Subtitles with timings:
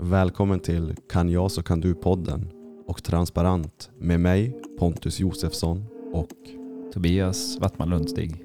[0.00, 2.50] Välkommen till Kan jag så kan du-podden
[2.86, 6.30] och Transparent med mig Pontus Josefsson och
[6.92, 8.44] Tobias Wattman Lundstig.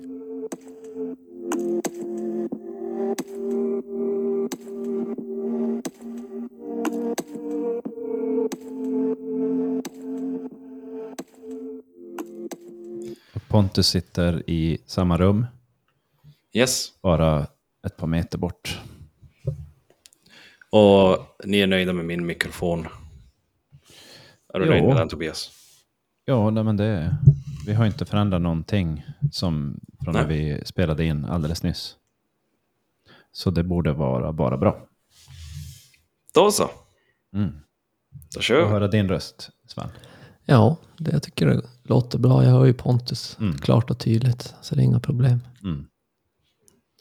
[13.48, 15.46] Pontus sitter i samma rum,
[16.54, 16.94] Yes.
[17.02, 17.48] bara
[17.86, 18.80] ett par meter bort.
[20.76, 22.88] Och ni är nöjda med min mikrofon?
[24.54, 24.72] Är du Jo.
[24.72, 25.52] nöjd med den Tobias?
[26.26, 27.18] Ja, nej, men det,
[27.66, 30.58] vi har inte förändrat någonting som från när Nej.
[30.58, 31.96] vi spelade in alldeles nyss.
[33.32, 34.88] Så det borde vara bara bra.
[36.34, 36.70] Då så.
[37.34, 37.52] Mm.
[38.36, 38.72] Då kör vi.
[38.72, 39.90] höra din röst, Sven.
[40.46, 42.44] Ja, det jag tycker det låter bra.
[42.44, 43.58] Jag hör ju Pontus Mm.
[43.58, 45.40] klart och tydligt, så det är inga problem.
[45.64, 45.86] Mm.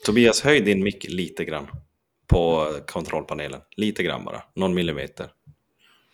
[0.05, 1.67] Tobias, höj din mick lite grann.
[2.27, 3.61] På kontrollpanelen.
[3.75, 4.43] Lite grann bara.
[4.55, 5.27] Någon millimeter.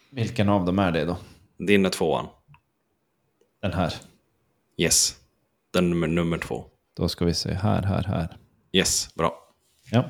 [0.10, 1.18] Vilken av dem är det då?
[1.58, 2.28] Din är tvåan.
[3.62, 3.94] Den här.
[4.78, 5.16] Yes.
[5.72, 6.66] Den nummer, nummer två.
[6.94, 8.38] Då ska vi se här, här, här.
[8.72, 9.54] Yes, bra.
[9.92, 10.10] Ja.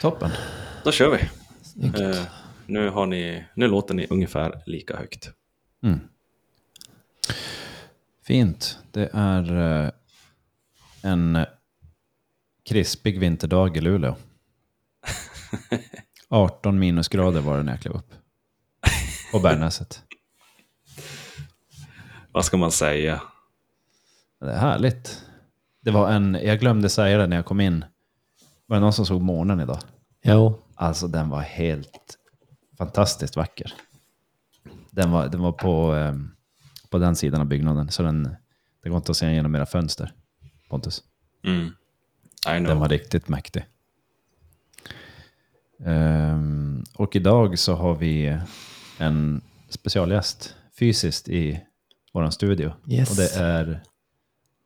[0.00, 0.30] Toppen.
[0.84, 1.18] Då kör vi.
[2.02, 2.22] Eh,
[2.66, 5.30] nu, har ni, nu låter ni ungefär lika högt.
[5.82, 6.00] Mm.
[8.22, 8.78] Fint.
[8.90, 9.90] Det är eh,
[11.02, 11.46] en
[12.68, 14.16] krispig vinterdag i Luleå.
[16.28, 18.12] 18 minusgrader var det när jag klev upp.
[19.32, 20.02] På Bärnäset.
[22.32, 23.22] Vad ska man säga?
[24.40, 25.24] Det är härligt.
[25.80, 27.84] Det var en, jag glömde säga det när jag kom in.
[28.66, 29.78] Var det någon som såg månen idag?
[30.22, 32.18] Jo, Alltså den var helt
[32.78, 33.72] fantastiskt vacker.
[34.90, 36.14] Den var, den var på, eh,
[36.90, 38.36] på den sidan av byggnaden, så den,
[38.82, 40.12] det går inte att se genom era fönster,
[40.68, 41.02] Pontus.
[41.44, 41.70] Mm.
[42.46, 42.68] I know.
[42.68, 43.64] Den var riktigt mäktig.
[45.84, 48.38] Ehm, och idag så har vi
[48.98, 51.60] en specialgäst fysiskt i
[52.12, 52.72] vår studio.
[52.88, 53.10] Yes.
[53.10, 53.82] Och det är,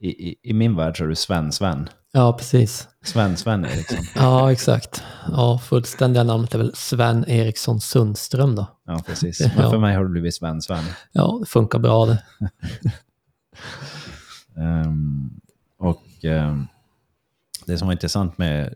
[0.01, 1.89] i, i, i min värld så är du Sven-Sven.
[2.13, 2.89] ja precis.
[3.03, 3.99] Sven-Sven Eriksson.
[4.15, 5.03] Ja, exakt.
[5.29, 8.67] Ja, fullständiga namnet är väl Sven Eriksson Sundström då.
[8.87, 9.41] Ja, precis.
[9.57, 10.85] Men för mig har du blivit Sven-Sven.
[11.13, 12.23] Ja, det funkar bra det.
[14.57, 15.31] Ehm,
[15.79, 16.67] och ehm,
[17.67, 18.75] det som var intressant med...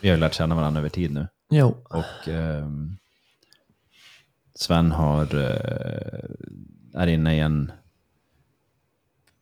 [0.00, 1.28] Vi har ju lärt känna varandra över tid nu.
[1.50, 2.96] Jo, Och ehm,
[4.54, 7.72] Sven har, eh, är inne i en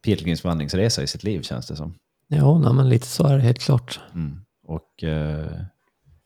[0.05, 1.95] pilgrimsvandringsresa i sitt liv känns det som.
[2.29, 4.01] ja nej, men lite så är det helt klart.
[4.15, 4.41] Mm.
[4.63, 5.61] Och eh,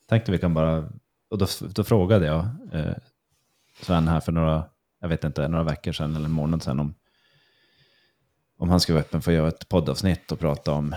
[0.09, 0.89] tänkte vi kan bara...
[1.31, 2.95] Och då, då frågade jag eh,
[3.83, 4.65] Sven här för några,
[5.01, 6.95] jag vet inte, några veckor sedan eller en månad sedan om,
[8.63, 10.95] om han skulle vara öppen för att göra ett poddavsnitt och prata om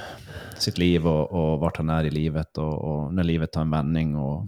[0.58, 3.72] sitt liv och, och vart han är i livet och, och när livet tar en
[3.72, 4.48] vändning och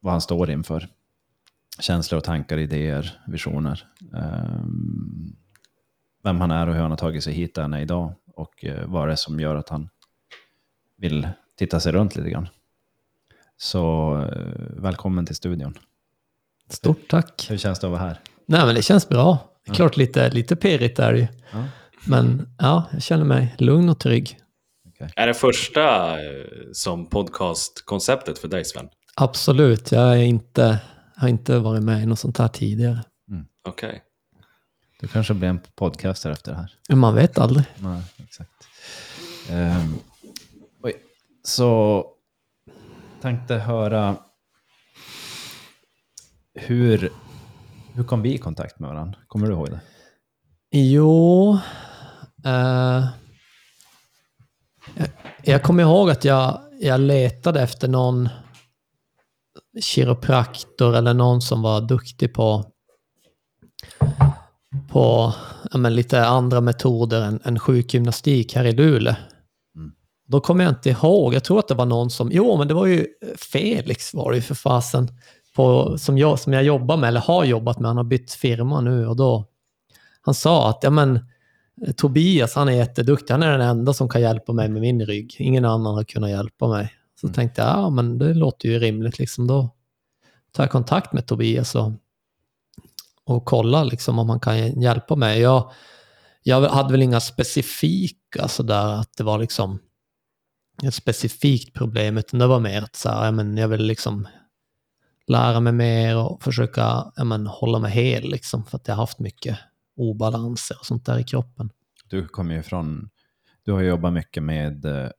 [0.00, 0.88] vad han står inför.
[1.80, 3.86] Känslor och tankar, idéer, visioner.
[4.16, 5.36] Ehm,
[6.22, 8.64] vem han är och hur han har tagit sig hit där han är idag och
[8.64, 9.88] eh, vad det är som gör att han
[10.96, 11.28] vill
[11.58, 12.48] titta sig runt lite grann.
[13.56, 15.78] Så eh, välkommen till studion.
[16.68, 17.46] Stort tack.
[17.50, 18.20] Hur känns det att vara här?
[18.46, 19.38] Nej, men det känns bra.
[19.64, 21.26] Det är klart lite, lite pirrigt är det ju.
[21.52, 21.64] Ja.
[22.04, 24.38] Men ja, jag känner mig lugn och trygg.
[25.16, 28.88] Är det första eh, som podcastkonceptet för dig Sven?
[29.14, 30.80] Absolut, jag är inte,
[31.16, 33.04] har inte varit med i något sånt här tidigare.
[33.68, 34.02] Okej.
[35.00, 36.96] Du kanske blir en podcaster efter det här.
[36.96, 37.64] Man vet aldrig.
[37.78, 38.50] Nej, exakt.
[39.50, 39.94] Ehm,
[40.82, 40.94] oj.
[41.44, 42.04] Så
[43.20, 44.16] tänkte höra
[46.54, 47.12] hur,
[47.94, 49.18] hur kom vi i kontakt med varandra?
[49.26, 49.80] Kommer du ihåg det?
[50.78, 51.58] Jo,
[52.44, 53.08] eh,
[54.94, 55.08] jag,
[55.42, 58.28] jag kommer ihåg att jag, jag letade efter någon
[59.80, 62.64] kiropraktor eller någon som var duktig på,
[64.90, 65.34] på
[65.74, 69.14] men lite andra metoder än, än sjukgymnastik här i Luleå.
[69.76, 69.92] Mm.
[70.26, 71.34] Då kommer jag inte ihåg.
[71.34, 72.30] Jag tror att det var någon som...
[72.32, 73.06] Jo, men det var ju
[73.52, 75.08] Felix var det ju för fasen.
[75.56, 77.88] På, som, jag, som jag jobbar med, eller har jobbat med.
[77.88, 79.46] Han har bytt firma nu och då...
[80.22, 81.29] Han sa att ja, men,
[81.96, 83.34] Tobias, han är jätteduktig.
[83.34, 85.36] Han är den enda som kan hjälpa mig med min rygg.
[85.38, 86.92] Ingen annan har kunnat hjälpa mig.
[87.20, 87.34] Så Mm.
[87.34, 89.18] tänkte jag, ja men det låter ju rimligt.
[89.18, 89.46] Liksom.
[89.46, 89.70] Då
[90.52, 91.92] tar jag kontakt med Tobias och,
[93.24, 95.40] och kollar liksom, om han kan hjälpa mig.
[95.40, 95.70] Jag,
[96.42, 99.78] jag hade väl inga specifika sådär att det var liksom
[100.82, 104.28] ett specifikt problem, utan det var mer att så här, ja, men jag vill liksom
[105.26, 109.02] lära mig mer och försöka ja, men, hålla mig hel, liksom, för att jag har
[109.02, 109.58] haft mycket
[109.96, 111.70] obalanser och sånt där i kroppen.
[112.08, 113.10] Du kommer ju från,
[113.64, 115.10] du har jobbat mycket med eh,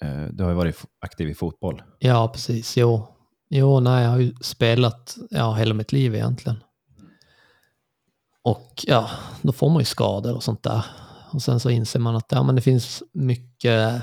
[0.00, 1.82] eh, du har ju varit aktiv i fotboll.
[1.98, 2.76] Ja, precis.
[2.76, 3.06] Jo,
[3.48, 6.56] jo nej, jag har ju spelat ja, hela mitt liv egentligen.
[8.42, 9.10] Och ja,
[9.42, 10.84] då får man ju skador och sånt där.
[11.32, 14.02] Och sen så inser man att ja, men det finns mycket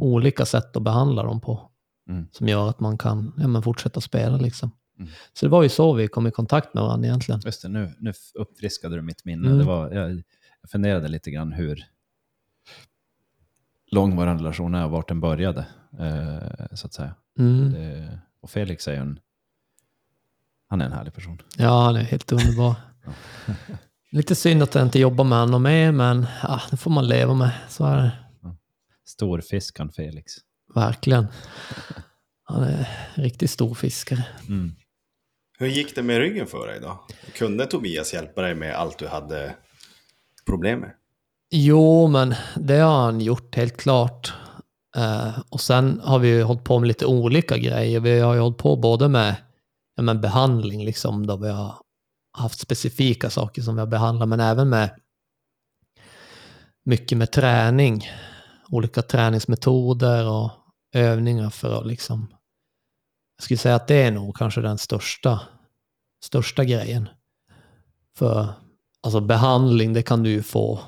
[0.00, 1.70] olika sätt att behandla dem på.
[2.08, 2.28] Mm.
[2.32, 4.70] Som gör att man kan ja, men fortsätta spela liksom.
[4.98, 5.10] Mm.
[5.32, 7.40] Så det var ju så vi kom i kontakt med varandra egentligen.
[7.44, 9.46] Just det, nu, nu uppfriskade du mitt minne.
[9.46, 9.58] Mm.
[9.58, 10.22] Det var, jag,
[10.60, 11.84] jag funderade lite grann hur
[13.90, 15.66] lång vår relation är och vart den började.
[15.98, 17.14] Eh, så att säga.
[17.38, 17.72] Mm.
[17.72, 19.20] Det, och Felix är ju en,
[20.68, 21.42] han är en härlig person.
[21.56, 22.74] Ja, han är helt underbar.
[24.10, 27.34] Lite synd att jag inte jobbar med honom mer, men ja, det får man leva
[27.34, 27.50] med.
[27.68, 28.12] Så är det.
[29.04, 30.32] Storfiskan Felix.
[30.74, 31.26] Verkligen.
[32.44, 34.24] Han är en riktigt stor fiskare.
[34.48, 34.72] Mm.
[35.58, 37.06] Hur gick det med ryggen för dig då?
[37.34, 39.54] Kunde Tobias hjälpa dig med allt du hade
[40.46, 40.92] problem med?
[41.50, 44.32] Jo, men det har han gjort helt klart.
[44.96, 48.00] Eh, och sen har vi ju hållit på med lite olika grejer.
[48.00, 49.36] Vi har ju hållit på både med
[49.96, 51.74] ja, men behandling, liksom, då vi har
[52.32, 54.90] haft specifika saker som vi har behandlat, men även med
[56.84, 58.10] mycket med träning.
[58.68, 60.50] Olika träningsmetoder och
[60.94, 62.35] övningar för att liksom...
[63.36, 65.40] Jag skulle säga att det är nog kanske den största,
[66.24, 67.08] största grejen.
[68.16, 68.48] För
[69.02, 70.80] alltså behandling, det kan du ju få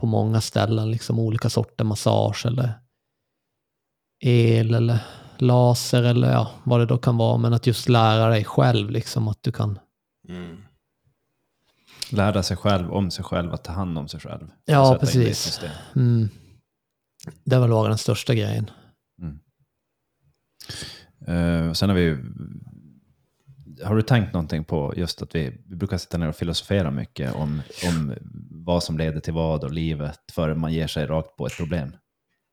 [0.00, 2.72] på många ställen, liksom olika sorter massage eller
[4.20, 4.98] el eller
[5.38, 7.38] laser eller ja, vad det då kan vara.
[7.38, 9.78] Men att just lära dig själv, liksom att du kan...
[10.28, 10.64] Mm.
[12.10, 14.50] Lära sig själv om sig själv, att ta hand om sig själv.
[14.64, 15.38] Ja, det precis.
[15.38, 15.70] system.
[15.96, 16.28] Mm,
[17.44, 18.70] det väl varit den största grejen.
[21.28, 22.18] Uh, sen har vi
[23.84, 27.34] Har du tänkt någonting på just att vi, vi brukar sitta ner och filosofera mycket
[27.34, 28.14] om, om
[28.50, 31.92] vad som leder till vad och livet före man ger sig rakt på ett problem?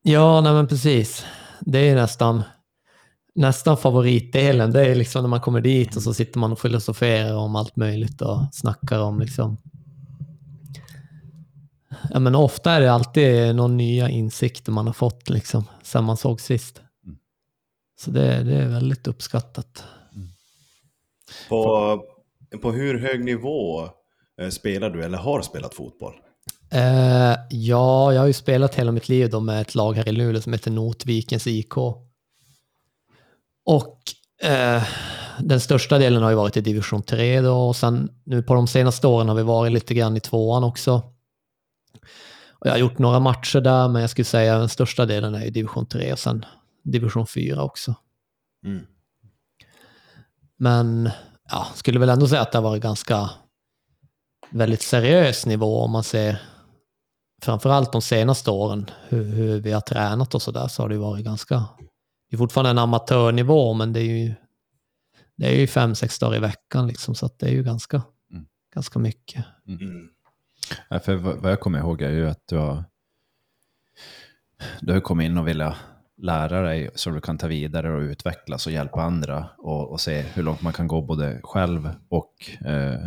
[0.04, 1.26] Ja, nej men precis.
[1.60, 2.44] Det är nästan,
[3.36, 4.72] nästan favoritdelen.
[4.72, 7.76] Det är liksom när man kommer dit och så sitter man och filosoferar om allt
[7.76, 9.58] möjligt och snackar om liksom...
[12.10, 16.18] Ja, men ofta är det alltid någon nya insikter man har fått liksom, sen man
[16.18, 16.82] såg sist.
[18.02, 18.06] Mm.
[18.06, 19.84] Så det, det är väldigt uppskattat.
[21.50, 22.00] På,
[22.62, 23.90] på hur hög nivå
[24.42, 26.14] eh, spelar du eller har spelat fotboll?
[26.72, 30.12] Eh, ja, jag har ju spelat hela mitt liv då med ett lag här i
[30.12, 31.78] Luleå som heter Notvikens IK.
[33.66, 34.00] Och
[34.44, 34.84] eh,
[35.40, 38.68] den största delen har ju varit i division 3 då och sen nu på de
[38.68, 41.04] senaste åren har vi varit lite grann i tvåan också.
[42.50, 45.46] Och jag har gjort några matcher där, men jag skulle säga den största delen är
[45.46, 46.46] i division 3 och sen
[46.84, 47.96] division 4 också.
[48.66, 48.86] Mm.
[50.58, 51.10] Men
[51.50, 53.30] ja, skulle väl ändå säga att det har varit ganska
[54.50, 56.42] väldigt seriös nivå om man ser
[57.42, 61.26] framförallt de senaste åren hur, hur vi har tränat och sådär så har det varit
[61.26, 61.56] ganska
[62.30, 64.34] det är fortfarande en amatörnivå men det är ju
[65.36, 68.02] det är ju fem, sex dagar i veckan liksom så att det är ju ganska,
[68.32, 68.46] Mm.
[68.74, 69.46] ganska mycket.
[69.68, 70.10] Mm.
[70.90, 72.84] Ja, för vad vad jag kommer ihåg är ju att du har,
[74.82, 75.76] du har kommit in och velat
[76.22, 80.22] lära dig så du kan ta vidare och utvecklas och hjälpa andra och, och se
[80.22, 82.34] hur långt man kan gå både själv och
[82.66, 83.00] eh,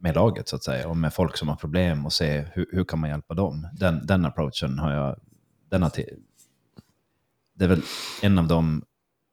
[0.00, 2.84] med laget så att säga och med folk som har problem och se hur, hur
[2.84, 3.68] kan man hjälpa dem.
[3.72, 5.16] Den, den approachen har jag,
[5.70, 6.08] den har till,
[7.54, 7.82] det är väl
[8.22, 8.82] en av de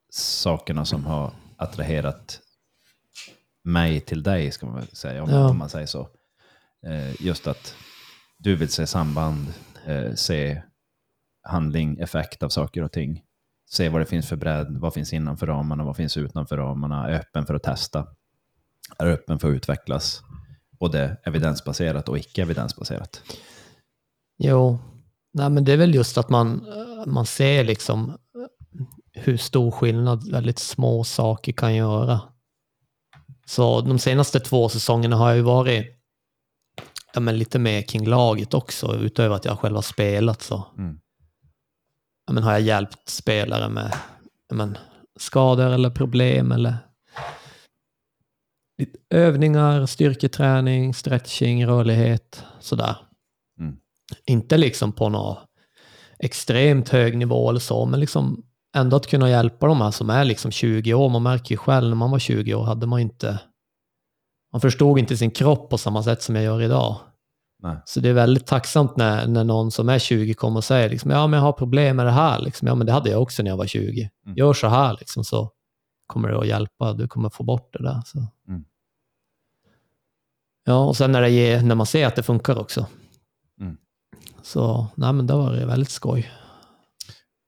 [0.09, 2.39] sakerna som har attraherat
[3.63, 5.53] mig till dig, ska man väl säga, om, Ja.
[5.53, 6.09] man säger så.
[6.87, 7.75] Eh, just att
[8.37, 9.53] du vill se samband,
[9.85, 10.61] eh, se
[11.45, 13.21] handling, effekt av saker och ting.
[13.69, 17.13] Se vad det finns för bredd, vad finns innanför ramarna, vad finns utanför ramarna, är
[17.13, 18.07] öppen för att testa,
[18.97, 20.21] är öppen för att utvecklas.
[20.79, 23.21] Både evidensbaserat och icke evidensbaserat.
[24.37, 24.79] Jo,
[25.33, 26.67] nej men det är väl just att man,
[27.05, 28.15] man ser liksom eh,
[29.11, 32.21] hur stor skillnad väldigt små saker kan göra.
[33.45, 35.85] Så de senaste två säsongerna har jag ju varit
[37.13, 40.99] ja, men lite mer kring laget också, utöver att jag själv har spelat så Mm.
[42.27, 43.95] Ja, men har jag hjälpt spelare med
[44.49, 44.77] ja, men,
[45.19, 46.77] skador eller problem eller
[49.09, 52.95] övningar, styrketräning, stretching, rörlighet, sådär.
[53.59, 53.77] Mm.
[54.25, 55.37] Inte liksom på någon
[56.19, 58.43] extremt hög nivå eller så, men liksom
[58.75, 61.09] ändå att kunna hjälpa de här som är liksom 20 år.
[61.09, 63.39] Man märker ju själv när man var 20 år hade man inte,
[64.51, 66.99] man förstod inte sin kropp på samma sätt som jag gör idag.
[67.65, 67.77] Nej.
[67.85, 71.11] Så det är väldigt tacksamt när, när någon som är 20 kommer och säger liksom,
[71.11, 72.39] ja men jag har problem med det här.
[72.39, 72.67] Liksom.
[72.67, 74.09] Ja men det hade jag också när jag var 20.
[74.25, 74.37] Mm.
[74.37, 75.51] Gör så här liksom, så
[76.07, 76.93] kommer det att hjälpa.
[76.93, 78.01] Du kommer få bort det där.
[78.05, 78.27] Så.
[78.47, 78.65] Mm.
[80.65, 82.87] Ja, och sen när, det ger, när man ser att det funkar också.
[83.59, 83.77] Mm.
[84.41, 86.31] Så nej, men det var det väldigt skoj.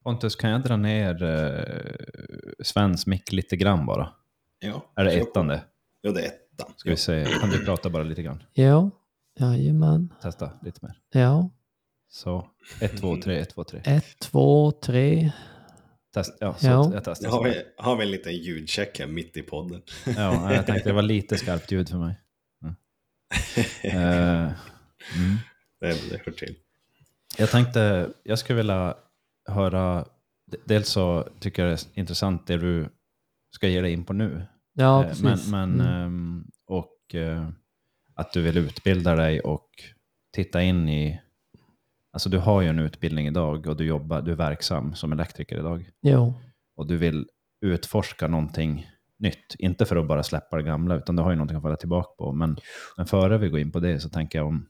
[0.04, 4.10] Pontus, kan jag dra ner eh, Svens mick lite grann bara?
[4.60, 4.92] Ja.
[4.96, 5.64] Är det ettan det?
[6.02, 6.74] Ja, det är ettan.
[6.76, 8.44] Ska vi se, kan du prata bara lite grann?
[8.54, 8.90] Ja,
[9.40, 10.14] jajamän.
[10.22, 10.94] Testa lite mer.
[11.12, 11.50] Ja,
[12.10, 12.48] Så,
[12.82, 13.82] 1, 2, 3, 1, 2, 3.
[13.86, 15.32] ett, två, tre.
[16.14, 16.92] Test, ja, så Ja.
[16.94, 17.30] jag testar.
[17.30, 19.82] Har vi, har vi en liten ljudcheck här mitt i podden.
[20.06, 22.20] Ja, jag tänkte det var lite skarpt ljud för mig.
[22.64, 22.76] Mm.
[25.16, 25.38] Mm.
[25.80, 26.56] Det, det hör till.
[27.38, 28.96] Jag tänkte, jag skulle vilja
[29.50, 30.06] höra,
[30.66, 32.90] dels så tycker jag det är intressant det du
[33.56, 34.46] ska ge dig in på nu.
[34.74, 35.24] Ja, Eh, precis.
[35.24, 36.04] Men, men, mm.
[36.06, 37.50] ehm, och eh,
[38.18, 39.70] att du vill utbilda dig och
[40.34, 41.22] titta in i,
[42.12, 45.60] alltså du har ju en utbildning idag och du jobbar, du är verksam som elektriker
[45.60, 45.90] idag.
[46.02, 46.34] Jo,
[46.76, 47.28] Och du vill
[47.62, 51.58] utforska någonting nytt, inte för att bara släppa det gamla, utan du har ju någonting
[51.58, 52.34] att falla tillbaka på.
[52.34, 52.58] Men,
[52.98, 54.68] men före vi går in på det så tänker jag om,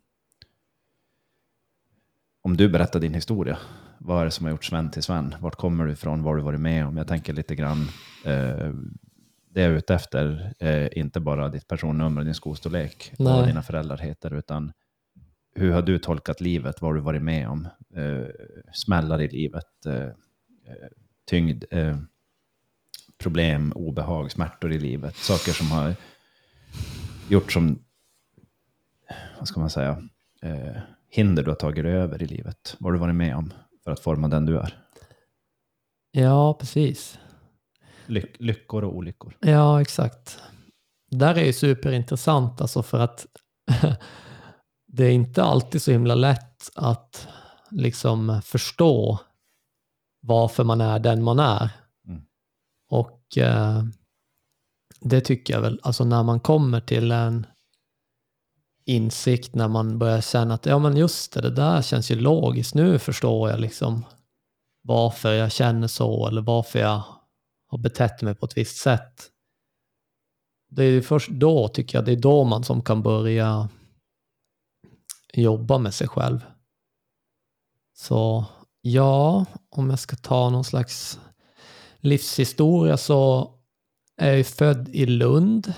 [2.42, 3.58] om du berättar din historia.
[4.00, 5.36] Vad är det som har gjort Sven till Sven?
[5.39, 6.24] Vart kommer du ifrån?
[6.24, 6.98] Vad har du varit med om?
[6.98, 7.88] Jag tänker lite grann,
[8.25, 8.74] eh,
[9.58, 13.48] det jag är ute efter, eh, inte bara ditt personnummer din skostorlek och vad Nej.
[13.48, 14.72] dina föräldrar heter, utan
[15.56, 16.82] hur har du tolkat livet?
[16.82, 17.68] Vad har du varit med om?
[17.96, 18.28] Eh,
[18.74, 20.88] smällar i livet, eh, eh,
[21.30, 21.98] tyngd, eh,
[23.18, 25.16] problem, obehag, smärtor i livet.
[25.16, 25.96] Saker som har
[27.30, 27.80] gjort som,
[29.40, 30.10] vad ska man säga,
[30.42, 30.78] eh,
[31.10, 32.76] hinder du har tagit dig över i livet.
[32.80, 34.84] Vad har du varit med om för att forma den du är?
[36.12, 37.20] ja precis.
[38.08, 39.38] Lyck, lyckor och olyckor.
[39.40, 40.40] Ja, exakt.
[41.12, 43.26] Där är ju superintressant alltså för att
[44.88, 47.28] det är inte alltid så himla lätt att
[47.72, 49.20] liksom förstå
[50.22, 51.70] varför man är den man är.
[52.08, 52.22] Mm.
[52.90, 53.84] Och eh,
[55.02, 57.46] det tycker jag väl, alltså när man kommer till en
[58.86, 62.76] insikt, när man börjar känna att ja men just det, det där känns ju logiskt,
[62.76, 64.06] nu förstår jag liksom
[64.82, 67.04] varför jag känner så eller varför jag
[67.68, 69.32] har betett mig på ett visst sätt.
[70.70, 73.70] Det är först då, tycker jag, det är då man som kan börja
[75.34, 76.40] jobba med sig själv.
[77.94, 78.46] Så
[78.82, 81.20] ja, om jag ska ta någon slags
[82.00, 83.52] livshistoria så
[84.18, 85.74] är jag född i Lund.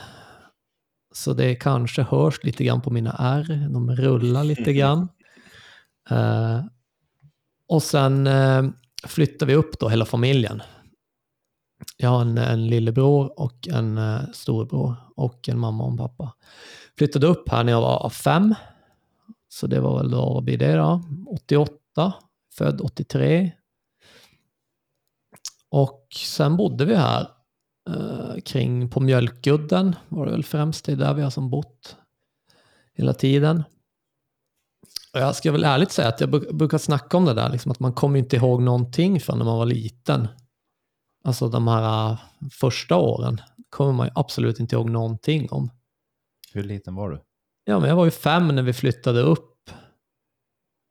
[1.13, 5.08] Så det kanske hörs lite grann på mina R, de rullar lite grann.
[6.12, 6.62] Eh,
[7.67, 8.63] och sen eh,
[9.03, 10.62] flyttade vi upp då hela familjen.
[11.98, 16.33] Jag har en, en lillebror och en eh, storebror och en mamma och en pappa.
[16.98, 18.55] Flyttade upp här när jag var fem.
[19.50, 21.01] Så det var väl då, vad blir det då?
[21.27, 22.13] 88,
[22.57, 23.51] född 83.
[25.69, 27.27] Och sen bodde vi här
[27.89, 30.86] eh, kring på Mjölkudden var det väl främst.
[30.86, 31.98] Det är där vi har som bott
[32.93, 33.63] hela tiden.
[35.13, 37.79] Och jag ska väl ärligt säga att jag brukar snacka om det där, liksom att
[37.79, 40.27] man kommer inte ihåg någonting från när man var liten.
[41.23, 42.19] Alltså de här äh,
[42.51, 45.71] första åren kommer man ju absolut inte ihåg någonting om.
[46.53, 47.21] Hur liten var du?
[47.65, 49.69] Ja, men jag var ju fem när vi flyttade upp.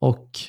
[0.00, 0.40] Och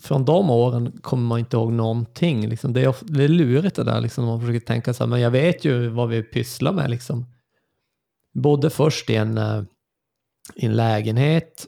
[0.00, 2.48] från de åren kommer man inte ihåg någonting.
[2.48, 2.72] Liksom.
[2.72, 5.30] Det, är, det är lurigt det där, liksom, man försöker tänka så här, men jag
[5.30, 6.90] vet ju vad vi pysslar med.
[6.90, 7.26] Liksom.
[8.34, 9.62] Bodde först i en, eh,
[10.54, 11.66] i en lägenhet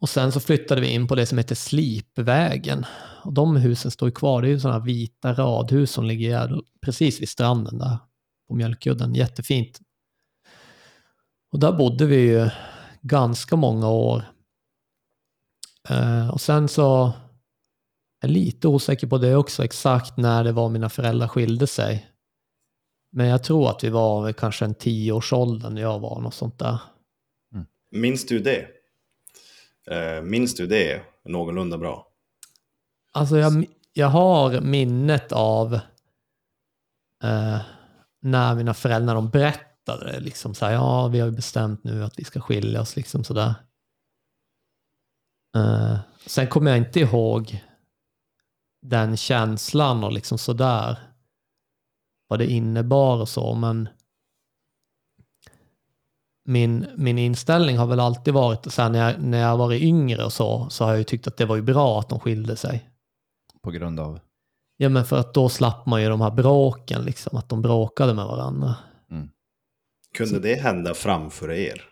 [0.00, 2.86] och sen så flyttade vi in på det som heter Slipvägen.
[3.24, 4.42] Och de husen står ju kvar.
[4.42, 7.98] Det är ju sådana vita radhus som ligger precis vid stranden där
[8.48, 9.14] på Mjölkudden.
[9.14, 9.80] Jättefint.
[11.52, 12.50] Och där bodde vi ju
[13.02, 14.24] ganska många år.
[15.88, 20.68] Eh, och sen så är jag lite osäker på det också, exakt när det var
[20.68, 22.06] mina föräldrar skilde sig.
[23.12, 26.58] Men jag tror att vi var väl kanske en tioårsåldern när jag var, något sånt
[26.58, 26.78] där.
[27.54, 27.66] Mm.
[27.90, 28.66] Minns du det?
[29.90, 32.09] Eh, minns du det någorlunda bra?
[33.12, 35.74] Alltså jag, jag har minnet av
[37.22, 37.60] eh,
[38.22, 40.20] när mina föräldrar de berättade det.
[40.20, 42.96] Liksom så här, ja, vi har bestämt nu att vi ska skilja oss.
[42.96, 43.54] Liksom sådär.
[45.56, 47.64] Eh, sen kommer jag inte ihåg
[48.82, 50.98] den känslan och liksom sådär.
[52.28, 53.88] Vad det innebar och så, men
[56.44, 60.24] min, min inställning har väl alltid varit, så här, när, jag, när jag varit yngre
[60.24, 62.56] och så, så har jag ju tyckt att det var ju bra att de skilde
[62.56, 62.89] sig.
[63.62, 64.20] På grund av?
[64.76, 68.14] Ja, men för att då slapp man ju de här bråken, liksom, att de bråkade
[68.14, 68.76] med varandra.
[70.14, 71.82] Kunde det hända framför er?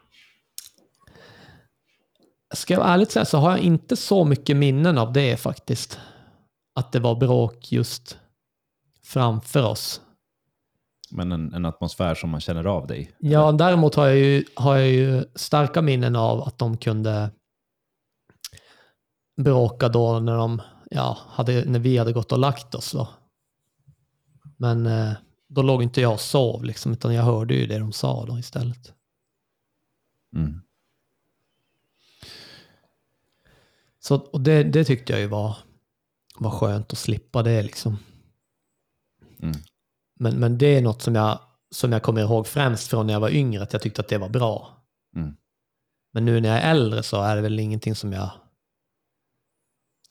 [2.55, 6.01] Ska jag ärligt säga så har jag inte så mycket minnen av det faktiskt.
[6.75, 8.19] Att det var bråk just
[9.05, 10.01] framför oss.
[11.11, 13.13] Men en, en atmosfär som man känner av dig?
[13.19, 17.31] Ja, däremot har jag, ju, har jag ju starka minnen av att de kunde
[19.41, 22.93] bråka då när de, ja, hade, när vi hade gått och lagt oss.
[22.93, 23.09] Då.
[24.57, 25.13] Men eh,
[25.49, 28.39] då låg inte jag och sov, liksom, utan jag hörde ju det de sa då
[28.39, 28.93] istället.
[30.37, 30.61] Mm.
[34.01, 35.57] Så, och det, det tyckte jag ju var,
[36.39, 37.63] var skönt att slippa det.
[37.63, 37.99] Liksom.
[39.43, 39.57] Mm.
[40.15, 41.41] Men, men det är något som jag,
[41.71, 44.19] som jag kommer ihåg främst från när jag var yngre, att jag tyckte att det
[44.19, 44.85] var bra.
[45.17, 45.37] Mm.
[46.13, 48.31] Men nu när jag är äldre så är det väl ingenting som jag...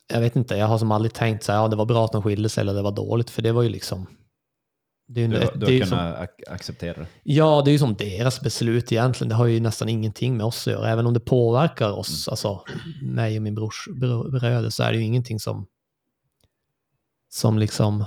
[0.07, 2.11] Jag vet inte, jag har som aldrig tänkt så här, ja det var bra att
[2.11, 4.07] de skilde sig eller det var dåligt, för det var ju liksom...
[5.09, 7.07] Det är ju, Du, det, du har kunnat som, acceptera det.
[7.23, 9.29] ja, det är ju som deras beslut egentligen.
[9.29, 10.89] Det har ju nästan ingenting med oss att göra.
[10.89, 12.63] Även om det påverkar oss, alltså
[13.03, 15.65] mig och min brors bro- bröder, så är det ju ingenting som...
[17.29, 18.05] Som liksom...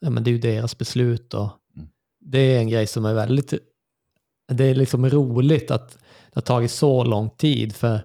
[0.00, 1.88] Ja, men det är ju deras beslut och Mm.
[2.20, 3.54] det är en grej som är väldigt...
[4.48, 8.00] Det är liksom roligt att det har tagit så lång tid för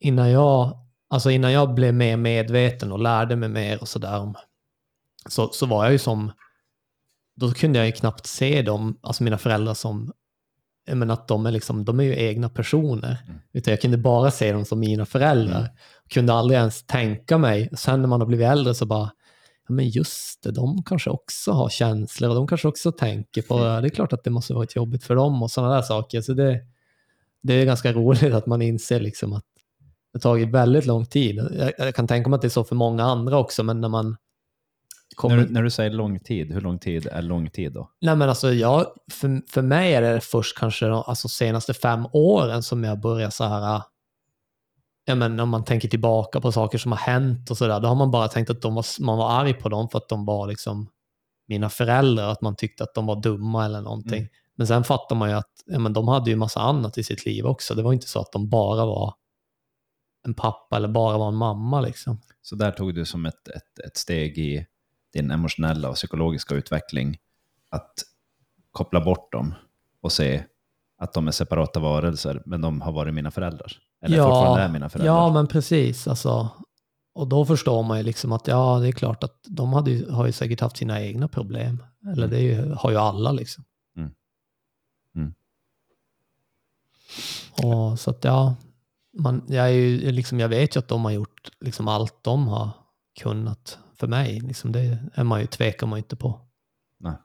[0.00, 0.78] innan jag,
[1.16, 4.34] alltså innan jag blev mer medveten och lärde mig mer och sådär
[5.28, 6.32] så, så var jag ju som,
[7.36, 10.12] då kunde jag ju knappt se dem, alltså mina föräldrar som,
[10.92, 13.22] menar att de är liksom, de är ju egna personer.
[13.26, 13.40] Mm.
[13.52, 15.60] Utan jag kunde bara se dem som mina föräldrar.
[15.60, 15.70] Mm.
[16.08, 19.10] Kunde aldrig ens tänka mig, sen när man har blivit äldre så bara,
[19.68, 23.58] ja men just det, de kanske också har känslor och de kanske också tänker på,
[23.58, 23.82] Mm.
[23.82, 26.20] det är klart att det måste varit jobbigt för dem och sådana där saker.
[26.20, 26.60] Så det,
[27.42, 29.44] det är ganska roligt att man inser liksom att
[30.22, 31.36] det har tagit väldigt lång tid.
[31.36, 33.88] Jag, jag kan tänka mig att det är så för många andra också, men när
[33.88, 34.16] man
[35.16, 35.36] kommer...
[35.36, 37.90] När, du, när du säger lång tid, hur lång tid är lång tid då?
[38.00, 42.06] Nej men alltså jag, för, för mig är det först kanske de alltså, senaste fem
[42.12, 43.82] åren som jag börjar så här,
[45.04, 47.94] ja men om man tänker tillbaka på saker som har hänt och sådär, då har
[47.94, 50.46] man bara tänkt att de var, man var arg på dem för att de var
[50.46, 50.88] liksom
[51.48, 54.18] mina föräldrar, att man tyckte att de var dumma eller någonting.
[54.18, 54.30] Mm.
[54.56, 57.26] Men sen fattar man ju att ja, men de hade ju massa annat i sitt
[57.26, 57.74] liv också.
[57.74, 59.14] Det var inte så att de bara var
[60.26, 62.20] en pappa eller bara var en mamma liksom.
[62.42, 64.66] Så där tog du som ett, ett, ett steg i
[65.12, 67.18] din emotionella och psykologiska utveckling
[67.70, 67.92] att
[68.72, 69.54] koppla bort dem
[70.00, 70.44] och se
[70.98, 73.72] att de är separata varelser, men de har varit mina föräldrar.
[74.02, 75.14] Eller fortfarande är mina föräldrar.
[75.14, 76.08] Ja, men precis.
[76.08, 76.48] Alltså,
[77.14, 80.10] och då förstår man ju liksom att ja, det är klart att de hade ju,
[80.10, 81.82] har ju säkert haft sina egna problem.
[82.02, 82.30] Eller Mm.
[82.30, 83.64] det ju, har ju alla liksom.
[83.96, 84.10] Mm.
[85.14, 85.34] Mm.
[87.62, 88.54] Och så att ja,
[89.18, 92.48] man, jag, är ju, liksom, jag vet ju att de har gjort liksom allt de
[92.48, 92.70] har
[93.20, 94.40] kunnat för mig.
[94.40, 96.40] Liksom det är man ju, tvekar man ju inte på.
[97.00, 97.16] Nej.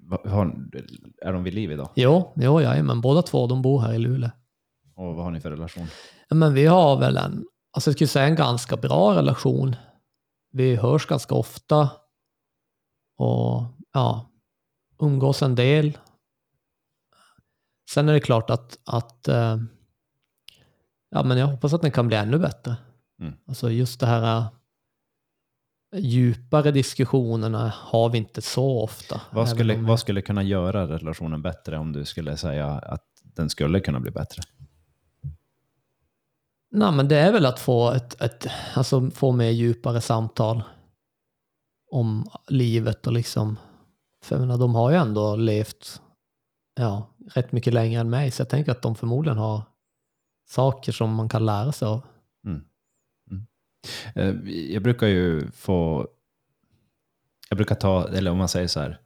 [0.00, 0.54] Vad- har,
[1.22, 1.88] är de vid liv idag?
[1.94, 4.30] Jo, jo är, men båda två de bor här i Luleå.
[4.96, 5.86] Och vad har ni för relation?
[6.28, 9.76] Ja, Men vi har väl en, alltså jag skulle säga en ganska bra relation.
[10.52, 11.90] Vi hörs ganska ofta
[13.18, 14.30] och ja,
[15.00, 15.98] umgås en del.
[17.88, 19.56] Sen är det klart att, att eh,
[21.10, 22.76] ja, men jag hoppas att den kan bli ännu bättre.
[23.20, 23.34] Mm.
[23.46, 24.48] Alltså just det här eh,
[26.00, 29.20] djupare diskussionerna har vi inte så ofta.
[29.30, 33.50] Vad skulle, om vad skulle kunna göra relationen bättre om du skulle säga att den
[33.50, 34.42] skulle kunna bli bättre?
[36.70, 40.62] Nej, men det är väl att få ett, ett alltså få mer djupare samtal
[41.90, 43.56] om livet och liksom,
[44.22, 46.02] för jag menar, de har ju ändå levt
[46.78, 49.62] ja, rätt mycket längre än mig, så jag tänker att de förmodligen har
[50.48, 52.00] saker som man kan lära sig av.
[54.14, 54.34] Eh,
[54.72, 56.08] Jag brukar ju få...
[57.50, 59.00] Jag brukar ta, eller om man säger så här,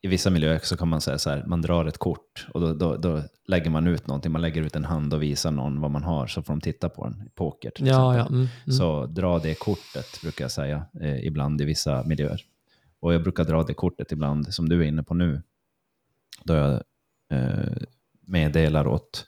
[0.00, 2.74] i vissa miljöer så kan man säga så här, man drar ett kort och då,
[2.74, 5.90] då, då lägger man ut någonting, man lägger ut en hand och visar någon vad
[5.90, 8.34] man har så får de titta på den, poker till Ja, exempel.
[8.36, 8.38] ja.
[8.40, 8.72] Mm, mm.
[8.76, 12.40] Så dra det kortet brukar jag säga eh, ibland i vissa miljöer.
[13.00, 15.42] Och jag brukar dra det kortet ibland som du är inne på nu.
[16.44, 16.82] Då jag
[17.30, 17.72] eh,
[18.26, 19.26] meddelar åt,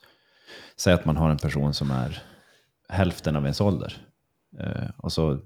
[0.76, 2.22] säg att man har en person som är
[2.88, 3.96] hälften av ens ålder.
[4.58, 5.40] Eh, och så,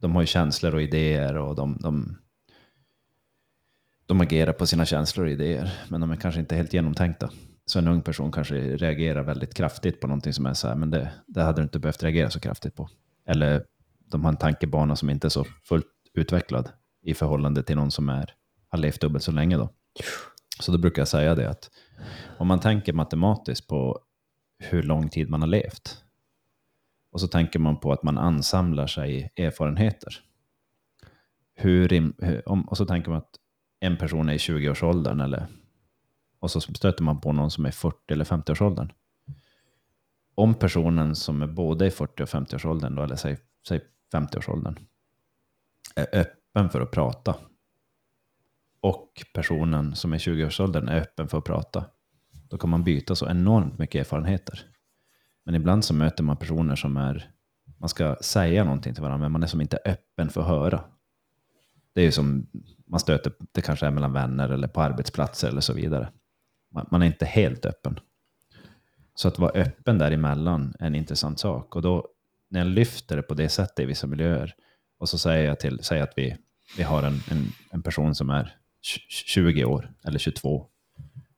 [0.00, 2.18] de har ju känslor och idéer och de, de,
[4.06, 7.30] de agerar på sina känslor och idéer, men de är kanske inte helt genomtänkta.
[7.66, 10.90] Så en ung person kanske reagerar väldigt kraftigt på någonting som är så här, men
[10.90, 12.88] det, det hade du inte behövt reagera så kraftigt på.
[13.26, 13.64] Eller
[14.10, 16.70] de har en tankebana som inte är så fullt utvecklad
[17.02, 18.34] i förhållande till någon som är,
[18.68, 19.56] har levt dubbelt så länge.
[19.56, 19.70] Då.
[20.60, 21.70] Så då brukar jag säga det att
[22.38, 24.00] om man tänker matematiskt på
[24.58, 26.04] hur lång tid man har levt
[27.12, 30.20] och så tänker man på att man ansamlar sig erfarenheter.
[31.54, 31.88] Hur,
[32.24, 33.36] hur, om, och så tänker man att
[33.80, 35.46] en person är i 20-årsåldern eller
[36.40, 38.92] och så stöter man på någon som är i 40 eller 50-årsåldern.
[40.34, 43.36] Om personen som är både i 40 och 50-årsåldern, eller säg,
[43.68, 43.80] säg
[44.12, 44.78] 50-årsåldern,
[45.96, 47.34] är öppen för att prata
[48.80, 51.84] och personen som är 20-årsåldern är öppen för att prata,
[52.48, 54.66] då kan man byta så enormt mycket erfarenheter.
[55.44, 57.30] Men ibland så möter man personer som är,
[57.78, 60.84] man ska säga någonting till varandra, men man är som inte öppen för att höra.
[61.92, 62.46] Det är ju som
[62.86, 66.12] man stöter, det kanske är mellan vänner eller på arbetsplatser eller så vidare.
[66.74, 68.00] Man, man är inte helt öppen.
[69.14, 71.76] Så att vara öppen däremellan är en intressant sak.
[71.76, 72.08] Och då,
[72.50, 74.54] när jag lyfter det på det sättet i vissa miljöer,
[74.98, 76.36] och så säger jag till, säg att vi,
[76.76, 78.56] vi har en, en, en person som är
[79.08, 80.66] 20 år eller 22.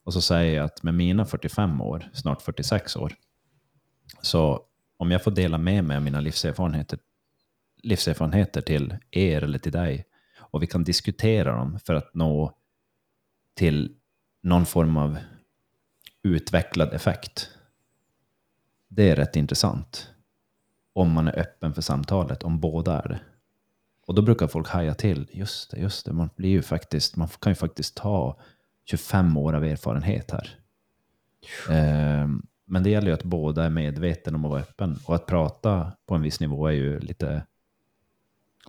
[0.04, 3.14] Och så säger jag att med mina 45 år, snart 46 år,
[4.22, 4.64] så
[4.96, 6.98] om jag får dela med mig av mina livserfarenheter,
[7.82, 10.06] livserfarenheter till er eller till dig,
[10.38, 12.54] och vi kan diskutera dem för att nå
[13.54, 13.96] till
[14.42, 15.18] någon form av
[16.22, 17.50] utvecklad effekt.
[18.88, 20.10] Det är rätt intressant.
[20.92, 23.20] Om man är öppen för samtalet, om båda är det.
[24.10, 25.30] Och då brukar folk haja till.
[25.32, 26.12] Just det, just det.
[26.12, 28.40] Man, blir ju faktiskt, man kan ju faktiskt ta
[28.84, 30.58] 25 år av erfarenhet här.
[31.68, 32.28] Eh,
[32.64, 34.98] men det gäller ju att båda är medvetna om att vara öppen.
[35.06, 37.46] Och att prata på en viss nivå är ju lite,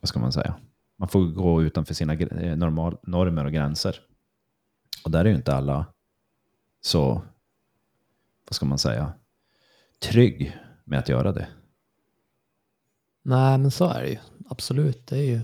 [0.01, 0.55] vad ska man säga?
[0.97, 3.95] Man får gå utanför sina eh, normal, normer och gränser.
[5.03, 5.85] Och där är ju inte alla
[6.81, 7.21] så,
[8.49, 9.13] vad ska man säga,
[9.99, 11.47] trygg med att göra det.
[13.21, 14.17] Nej, men så är det ju.
[14.51, 15.07] Absolut.
[15.07, 15.41] Det är ju...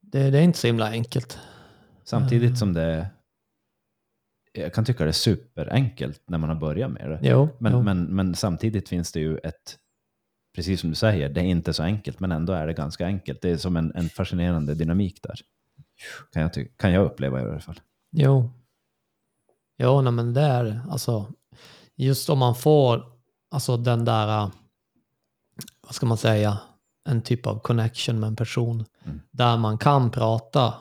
[0.00, 1.38] Det, det är inte så himla enkelt.
[2.04, 3.10] Samtidigt som det
[4.52, 7.20] jag kan tycka det är superenkelt när man har börjat med det.
[7.22, 7.82] Jo, Men, jo.
[7.82, 9.78] men, men samtidigt finns det ju ett,
[10.54, 13.42] precis som du säger, det är inte så enkelt, men ändå är det ganska enkelt.
[13.42, 15.40] Det är som en, en fascinerande dynamik där.
[16.32, 17.80] Kan jag, ty- kan jag uppleva i alla fall.
[18.10, 18.50] Jo.
[19.78, 21.32] Jo, nej, men det är alltså
[21.96, 23.12] just om man får
[23.50, 24.50] alltså den där, äh,
[25.80, 26.58] vad ska man säga,
[27.06, 29.20] en typ av connection med en person Mm.
[29.30, 30.74] där man kan prata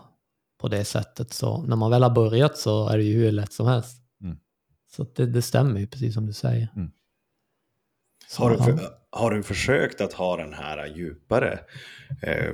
[0.57, 3.53] på det sättet så när man väl har börjat så är det ju hur lätt
[3.53, 3.97] som helst.
[4.21, 4.37] Mm.
[4.95, 6.67] Så det, det stämmer ju precis som du säger.
[6.75, 6.91] Mm.
[8.27, 8.63] Så, Har du, ja.
[8.63, 8.79] för,
[9.11, 11.59] har du försökt att ha den här djupare
[12.21, 12.45] eh,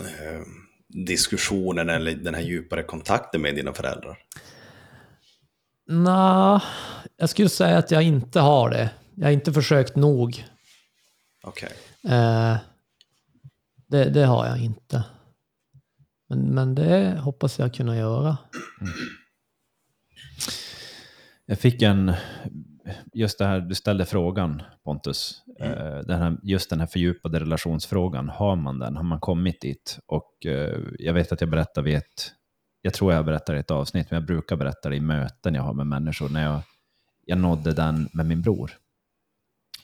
[0.00, 0.40] eh,
[0.88, 4.18] diskussionen eller den här djupare kontakten med dina föräldrar?
[5.86, 6.60] Nå,
[7.16, 8.90] jag skulle säga att jag inte har det.
[9.14, 10.44] Jag har inte försökt nog.
[11.42, 11.72] Okej.
[12.04, 12.56] Eh,
[13.86, 15.04] det, det har jag inte.
[16.28, 18.38] Men, men det hoppas jag kunna göra.
[21.46, 22.12] Jag fick en,
[23.12, 28.28] just det här, du ställde frågan Pontus, eh, den här, just den här fördjupade relationsfrågan,
[28.28, 28.96] har man den?
[28.96, 29.98] Har man kommit dit?
[30.06, 32.32] Och eh, jag vet att jag berättar vid ett,
[32.82, 35.62] jag tror jag berättar i ett avsnitt, men jag brukar berätta det i möten jag
[35.62, 36.60] har med människor, när jag,
[37.26, 38.70] jag nådde den med min bror.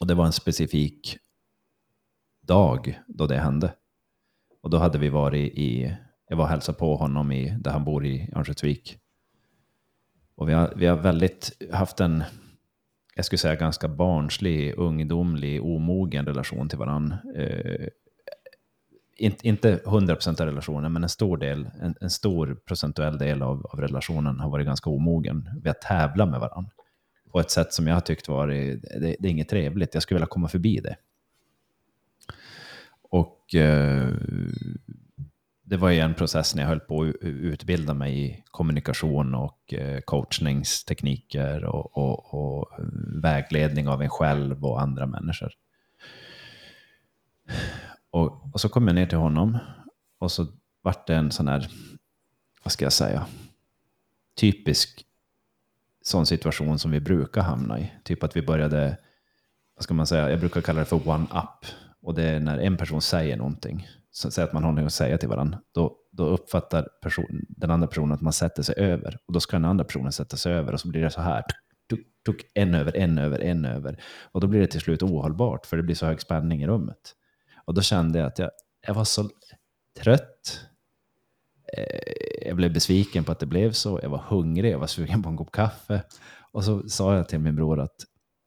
[0.01, 1.19] Och det var en specifik
[2.47, 3.73] dag då det hände.
[4.63, 5.97] Och då hade vi varit i,
[6.29, 8.99] jag var och hälsade på honom i, där han bor i Örnsköldsvik.
[10.37, 12.25] Och vi har, vi har väldigt haft en,
[13.15, 17.19] jag skulle säga ganska barnslig, ungdomlig, omogen relation till varandra.
[17.37, 17.89] Eh,
[19.19, 23.67] inte, inte 100% av relationen, men en stor del, en, en stor procentuell del av,
[23.67, 25.51] av relationen har varit ganska omogen.
[25.63, 26.71] Vi har tävlat med varandra
[27.37, 29.95] på ett sätt som jag har tyckt varit, eh, det, det är inget trevligt.
[29.95, 30.97] Jag skulle vilja komma förbi det.
[33.11, 34.09] Och eh,
[35.63, 39.75] det var ju en process när jag höll på att utbilda mig i kommunikation och
[39.75, 42.71] eh, coachningstekniker och, och, och
[43.23, 45.53] vägledning av en själv och andra människor.
[48.11, 49.59] Och, och så kom jag ner till honom
[50.19, 50.47] och så
[50.83, 51.71] vart det en sån här,
[52.63, 53.27] vad ska jag säga,
[54.35, 55.07] typisk
[56.03, 57.93] sån situation som vi brukar hamna i.
[58.05, 58.99] Typ att vi började,
[59.75, 61.67] vad ska man säga, jag brukar kalla det för one-up.
[62.07, 65.19] Och det är när en person säger någonting, säg att man har något att säga
[65.19, 69.19] till varandra, då, då uppfattar person, den andra personen att man sätter sig över.
[69.27, 71.43] Och då ska den andra personen sätta sig över och så blir det så här,
[71.91, 74.03] tuk, tuk, en över, en över, en över.
[74.33, 77.15] Och då blir det till slut ohållbart, för det blir så hög spänning i rummet.
[77.65, 78.51] Och då kände jag att jag,
[78.87, 79.31] jag var så
[80.01, 80.61] trött.
[81.77, 84.01] Eh, jag blev besviken på att det blev så.
[84.03, 86.03] Jag var hungrig, jag var sugen på en kopp kaffe.
[86.53, 87.97] Och så sa jag till min bror att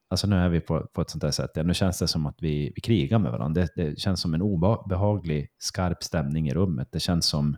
[0.09, 1.51] alltså nu är vi på, på ett sånt här sätt.
[1.53, 3.61] Ja, nu känns det som att vi, vi krigar med varandra.
[3.61, 6.87] Det, det känns som en obehaglig, skarp stämning i rummet.
[6.91, 7.57] Det känns som...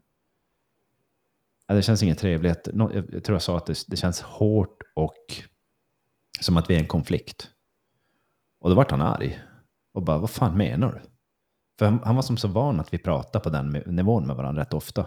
[1.68, 2.68] Ja, det känns inget trevligt.
[2.74, 5.16] Nå- Jag jag tror jag sa att det, det känns hårt och
[6.42, 7.50] som att vi är i en konflikt.
[8.60, 9.40] Och då vart han arg.
[9.94, 11.02] Och bara, vad fan menar du?
[11.80, 14.62] För han, han var som så van att vi pratade på den nivån med varandra
[14.62, 15.06] rätt ofta.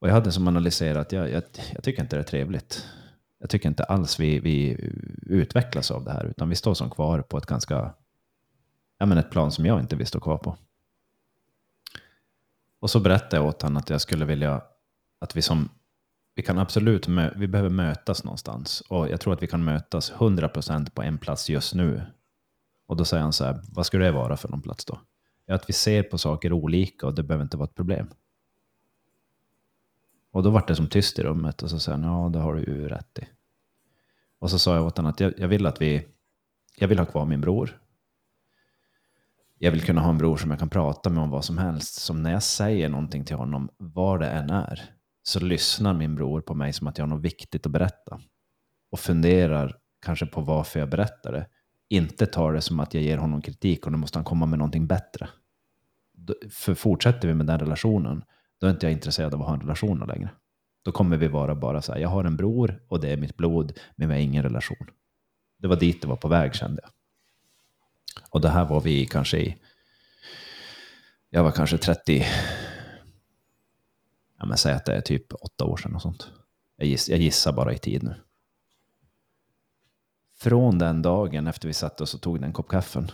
[0.00, 1.42] Och jag hade som analyserat, jag, jag,
[1.74, 2.86] jag tycker inte det är trevligt.
[3.40, 4.76] Jag tycker inte alls vi, vi
[5.22, 7.94] utvecklas av det här, utan vi står som kvar på ett ganska,
[8.98, 10.56] ja men ett plan som jag inte vill stå kvar på.
[12.80, 14.62] Och så berättade jag åt honom att jag skulle vilja
[15.18, 15.68] att vi som,
[16.34, 18.80] vi kan absolut mö- vi behöver mötas någonstans.
[18.80, 22.02] Och jag tror att vi kan mötas 100% på en plats just nu.
[22.86, 25.00] Och då säger han så här, vad skulle det vara för någon plats då?
[25.46, 28.08] Ja, att vi ser på saker olika och det behöver inte vara ett problem.
[30.32, 32.54] Och då var det som tyst i rummet och så sa han, ja det har
[32.54, 33.28] du ju rätt i.
[34.38, 36.06] Och så sa jag åt honom att jag, jag vill att vi,
[36.76, 37.80] jag vill ha kvar min bror.
[39.58, 41.94] Jag vill kunna ha en bror som jag kan prata med om vad som helst.
[41.94, 44.90] Som när jag säger någonting till honom, vad det än är,
[45.22, 48.20] så lyssnar min bror på mig som att jag har något viktigt att berätta.
[48.90, 51.46] Och funderar kanske på varför jag berättar det.
[51.88, 54.58] Inte tar det som att jag ger honom kritik och nu måste han komma med
[54.58, 55.28] någonting bättre.
[56.50, 58.24] För fortsätter vi med den relationen,
[58.60, 60.30] då är inte jag intresserad av att ha en relation längre.
[60.82, 63.36] Då kommer vi vara bara så här, jag har en bror och det är mitt
[63.36, 64.90] blod, men vi har ingen relation.
[65.58, 66.90] Det var dit det var på väg kände jag.
[68.30, 69.56] Och det här var vi kanske i,
[71.30, 72.26] jag var kanske 30,
[74.38, 76.30] ja men säg att det är typ åtta år sedan och sånt.
[76.76, 78.14] Jag, giss, jag gissar bara i tid nu.
[80.36, 83.10] Från den dagen efter vi satte oss och tog den kopp kaffen,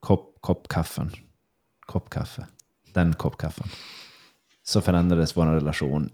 [0.00, 1.10] kopp, kopp kaffen,
[1.80, 2.46] kopp kaffe,
[2.92, 3.68] den kopp kaffen,
[4.72, 6.10] så förändrades vår relation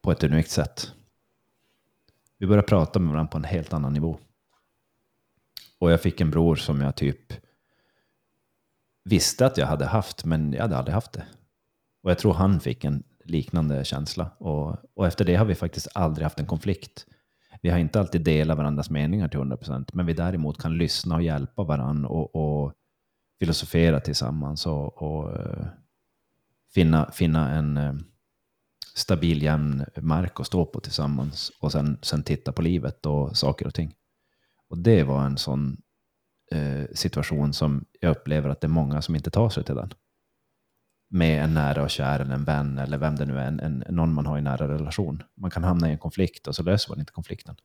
[0.00, 0.92] på ett unikt sätt.
[2.38, 4.18] Vi började prata med varandra på en helt annan nivå.
[5.78, 7.32] Och jag fick en bror som jag typ
[9.04, 11.26] visste att jag hade haft, men jag hade aldrig haft det.
[12.02, 14.30] Och jag tror han fick en liknande känsla.
[14.38, 17.06] Och, och efter det har vi faktiskt aldrig haft en konflikt.
[17.62, 21.22] Vi har inte alltid delat varandras meningar till 100%, men vi däremot kan lyssna och
[21.22, 22.72] hjälpa varandra och, och
[23.40, 25.66] filosofera tillsammans och, och eh,
[26.74, 27.94] finna, finna en eh,
[28.94, 33.66] stabil, jämn mark att stå på tillsammans och sen, sen titta på livet och saker
[33.66, 33.94] och ting.
[34.68, 35.76] Och det var en sån
[36.52, 39.94] eh, situation som jag upplever att det är många som inte tar sig till den.
[41.08, 43.84] Med en nära och kär eller en vän eller vem det nu är, en, en,
[43.88, 45.22] någon man har i nära relation.
[45.34, 47.56] Man kan hamna i en konflikt och så löser man inte konflikten.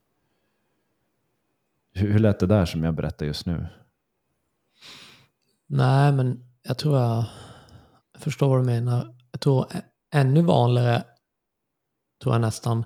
[1.94, 3.68] Hur, hur lät det där som jag berättar just nu?
[5.68, 7.26] Nej, men jag tror jag,
[8.18, 9.16] förstår vad du menar.
[9.32, 9.66] Jag tror
[10.14, 11.04] ännu vanligare,
[12.24, 12.86] tror jag nästan,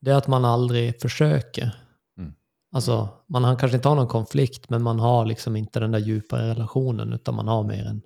[0.00, 1.76] det är att man aldrig försöker.
[2.18, 2.32] Mm.
[2.74, 5.98] Alltså, man har, kanske inte har någon konflikt, men man har liksom inte den där
[5.98, 8.02] djupare relationen, utan man har mer en...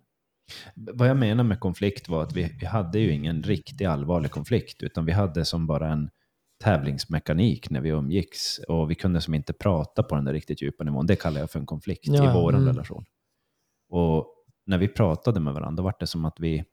[0.74, 4.82] Vad jag menar med konflikt var att vi, vi hade ju ingen riktig allvarlig konflikt,
[4.82, 6.10] utan vi hade som bara en
[6.64, 8.58] tävlingsmekanik när vi umgicks.
[8.58, 11.06] Och vi kunde som inte prata på den där riktigt djupa nivån.
[11.06, 12.66] Det kallar jag för en konflikt Ja, i vår mm.
[12.66, 13.04] relation.
[13.90, 14.26] Och
[14.64, 16.64] när vi pratade med varandra, då var det som att vi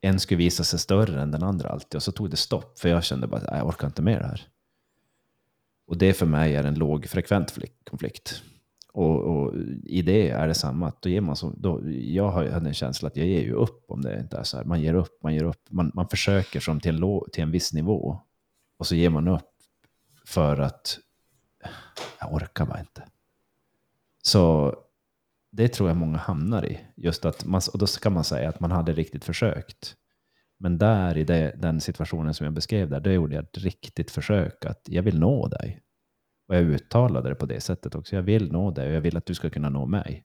[0.00, 1.94] en skulle visa sig större än den andra alltid.
[1.96, 4.26] Och så tog det stopp, för jag kände bara att jag orkar inte med det
[4.26, 4.48] här.
[5.86, 7.58] Och det för mig är en lågfrekvent
[7.90, 8.42] konflikt.
[8.92, 9.54] Och, och
[9.84, 10.88] i det är det samma.
[10.88, 13.52] Att då ger man så, då, jag har- hade en känsla att jag ger ju
[13.52, 14.64] upp om det inte är så här.
[14.64, 15.62] Man ger upp, man ger upp.
[15.70, 18.20] Man, man försöker som till en, lå, till en viss nivå.
[18.76, 19.50] Och så ger man upp
[20.26, 20.98] för att
[22.20, 23.02] jag orkar bara inte.
[24.22, 24.74] Så
[25.58, 26.80] det tror jag många hamnar i.
[26.96, 29.96] Just att man, och då kan man säga att man hade riktigt försökt.
[30.58, 34.10] Men där i det, den situationen som jag beskrev där, då gjorde jag ett riktigt
[34.10, 35.82] försök att jag vill nå dig.
[36.48, 38.16] Och jag uttalade det på det sättet också.
[38.16, 40.24] Jag vill nå dig och jag vill att du ska kunna nå mig.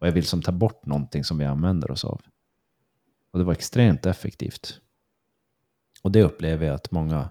[0.00, 2.20] Och jag vill som ta bort någonting som vi använder oss av.
[3.32, 4.80] Och det var extremt effektivt.
[6.02, 7.28] Och det upplever jag att många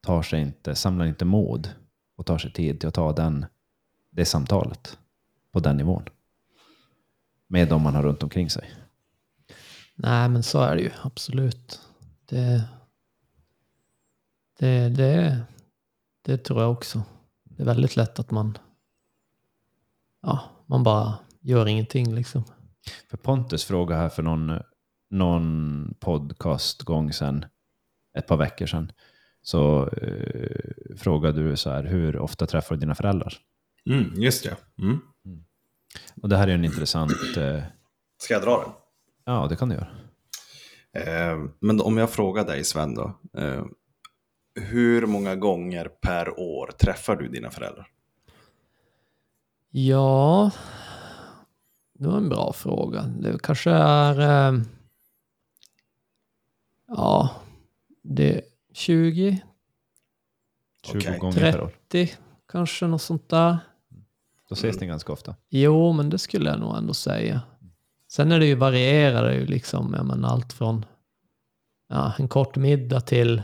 [0.00, 1.68] tar sig inte, samlar inte mod
[2.16, 3.46] och tar sig tid till att ta den,
[4.10, 4.98] det samtalet
[5.52, 6.04] på den nivån.
[7.52, 8.70] Med de man har runt omkring sig.
[9.94, 11.80] Nej, men så är det ju absolut.
[12.28, 12.68] Det,
[14.58, 15.42] det, det,
[16.22, 17.02] det tror jag också.
[17.44, 18.58] Det är väldigt lätt att man,
[20.22, 22.44] ja, man bara gör ingenting liksom.
[23.10, 24.60] För Pontus frågade här för någon,
[25.10, 27.44] någon podcastgång sedan,
[28.18, 28.92] ett par veckor sedan,
[29.42, 33.34] så eh, frågade du så här, hur ofta träffar du dina föräldrar?
[33.90, 34.56] Mm, just det.
[34.82, 35.00] Mm.
[36.22, 37.62] Och det här är en intressant, eh,
[38.18, 38.72] Ska jag dra den?
[39.24, 39.88] ja det kan du göra.
[40.92, 43.18] Eh, men om jag frågar dig Sven då.
[43.38, 43.64] Eh,
[44.54, 47.88] hur många gånger per år träffar du dina föräldrar?
[49.70, 50.50] Ja,
[51.98, 53.02] det var en bra fråga.
[53.02, 54.20] Det kanske är,
[54.52, 54.60] eh,
[56.88, 57.30] ja,
[58.02, 59.42] det är 20,
[60.86, 61.18] 20 Okej.
[61.18, 61.70] gånger per år.
[61.90, 62.16] 30
[62.48, 63.58] kanske något sånt där.
[64.52, 65.34] Då ses ni ganska ofta.
[65.50, 67.40] Jo, men det skulle jag nog ändå säga.
[68.08, 70.84] Sen är det ju varierar det ju liksom, ja, men allt från
[71.88, 73.42] ja, en kort middag till,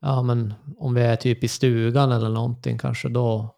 [0.00, 3.54] ja men om vi är typ i stugan eller någonting kanske då,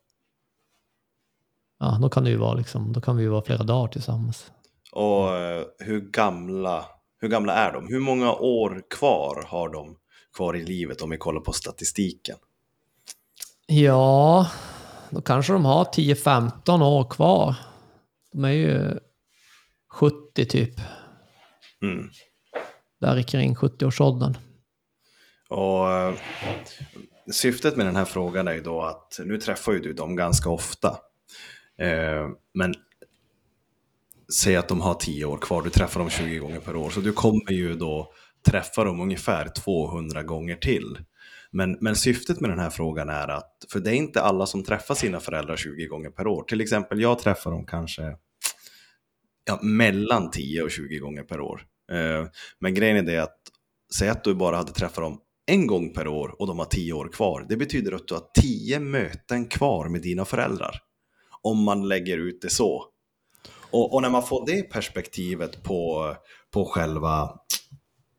[1.80, 4.52] ja då kan det ju vara liksom, då kan vi ju vara flera dagar tillsammans.
[4.92, 6.84] Och eh, hur gamla
[7.18, 7.86] Hur gamla är de?
[7.88, 9.96] Hur många år kvar har de
[10.36, 12.36] kvar i livet om vi kollar på statistiken?
[13.66, 14.46] Ja,
[15.10, 17.54] då kanske de har 10-15 år kvar.
[18.32, 18.98] De är ju
[19.92, 20.74] 70 typ.
[21.82, 22.10] Mm.
[23.00, 24.36] Där kring 70-årsåldern.
[25.48, 26.14] Och eh,
[27.32, 30.50] syftet med den här frågan är ju då att nu träffar ju du dem ganska
[30.50, 30.88] ofta.
[31.78, 32.74] Eh, men
[34.34, 37.00] säg att de har 10 år kvar, du träffar dem 20 gånger per år, så
[37.00, 38.12] du kommer ju då
[38.50, 40.98] träffa dem ungefär 200 gånger till.
[41.50, 44.64] Men, men syftet med den här frågan är att, för det är inte alla som
[44.64, 46.42] träffar sina föräldrar 20 gånger per år.
[46.42, 48.16] Till exempel, jag träffar dem kanske
[49.46, 51.62] ja, mellan 10 och 20 gånger per år.
[51.92, 52.26] Eh,
[52.58, 53.38] men grejen är det att,
[53.94, 56.92] säg att du bara hade träffat dem en gång per år och de har 10
[56.92, 57.46] år kvar.
[57.48, 60.80] Det betyder att du har 10 möten kvar med dina föräldrar.
[61.42, 62.84] Om man lägger ut det så.
[63.70, 66.14] Och, och när man får det perspektivet på,
[66.52, 67.30] på själva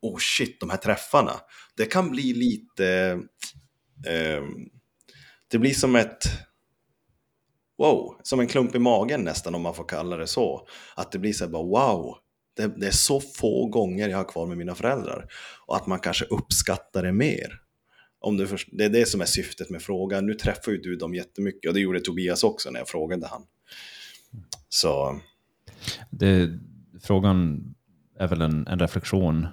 [0.02, 1.32] oh shit, de här träffarna.
[1.76, 3.18] Det kan bli lite,
[4.06, 4.42] eh,
[5.50, 6.24] det blir som ett,
[7.78, 10.68] wow, som en klump i magen nästan om man får kalla det så.
[10.96, 12.16] Att det blir så här bara wow,
[12.56, 15.26] det, det är så få gånger jag har kvar med mina föräldrar.
[15.66, 17.60] Och att man kanske uppskattar det mer.
[18.20, 20.26] Om du först, det är det som är syftet med frågan.
[20.26, 23.42] Nu träffar ju du dem jättemycket och det gjorde Tobias också när jag frågade han.
[24.68, 25.20] Så...
[26.10, 26.58] Det,
[27.02, 27.64] frågan
[28.18, 29.46] är väl en, en reflektion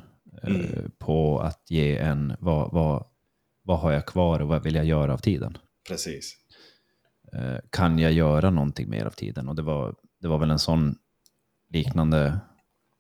[0.48, 0.62] Mm.
[0.62, 3.06] eh, på att ge en, vad, vad,
[3.62, 5.58] vad har jag kvar och vad vill jag göra av tiden?
[5.88, 6.38] Precis.
[7.34, 9.50] Eh, kan jag göra någonting mer av tiden?
[9.50, 10.96] Och det var, det var väl en sån
[11.70, 12.40] liknande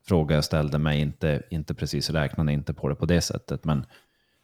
[0.08, 3.86] fråga jag ställde mig, inte, inte precis räknande inte på det på det sättet, men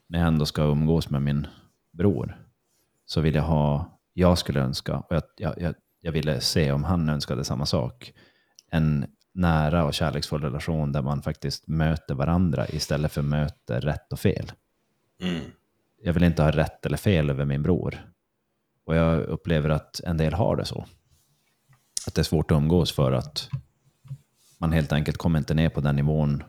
[0.07, 1.47] när jag ändå ska umgås med min
[1.91, 2.37] bror
[3.05, 6.83] så vill jag ha, jag skulle önska, och jag, jag, jag, jag ville se om
[6.83, 8.13] han önskade samma sak,
[8.71, 14.19] en nära och kärleksfull relation där man faktiskt möter varandra istället för möter rätt och
[14.19, 14.51] fel.
[15.21, 15.41] Mm.
[16.03, 18.11] Jag vill inte ha rätt eller fel över min bror.
[18.85, 20.85] Och jag upplever att en del har det så.
[22.07, 23.49] Att det är svårt att umgås för att
[24.57, 26.43] man helt enkelt kommer inte ner på den nivån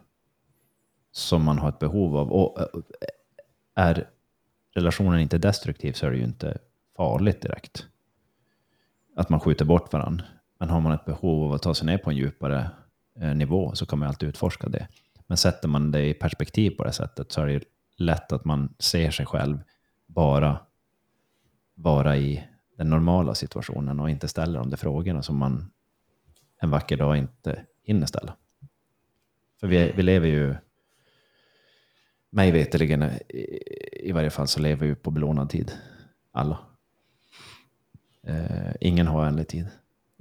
[1.12, 2.32] som man har ett behov av.
[2.32, 2.66] Och eh,
[3.74, 4.08] är
[4.74, 6.58] relationen inte destruktiv så är det ju inte
[6.96, 7.86] farligt direkt.
[9.16, 10.24] Att man skjuter bort varandra.
[10.62, 12.70] Men har man ett behov av att ta sig ner på en djupare
[13.20, 14.88] eh, nivå så kan man alltid utforska det.
[15.26, 17.64] Men sätter man det i perspektiv på det sättet så är det
[17.96, 19.58] lätt att man ser sig själv
[20.06, 20.58] bara
[21.74, 22.44] vara i
[22.76, 25.70] den normala situationen och inte ställer de där frågorna som man
[26.60, 28.36] en vacker dag inte hinner ställa.
[29.60, 30.54] För vi, vi lever ju,
[32.30, 33.18] mig veterligen i,
[34.02, 35.72] i varje fall så lever vi på belånad tid.
[36.32, 36.58] Alla.
[38.22, 39.68] Eh, ingen har ändlig tid.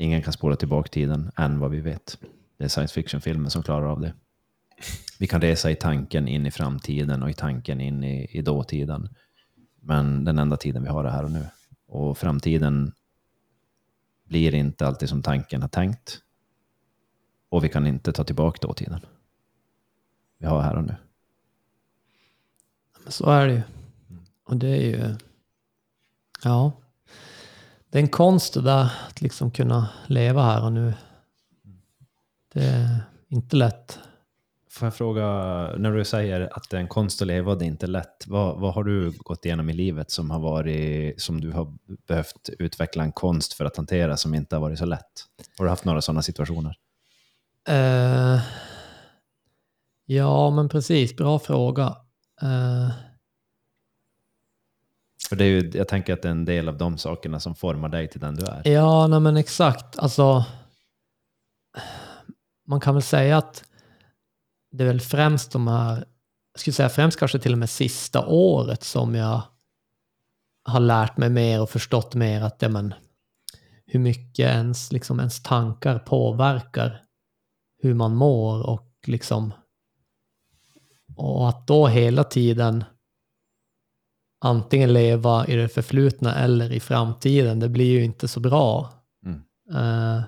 [0.02, 2.18] Ingen kan spola tillbaka tiden än vad vi vet.
[2.58, 4.14] Det är science fiction-filmer som klarar av det.
[5.20, 9.10] Vi kan resa i tanken in i framtiden och i tanken in i, i dåtiden.
[9.80, 11.46] Men den enda tiden vi har är här och nu.
[11.88, 12.94] Och framtiden
[14.24, 16.22] blir inte alltid som tanken har tänkt.
[17.50, 19.00] Och vi kan inte ta tillbaka dåtiden.
[20.38, 20.96] Vi har här och nu.
[23.08, 23.62] Så är det ju.
[24.44, 25.16] Och det är ju...
[26.44, 26.81] Ja.
[27.92, 30.94] Det är en konst det där att liksom kunna leva här och nu.
[32.54, 33.00] Det är
[33.30, 34.00] inte lätt.
[34.70, 35.24] Får jag fråga,
[35.78, 38.28] när du säger att det är en konst att leva och det är inte lätt,
[38.28, 41.74] vad, vad har du gått igenom i livet som har varit, som du har
[42.08, 45.26] behövt utveckla en konst för att hantera som inte har varit så lätt?
[45.58, 46.76] Har du haft några sådana situationer?
[47.68, 48.40] Eh,
[50.06, 51.16] ja, men precis.
[51.16, 51.96] Bra fråga.
[52.42, 52.90] Eh,
[55.32, 57.56] för det är ju, jag tänker att det är en del av de sakerna som
[57.56, 58.68] formar dig till den du är.
[58.68, 60.00] Ja, nej men exakt.
[60.00, 60.46] Alltså,
[62.68, 63.64] man kan väl säga att
[64.72, 66.06] det är väl främst de här,
[66.54, 69.42] jag skulle säga främst kanske till och med sista året som jag
[70.64, 72.94] har lärt mig mer och förstått mer att det, men,
[73.86, 77.02] hur mycket ens, liksom, ens tankar påverkar
[77.82, 79.54] hur man mår och liksom
[81.16, 82.84] och att då hela tiden
[84.42, 88.94] antingen leva i det förflutna eller i framtiden, det blir ju inte så bra.
[89.26, 89.44] Mm.
[89.74, 90.24] Eh,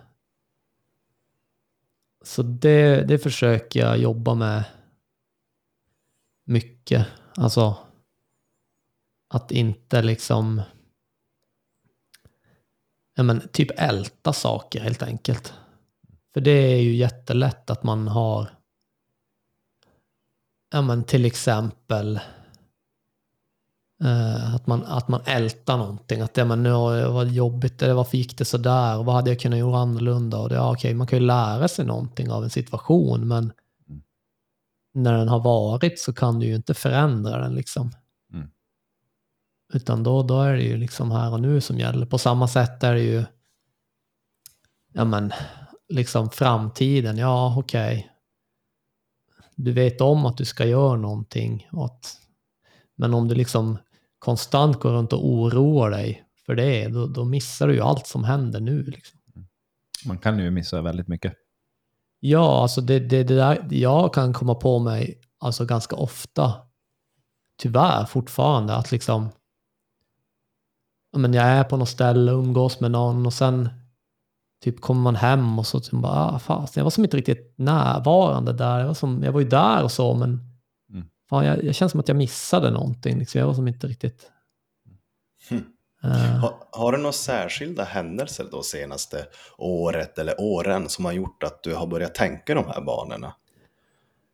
[2.24, 4.64] så det, det försöker jag jobba med
[6.46, 7.08] mycket.
[7.36, 7.78] Alltså
[9.30, 10.62] att inte liksom
[13.16, 15.54] ja, men, typ älta saker helt enkelt.
[16.34, 18.50] För det är ju jättelätt att man har
[20.72, 22.20] ja, men, till exempel
[24.56, 26.22] att, man, att man ältar någonting.
[26.22, 28.98] Att det, men, nu var det jobbigt, eller varför gick det sådär?
[28.98, 30.38] Och vad hade jag kunnat göra annorlunda?
[30.38, 33.52] Och det, ja, okej, man kan ju lära sig någonting av en situation, men
[34.94, 37.92] när den har varit så kan du ju inte förändra den liksom.
[38.34, 38.48] Mm.
[39.74, 42.06] Utan då, då är det ju liksom här och nu som gäller.
[42.06, 43.24] På samma sätt är det ju,
[44.94, 45.34] ja men,
[45.90, 48.10] liksom framtiden, ja okej.
[49.56, 51.68] Du vet om att du ska göra någonting.
[51.72, 52.18] Och att,
[52.96, 53.78] men om du liksom
[54.24, 58.24] konstant går runt och oroar dig för det, då, då missar du ju allt som
[58.24, 58.84] händer nu.
[58.84, 59.20] Liksom.
[60.06, 61.34] Man kan ju missa väldigt mycket.
[62.20, 66.54] Ja, alltså det, det, det där, jag kan komma på mig alltså ganska ofta,
[67.58, 69.30] tyvärr fortfarande, att liksom
[71.18, 73.70] men jag är på något ställe och umgås med någon och sen
[74.64, 77.54] typ kommer man hem och så typ bara, ah, fast jag var som inte riktigt
[77.58, 78.80] närvarande där.
[78.80, 80.53] Jag var, som, jag var ju där och så, men
[81.24, 81.30] Mm.
[81.30, 83.20] fan, jag, jag känns som att jag missade någonting.
[83.20, 83.40] Liksom.
[83.40, 84.32] Jag var som inte riktigt...
[85.50, 85.64] Hmm.
[86.04, 86.10] Eh,
[86.40, 91.64] Har, har du några särskilda händelser då senaste året eller åren som har gjort att
[91.64, 93.36] du har börjat tänka de här banorna?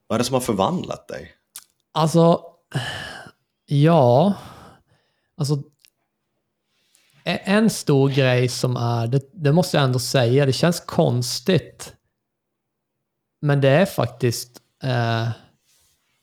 [0.08, 1.32] Vad är det som har förvandlat dig?
[1.92, 2.42] Alltså,
[3.66, 4.34] ja.
[5.38, 5.64] Alltså,
[7.24, 11.94] e- en stor grej som är, det, det måste jag ändå säga, det känns konstigt.
[13.42, 15.30] Men det är faktiskt eh,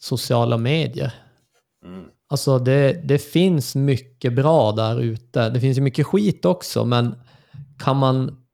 [0.06, 1.14] sociala medier.
[1.84, 2.04] Mm.
[2.28, 5.50] Alltså det, det finns mycket bra där ute.
[5.50, 7.14] Det finns ju mycket skit också, men
[7.78, 8.46] kan man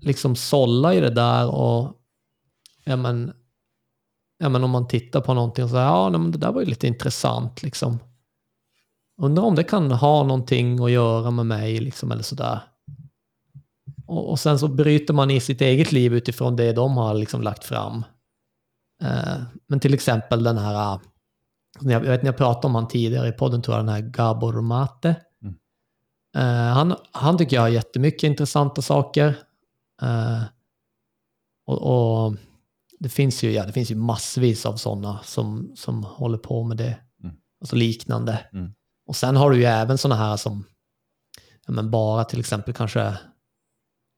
[0.00, 1.92] liksom sålla i det där och
[2.84, 3.32] ja men,
[4.38, 6.66] ja men om man tittar på någonting och säger ja men det där var ju
[6.66, 7.98] lite intressant liksom.
[9.22, 12.60] Undrar om det kan ha någonting att göra med mig liksom eller sådär.
[14.06, 17.42] Och, och sen så bryter man i sitt eget liv utifrån det de har liksom
[17.42, 18.04] lagt fram.
[19.02, 21.00] Eh, men till exempel den här
[21.80, 24.60] jag vet ni jag pratade om han tidigare i podden, tror jag, den här Gabor
[24.60, 25.16] Mate.
[25.42, 25.54] Mm.
[26.36, 29.38] Eh, han, han tycker jag har jättemycket intressanta saker.
[30.02, 30.42] Eh,
[31.66, 32.34] och, och
[32.98, 36.76] det finns ju, ja, det finns ju massvis av sådana som, som håller på med
[36.76, 36.98] det.
[37.22, 37.36] Mm.
[37.60, 38.46] Alltså liknande.
[38.52, 38.72] Mm.
[39.06, 40.64] Och sen har du ju även sådana här som
[41.66, 43.18] ja, men bara till exempel kanske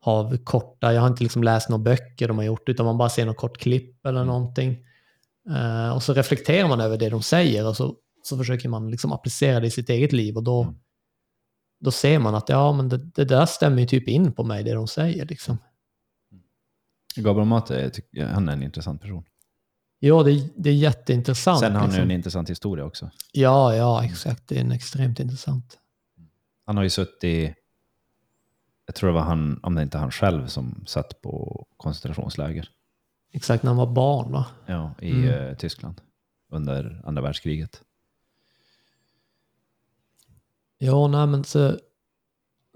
[0.04, 3.08] har korta, jag har inte liksom läst några böcker de har gjort, utan man bara
[3.08, 4.26] ser något kort klipp eller Mm.
[4.34, 4.78] någonting.
[5.50, 9.12] Eh, och så reflekterar man över det de säger och så, så försöker man liksom
[9.12, 10.74] applicera det i sitt eget liv och då, Mm.
[11.80, 14.64] då ser man att ja, men det, det där stämmer ju typ in på mig,
[14.64, 15.26] det de säger.
[15.26, 15.58] Liksom.
[17.16, 17.90] Gabriel Mate,
[18.32, 19.24] han är en intressant person.
[19.98, 21.60] Ja, det, det är jätteintressant.
[21.60, 22.10] Sen har han ju liksom.
[22.10, 23.10] en intressant historia också.
[23.32, 24.48] Ja, ja, exakt.
[24.48, 25.78] Det är en extremt intressant.
[26.66, 27.54] Han har ju suttit,
[28.86, 32.68] jag tror det var han, om det inte han själv, som satt på koncentrationsläger
[33.32, 34.46] Exakt när han var barn, va?
[34.66, 35.28] ja, i Mm.
[35.48, 36.00] eh, Tyskland
[36.52, 37.82] under andra världskriget.
[40.78, 41.78] Ja, nej men så,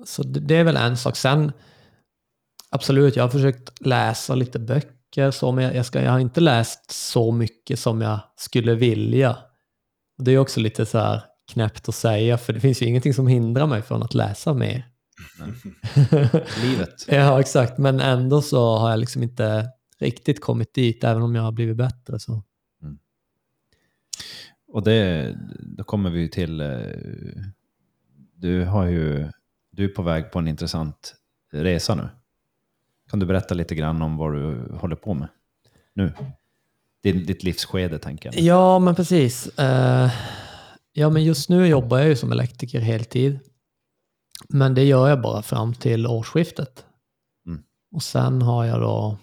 [0.05, 1.17] så det, är väl en sak.
[1.17, 1.53] Sen,
[2.71, 6.91] absolut, jag har försökt läsa lite böcker, så, men jag, ska, jag har inte läst
[6.91, 9.37] så mycket som jag skulle vilja.
[10.19, 13.27] Det är också lite så här knäppt att säga, för det finns ju ingenting som
[13.27, 14.87] hindrar mig från att läsa mer.
[16.62, 17.05] Livet.
[17.09, 21.43] ja, exakt, men ändå så har jag liksom inte riktigt kommit dit, även om jag
[21.43, 22.19] har blivit bättre.
[22.19, 22.43] Så.
[24.73, 26.69] Och det, då kommer vi till, eh,
[28.35, 29.29] du har ju,
[29.71, 31.14] du är på väg på en intressant
[31.53, 32.09] resa nu.
[33.11, 35.29] Kan du berätta lite grann om vad du håller på med
[35.95, 36.12] nu?
[37.03, 38.43] Din, ditt livsskede tänker jag.
[38.43, 39.59] Ja, men precis.
[39.59, 40.11] Eh,
[40.93, 43.39] ja, men just nu jobbar jag ju som elektriker heltid.
[44.49, 46.86] Men det gör jag bara fram till årsskiftet.
[47.47, 47.62] Mm.
[47.95, 49.18] Och sen har jag då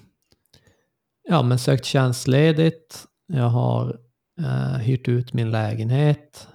[1.23, 3.07] ja, men sökt tjänstledigt.
[3.27, 3.99] Jag har
[4.41, 6.47] eh, hyrt ut min lägenhet.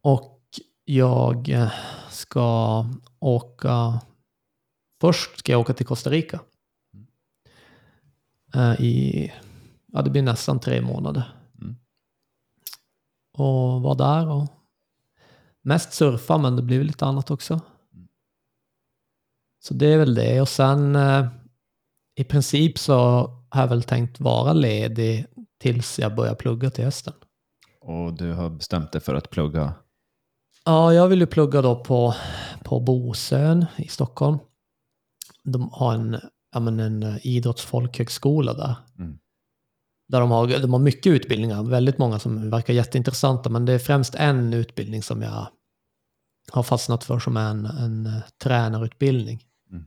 [0.00, 0.44] Och
[0.84, 1.72] jag eh,
[2.10, 2.86] ska
[3.18, 4.00] åka...
[5.00, 6.40] Först ska jag åka till Costa Rica.
[8.54, 9.32] Eh, I
[9.86, 11.34] ja, det blir nästan tre månader.
[11.62, 11.76] Mm.
[13.32, 14.57] Och var där och
[15.68, 17.60] mest surfa, men det blir lite annat också.
[19.64, 20.40] Så det är väl det.
[20.40, 21.26] Och sen eh,
[22.16, 22.94] i princip så
[23.48, 25.26] har jag väl tänkt vara ledig
[25.60, 27.12] tills jag börjar plugga till hösten.
[27.80, 29.74] Och du har bestämt dig för att plugga.
[30.64, 32.14] Ja, jag vill ju plugga då på,
[32.64, 34.38] på Bosön i Stockholm.
[35.44, 36.20] De har en,
[36.52, 38.74] ja, men en eh, idrottsfolkhögskola där.
[38.98, 39.18] Mm.
[40.08, 43.78] Där de har, de har mycket utbildningar, väldigt många som verkar jätteintressanta, men det är
[43.78, 45.48] främst en utbildning som jag
[46.50, 49.44] har fastnat för som är en, en eh, tränarutbildning.
[49.70, 49.84] Mm.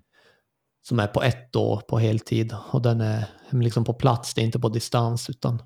[0.82, 4.46] Som är på ett år på heltid och den är liksom på plats, det är
[4.46, 5.64] inte på distans utan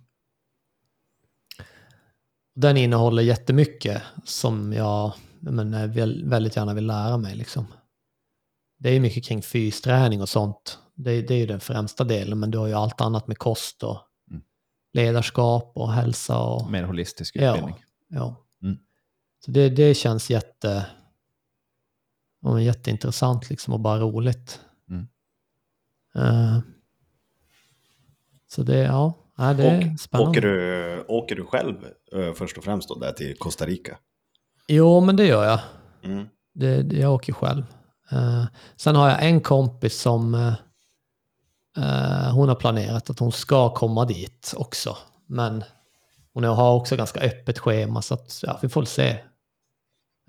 [2.56, 7.36] den innehåller jättemycket som jag men, väl- väldigt gärna vill lära mig.
[7.36, 7.66] Liksom.
[8.80, 10.80] Det är mycket kring fysträning och sånt.
[10.96, 13.84] Det, det är ju den främsta delen, men du har ju allt annat med kost
[13.84, 13.98] och
[14.32, 14.43] Mm.
[14.93, 17.50] ledarskap och hälsa och Mer holistisk Ja.
[17.52, 17.84] utbildning.
[18.08, 18.24] ja.
[18.28, 18.36] Mm.
[19.46, 20.86] Så det, det känns jätte,
[22.41, 24.60] ja, jätteintressant liksom och bara roligt.
[24.89, 25.08] Mm.
[26.16, 26.60] Eh,
[28.48, 30.30] så det, ja, nej, det är Och, spännande.
[30.30, 31.76] åker, du, åker du själv
[32.14, 33.98] eh, först och främst då där till Costa Rica?
[34.68, 35.60] Jo, men det gör jag.
[36.04, 36.28] Mm.
[36.54, 37.66] Det, det, jag åker själv.
[38.12, 40.54] Eh, sen har jag en kompis som
[42.34, 44.98] hon har planerat att hon ska komma dit också.
[45.28, 45.64] Men
[46.34, 49.18] hon har också ganska öppet schema så att, ja, vi får se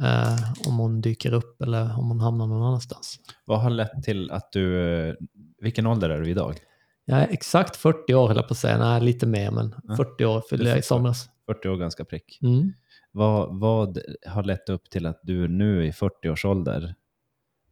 [0.03, 3.19] eh, om hon dyker upp eller om hon hamnar någon annanstans.
[3.45, 5.17] Vad har lett till att du...
[5.61, 6.59] Vilken ålder är du idag?
[7.05, 9.97] Jag är exakt 40 år höll jag på att säga, nej lite mer men Ja.
[9.97, 11.31] 40 år fyllde jag i somras.
[11.47, 12.39] 40 år ganska prick.
[12.43, 12.73] Mm.
[13.13, 16.95] Vad, vad har lett upp till att du nu i 40 års ålder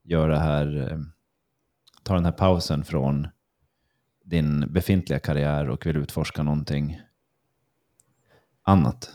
[0.03, 0.99] gör det här, eh,
[2.03, 3.29] tar den här pausen från
[4.25, 7.01] din befintliga karriär och vill utforska någonting
[8.63, 9.11] annat?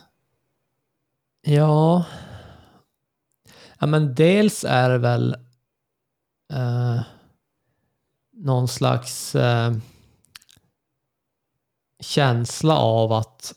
[1.42, 2.06] Ja.
[3.80, 5.36] Ja, men dels är det väl
[6.54, 7.02] eh,
[8.34, 9.74] någon slags eh,
[12.00, 13.56] känsla av att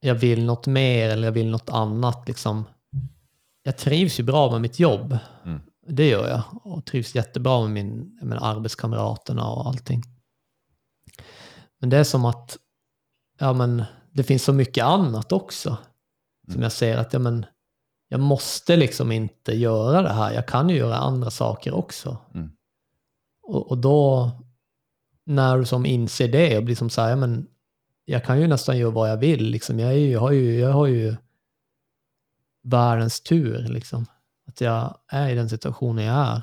[0.00, 2.28] jag vill något mer eller jag vill något annat.
[2.28, 2.64] Liksom.
[3.62, 5.18] Jag trivs ju bra med mitt jobb.
[5.44, 5.60] Mm.
[5.86, 6.42] Det gör jag.
[6.66, 10.02] Och trivs jättebra med min, med arbetskamraterna och allting.
[11.80, 12.58] Men det är som att
[13.38, 15.78] ja, men, det finns så mycket annat också.
[16.52, 17.46] Som jag ser att ja, men,
[18.08, 20.32] jag måste liksom inte göra det här.
[20.32, 22.16] Jag kan ju göra andra saker också.
[22.34, 22.50] Mm.
[23.42, 24.30] Och, och då,
[25.26, 27.46] när du som inser det och blir som så här, ja, men
[28.04, 29.44] jag kan ju nästan göra vad jag vill.
[29.44, 29.78] Liksom.
[29.78, 31.16] Jag, ju, jag, har ju, jag har ju
[32.62, 34.06] världens tur, liksom.
[34.46, 36.42] Att jag är i den situationen jag är.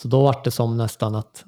[0.00, 1.44] Så då var det som nästan att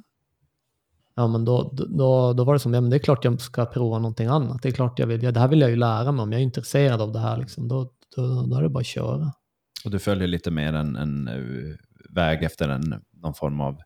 [1.19, 3.67] Ja, men då, då, då var det som, ja men det är klart jag ska
[3.67, 4.63] prova någonting annat.
[4.63, 6.33] Det är klart jag vill, ja, det här vill jag ju lära mig om.
[6.33, 7.69] Jag är intresserad av det här liksom.
[7.69, 9.33] Då, då, då är det bara att köra.
[9.85, 11.77] Och du följer lite mer en, en eh,
[12.11, 13.83] väg efter en, någon form av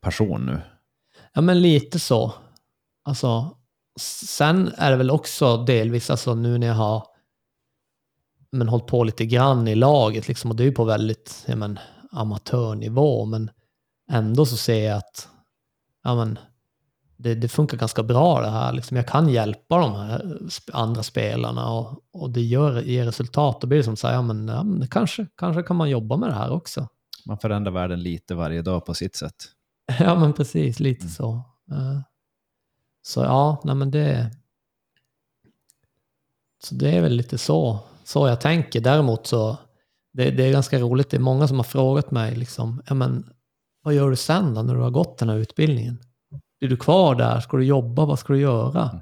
[0.00, 0.60] passion nu?
[1.32, 2.34] Ja, men lite så.
[3.02, 3.56] Alltså,
[4.00, 7.06] sen är det väl också delvis, alltså nu när jag har
[8.52, 11.56] men, hållit på lite grann i laget, liksom, och det är ju på väldigt ja,
[11.56, 11.78] men,
[12.10, 13.50] amatörnivå, men
[14.10, 15.28] ändå så ser jag att
[16.02, 16.38] ja, men,
[17.22, 18.72] det, det funkar ganska bra det här.
[18.72, 20.38] Liksom, jag kan hjälpa de här
[20.72, 23.60] andra spelarna och, och det gör, ger resultat.
[23.60, 26.16] Då blir det som så här, ja, men, ja, men kanske, kanske kan man jobba
[26.16, 26.88] med det här också.
[27.26, 29.34] Man förändrar världen lite varje dag på sitt sätt.
[29.98, 31.10] Ja, men precis, lite Mm.
[31.14, 31.32] så.
[31.70, 32.00] Eh,
[33.02, 34.30] Så ja, nej men det...
[36.64, 38.80] Så det är väl lite så, så jag tänker.
[38.80, 39.56] Däremot så,
[40.12, 43.30] det, det är ganska roligt, det är många som har frågat mig liksom, ja men
[43.82, 45.98] vad gör du sen då när du har gått den här utbildningen?
[46.60, 47.40] Blir du kvar där?
[47.40, 48.06] Ska du jobba?
[48.06, 49.00] Vad ska du göra?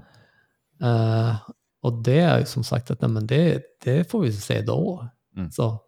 [0.82, 1.36] Eh,
[1.82, 5.08] och det är som sagt att nej, men det, det får vi se då.
[5.36, 5.50] Mm.
[5.50, 5.82] Så.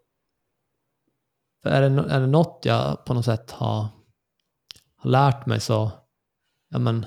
[1.62, 3.86] För är, det, är det något jag på något sätt har,
[4.96, 5.92] har lärt mig så,
[6.70, 7.06] ja men,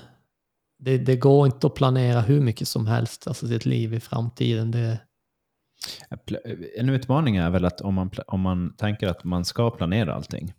[0.78, 4.70] det, det går inte att planera hur mycket som helst, alltså sitt liv i framtiden.
[4.70, 5.00] Det,
[6.76, 10.54] En utmaning är väl att om man, om man tänker att man ska planera allting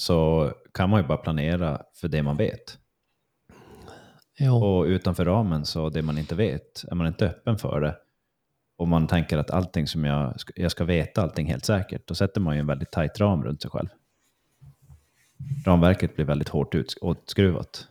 [0.00, 2.78] så kan man ju bara planera för det man vet.
[4.38, 7.96] jo, Och utanför ramen så det man inte vet, är man inte öppen för det
[8.76, 12.14] och man tänker att allting som jag ska, jag ska veta allting helt säkert, då
[12.14, 13.88] sätter man ju en väldigt tajt ram runt sig själv.
[15.66, 17.88] Ramverket blir väldigt hårt åtskruvat.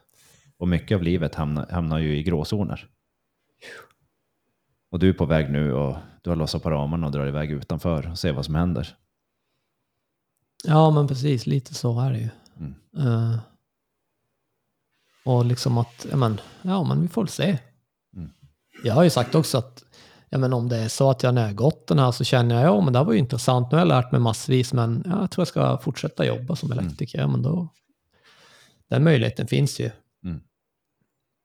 [0.57, 2.87] Och mycket av livet hamnar, hamnar ju i gråzoner.
[4.91, 7.51] Och du är på väg nu och du har lossat på ramarna och drar iväg
[7.51, 8.95] utanför och ser vad som händer.
[10.63, 12.29] Ja men precis, lite så är det ju.
[12.59, 12.73] Mm.
[12.97, 13.39] Eh,
[15.25, 17.57] och liksom att, ja men, ja men vi får väl se.
[18.15, 18.29] Mm.
[18.83, 19.83] Jag har ju sagt också att,
[20.29, 22.55] ja men om det är så att jag när jag gått den här så känner
[22.55, 25.03] jag, ja men det här var ju intressant, nu har jag lärt mig massvis, men
[25.05, 27.69] ja, jag tror jag ska fortsätta jobba som elektriker, ja men då,
[28.89, 29.91] den möjligheten finns ju.
[30.23, 30.41] Mm.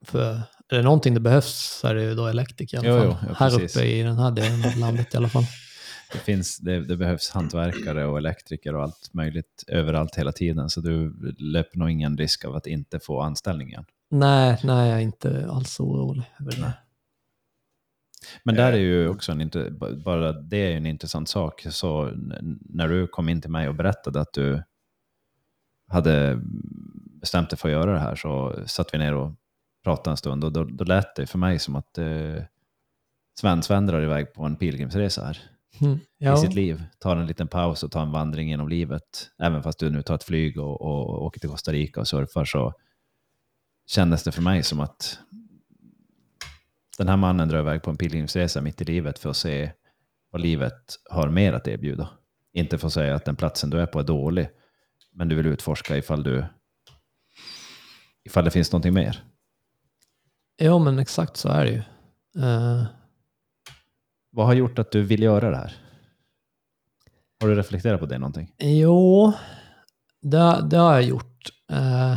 [0.05, 3.13] För är det någonting det behövs så är det ju då elektriker i alla Jo,
[3.13, 3.19] fall.
[3.23, 5.45] jo, ja, här uppe i den här delen av landet i alla fall.
[6.13, 10.71] Det, finns, det, det behövs hantverkare och elektriker och allt möjligt överallt hela tiden.
[10.71, 13.85] Så du löper nog ingen risk av att inte få anställningen.
[14.11, 16.73] Nej, nej, jag är inte alls orolig över det.
[18.43, 19.51] Men där är ju också en,
[20.05, 21.67] bara det är en intressant sak.
[21.71, 22.13] Så
[22.61, 24.63] när du kom in till mig och berättade att du
[25.89, 26.41] hade
[27.21, 29.33] bestämt dig för att göra det här så satt vi ner och
[29.85, 32.43] pratade en stund och då, då lät det för mig som att eh,
[33.41, 35.95] Sven Sven drar iväg på en pilgrimsresa här Mm.
[35.97, 36.85] i Ja, sitt liv.
[36.99, 39.31] Tar en liten paus och tar en vandring genom livet.
[39.39, 42.45] Även fast du nu tar ett flyg och, och åker till Costa Rica och surfar
[42.45, 42.73] så
[43.87, 45.19] kändes det för mig som att
[46.99, 49.73] den här mannen drar iväg på en pilgrimsresa mitt i livet för att se
[50.31, 52.09] vad livet har mer att erbjuda.
[52.53, 54.49] Inte för att säga att den platsen du är på är dålig,
[55.13, 56.45] men du vill utforska ifall, du,
[58.25, 59.23] ifall det finns någonting mer.
[60.57, 61.83] Ja, men exakt så är det ju.
[62.43, 62.85] Eh,
[64.35, 65.77] vad har gjort att du vill göra det här?
[67.41, 68.55] Har du reflekterat på det någonting?
[68.59, 69.33] jo,
[70.21, 71.49] det, det har jag gjort.
[71.71, 72.17] Eh,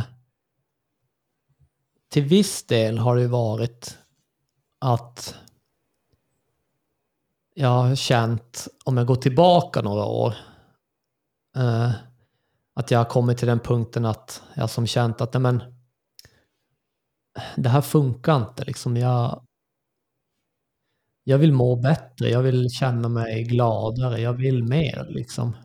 [2.10, 3.98] till viss del har det ju varit
[4.78, 5.38] att
[7.54, 10.34] jag har känt, om jag går tillbaka några år,
[11.56, 11.90] eh,
[12.74, 15.62] att jag har kommit till den punkten att jag som känt att nej men,
[17.56, 18.64] det här funkar inte.
[18.64, 18.96] Liksom.
[18.96, 19.42] Jag,
[21.28, 25.06] jag vill må bättre, jag vill känna mig gladare, jag vill mer.
[25.10, 25.56] Liksom.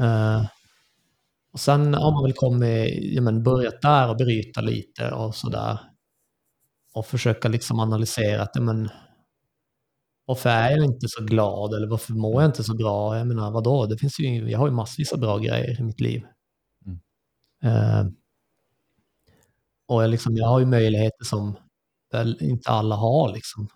[0.00, 0.46] Eh,
[1.52, 5.78] och sen har man väl kommit, ja, men börjat där och bryta lite och sådär.
[6.94, 8.88] Och försöka liksom analysera att, ja, men,
[10.24, 13.18] varför är jag inte så glad eller varför mår jag inte så bra?
[13.18, 13.86] Jag menar, vadå?
[13.86, 16.22] Det finns ju, jag har ju massvis av bra grejer i mitt liv.
[16.86, 17.00] Mm.
[17.62, 18.06] Eh,
[19.88, 21.56] och jag, liksom, jag har ju möjligheter som
[22.40, 23.32] inte alla har.
[23.34, 23.68] Liksom.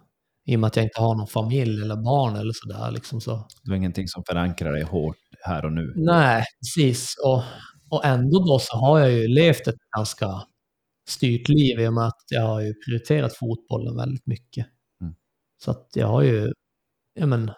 [0.47, 2.91] I och med att jag inte har någon familj eller barn eller sådär.
[2.91, 3.49] Liksom, så.
[3.63, 5.93] Det var ingenting som förankrar dig hårt här och nu.
[5.97, 7.15] Nej, precis.
[7.25, 7.43] Och,
[7.91, 10.27] och ändå då så har jag ju levt ett ganska
[11.09, 14.67] styrt liv i och med att jag har ju prioriterat fotbollen väldigt mycket.
[15.01, 15.15] Mm.
[15.65, 16.53] Så att jag har ju,
[17.15, 17.51] ja men,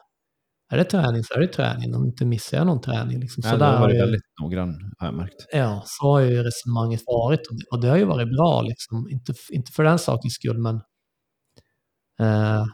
[0.73, 1.95] är det träning så är det träning.
[1.95, 3.21] Om inte missar jag någon träning.
[3.21, 3.43] Liksom.
[3.43, 5.47] Så du där har varit ju, väldigt noggrann har jag märkt.
[5.53, 7.41] ja, så har ju resonemanget varit.
[7.41, 9.09] Och det, och det har ju varit bra, liksom.
[9.11, 10.81] inte, inte för den sakens skull, men
[12.21, 12.65] eh,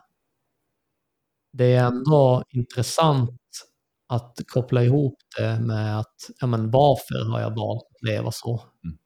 [1.53, 3.41] det är ändå intressant
[4.09, 8.63] att koppla ihop det med att, ja men varför har jag valt att leva så?
[8.85, 8.99] Mm.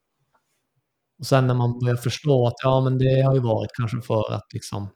[1.18, 4.32] Och sen när man börjar förstå att, ja men det har ju varit kanske för
[4.32, 4.88] att liksom,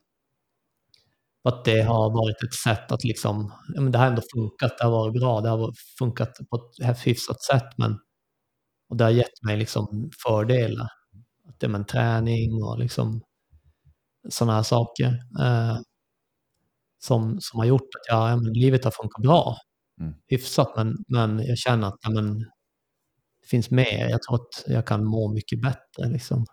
[1.45, 4.85] att det har varit ett sätt att liksom, ja men det har ändå funkat, det
[4.85, 7.99] har varit bra, det har funkat på ett hyfsat sätt, men
[8.91, 10.89] och det har gett mig liksom fördelar.
[11.49, 13.21] Att det är träning och liksom
[14.29, 15.07] sådana här saker.
[15.41, 15.79] Eh,
[16.99, 19.57] som, som har gjort att ja, ja, men livet har funkat bra.
[20.01, 20.15] Mm.
[20.27, 24.09] Hyfsat, men, men jag känner att ja, men, det finns mer.
[24.09, 26.09] Jag tror att jag kan må mycket bättre.
[26.13, 26.45] Liksom.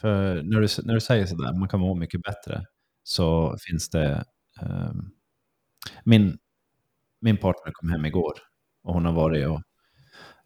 [0.00, 2.64] För när du, när du säger sådär, man kan må mycket bättre,
[3.02, 4.24] så finns det...
[4.60, 5.10] ehm,
[6.04, 6.38] min,
[7.20, 8.32] min partner kom hem igår
[8.82, 9.62] och hon har varit och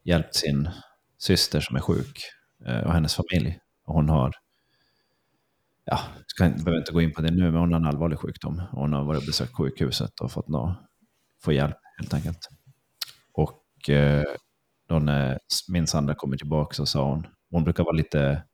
[0.04, 0.70] hjälpt sin
[1.18, 2.22] syster som är sjuk
[2.66, 3.58] eh, och hennes familj.
[3.86, 4.32] Och hon har,
[5.90, 8.62] ja, ska, behöver inte gå in på det nu, men hon har en allvarlig sjukdom.
[8.70, 10.74] Hon har varit och besökt sjukhuset och fått nå,
[11.44, 12.48] få hjälp helt enkelt.
[13.32, 14.24] Och eh,
[14.88, 15.38] då när
[15.68, 18.44] min Sandra kommer tillbaka så sa hon, hon brukar vara lite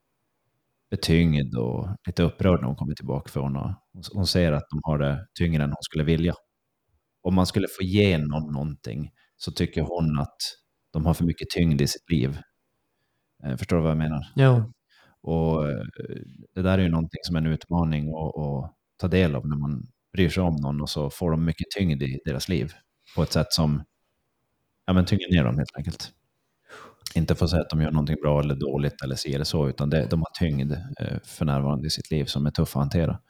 [0.90, 3.74] betyngd och lite upprörd när hon kommer tillbaka för hon, har,
[4.12, 6.34] hon ser att de har det tyngre än hon skulle vilja.
[7.22, 10.36] Om man skulle få ge någon någonting så tycker hon att
[10.92, 12.38] de har för mycket tyngd i sitt liv.
[13.44, 14.32] Eh, Förstår du vad jag menar?
[14.34, 14.72] Jo.
[15.26, 15.84] Och eh,
[16.54, 19.56] det där är ju någonting som är en utmaning att, att ta del av när
[19.56, 22.72] man bryr sig om någon och så får de mycket tyngd i deras liv
[23.16, 23.84] på ett sätt som
[24.86, 26.12] ja, men tynger ner dem helt enkelt.
[27.14, 29.68] Inte för att säga att de gör någonting bra eller dåligt eller si eller så,
[29.68, 32.82] utan det, de har tyngd eh, för närvarande i sitt liv som är tuff att
[32.82, 33.20] hantera.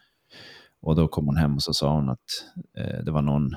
[0.81, 2.25] Och då kom hon hem och så sa hon att
[2.79, 3.51] eh, det var någon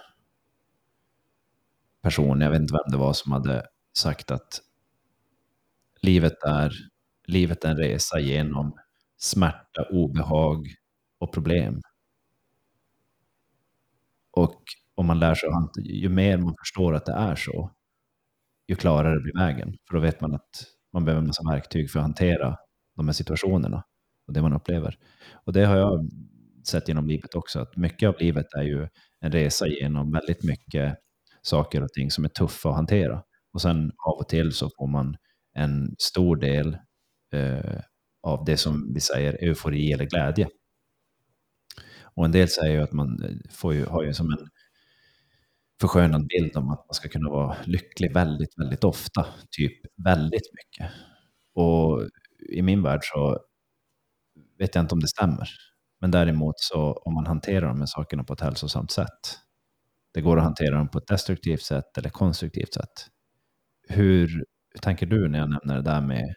[2.02, 3.64] person, jag vet inte vem det var, som hade
[3.98, 4.62] sagt att
[6.02, 6.74] livet är,
[7.30, 8.74] livet är en resa genom
[9.18, 10.68] smärta, obehag
[11.20, 11.82] och problem.
[14.32, 14.64] Och
[14.96, 17.72] om man lär sig att ju mer man förstår att det är så,
[18.68, 19.78] ju klarare blir vägen.
[19.88, 20.64] För då vet man att
[20.94, 22.58] man behöver en massa verktyg för att hantera
[22.96, 23.84] de här situationerna
[24.28, 24.98] och det man upplever.
[25.46, 26.10] Och det har jag
[26.68, 28.88] sett genom livet också, att mycket av livet är ju
[29.20, 30.96] en resa genom väldigt mycket
[31.42, 33.24] saker och ting som är tuffa att hantera.
[33.54, 35.16] Och sen av och till så får man
[35.54, 36.78] en stor del
[37.34, 37.82] eh,
[38.24, 40.48] av det som vi säger eufori eller glädje.
[42.02, 44.50] Och en del säger ju att man eh, får ju, har ju som en
[45.82, 49.26] förskönad bild om att man ska kunna vara lycklig väldigt, väldigt ofta.
[49.52, 49.74] Typ
[50.06, 50.92] väldigt mycket.
[51.54, 52.10] Och
[52.50, 53.40] i min värld så
[54.60, 55.50] vet jag inte om det stämmer.
[56.02, 59.40] Men däremot så om man hanterar de här sakerna på ett hälsosamt sätt.
[60.14, 63.08] Det går att hantera dem på ett destruktivt sätt eller konstruktivt sätt.
[63.90, 64.28] Hur,
[64.72, 66.36] hur tänker du när jag nämner det där med...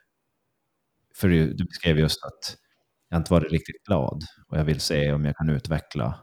[1.16, 2.56] För du beskrev just att
[3.08, 6.20] jag inte varit riktigt glad och jag vill se om jag kan utveckla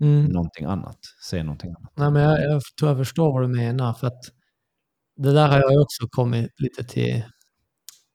[0.00, 0.24] Mm.
[0.24, 0.98] någonting annat.
[1.22, 1.92] Se någonting annat.
[1.96, 3.92] Nej, men jag, jag tror jag förstår vad du menar.
[3.94, 4.20] För att
[5.16, 7.24] det där har jag också kommit lite till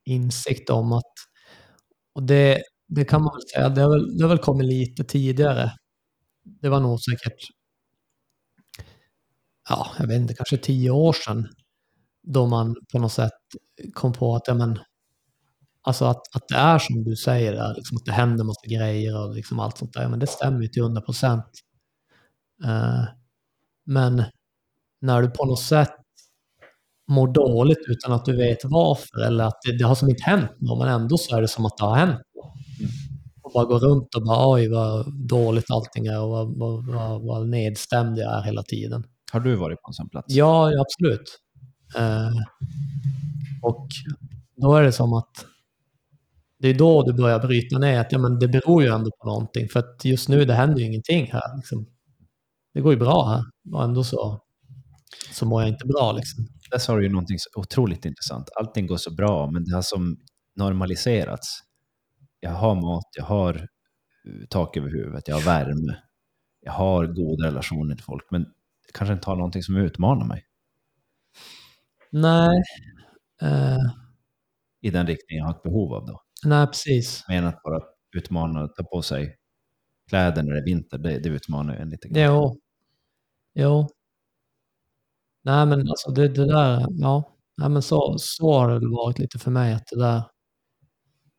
[0.05, 0.93] insikt om.
[0.93, 1.13] att
[2.15, 3.69] och det, det kan man väl säga.
[3.69, 5.71] Det har väl, det har väl kommit lite tidigare.
[6.61, 7.37] Det var nog säkert,
[9.69, 11.47] ja, jag vet inte, kanske tio år sedan.
[12.23, 13.31] Då man på något sätt
[13.93, 14.79] kom på att, ja men,
[15.89, 19.23] alltså att, att det är som du säger, där, liksom att det händer massa grejer
[19.23, 20.09] och liksom allt sånt där.
[20.09, 21.45] Men det stämmer ju till 100 procent.
[22.65, 23.03] Uh,
[23.85, 24.23] men
[25.01, 25.95] när du på något sätt
[27.11, 30.51] mår dåligt utan att du vet varför eller att det, det har som inte hänt
[30.59, 32.21] något, men ändå så är det som att det har hänt
[33.41, 37.21] Och bara gå runt och bara oj vad dåligt allting är och vad, vad, vad,
[37.21, 39.03] vad nedstämd jag är hela tiden.
[39.31, 40.25] Har du varit på en sån plats?
[40.29, 41.39] Ja, ja absolut.
[41.97, 42.41] Uh,
[43.61, 43.87] och
[44.55, 45.45] då är det som att
[46.59, 49.27] det är då du börjar bryta ner att ja, men det beror ju ändå på
[49.27, 49.69] någonting.
[49.69, 51.55] För att just nu det händer ju ingenting här.
[51.55, 51.85] Liksom.
[52.73, 53.43] Det går ju bra här
[53.73, 54.41] och ändå så,
[55.31, 56.11] så mår jag inte bra.
[56.11, 58.49] Liksom där sa du ju någonting otroligt intressant.
[58.55, 60.17] Allting går så bra, men det har som
[60.55, 61.59] normaliserats.
[62.39, 65.97] Jag har mat, jag har eh, tak över huvudet, jag har värme,
[66.61, 68.43] jag har goda relationer till folk, men
[68.87, 70.45] det kanske inte har någonting som utmanar mig.
[72.11, 72.63] Nej.
[73.43, 73.77] Uh...
[74.81, 76.21] I den riktning jag har ett behov av då.
[76.45, 77.23] Nej, precis.
[77.27, 77.81] Men att bara
[78.17, 79.35] utmana, ta på sig
[80.09, 82.23] kläder när det är vinter, det, det utmanar ju en lite grann.
[82.23, 82.59] Jo.
[83.53, 83.87] Jo,
[85.43, 87.35] Nej, men alltså det, det där, ja.
[87.57, 89.73] Nej, men så, så har det varit lite för mig.
[89.73, 90.17] Att det där,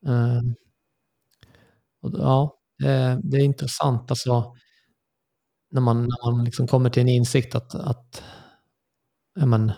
[0.07, 0.40] eh,
[2.03, 4.55] och, ja, det, det, är intressant alltså,
[5.70, 8.22] när man, när man liksom kommer till en insikt att, att
[9.34, 9.72] ja, men,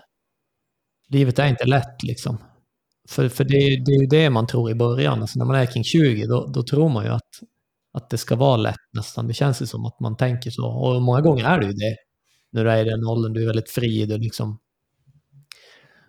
[1.09, 2.03] livet är inte lätt.
[2.03, 2.39] Liksom.
[3.09, 5.21] För, för det, det är ju det man tror i början.
[5.21, 7.31] Alltså, när man är kring 20, då, då tror man ju att,
[7.93, 9.29] att det ska vara lätt nästan.
[9.29, 10.67] Det känns ju som att man tänker så.
[10.67, 11.97] Och många gånger är det ju det
[12.53, 14.59] när du är i den åldern, du är väldigt fri, du liksom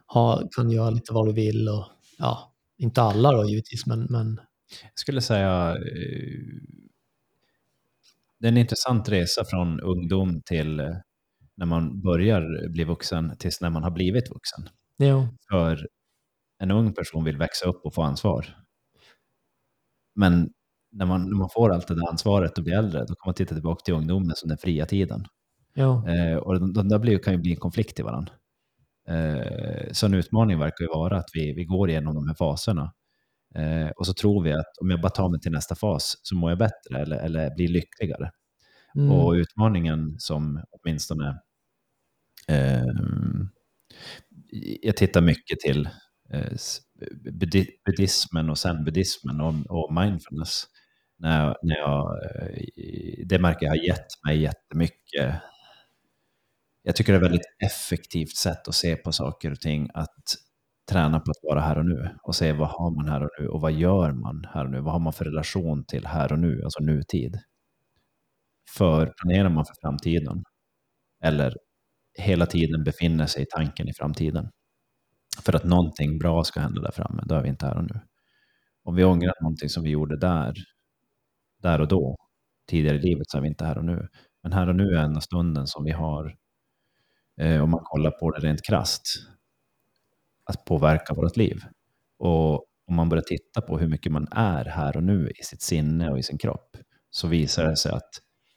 [0.06, 1.86] har, kan göra lite vad du vill och
[2.18, 4.40] ja, inte alla då givetvis, men, men...
[4.84, 6.40] Jag skulle säga eh,
[8.40, 10.96] det är en intressant resa från ungdom till eh,
[11.58, 14.70] när man börjar bli vuxen tills när man har blivit vuxen.
[14.98, 15.28] Jo.
[15.52, 15.88] För
[16.60, 18.46] en ung person vill växa upp och få ansvar.
[20.16, 20.50] Men
[20.92, 23.34] när man, när man får allt det där ansvaret och blir äldre, då kan man
[23.34, 25.26] titta tillbaka till ungdomen som den fria tiden.
[25.74, 26.10] Ja.
[26.10, 28.34] Eh, och de, de där blir, kan ju bli en konflikt i varandra.
[29.08, 32.94] Eh, så en utmaning verkar ju vara att vi, vi går igenom de här faserna.
[33.56, 36.36] Eh, och så tror vi att om jag bara tar mig till nästa fas så
[36.36, 38.32] mår jag bättre eller, eller blir lyckligare.
[38.96, 39.12] Mm.
[39.12, 41.40] Och utmaningen som åtminstone
[42.48, 42.84] eh,
[44.82, 45.90] jag tittar mycket till
[46.30, 46.58] Eh,
[47.86, 50.64] buddhismen och zen-buddhismen och, och mindfulness.
[51.18, 55.42] När, när jag, eh, det märker jag har gett mig jättemycket
[56.84, 60.36] jag tycker det är ett väldigt effektivt sätt att se på saker och ting, att
[60.92, 63.48] träna på att vara här och nu och se vad har man här och nu
[63.48, 64.82] och vad gör man här och nu?
[64.82, 67.40] Vad har man för relation till här och nu, alltså nutid?
[68.78, 70.44] För planerar man för framtiden
[71.24, 71.56] eller
[72.20, 74.50] hela tiden befinner sig i tanken i framtiden
[75.42, 78.00] för att någonting bra ska hända där framme, då är vi inte här och nu.
[78.84, 80.54] Om vi ångrar någonting som vi gjorde där,
[81.62, 82.16] där och då,
[82.70, 84.08] tidigare i livet, så är vi inte här och nu.
[84.44, 86.36] Men här och nu är enda stunden som vi har
[87.42, 89.02] eh, om man kollar på det rent krast,
[90.46, 91.62] att påverka vårt liv.
[92.20, 92.54] Och
[92.88, 96.10] om man börjar titta på hur mycket man är här och nu i sitt sinne
[96.10, 96.78] och i sin kropp,
[97.10, 98.10] så visar det sig att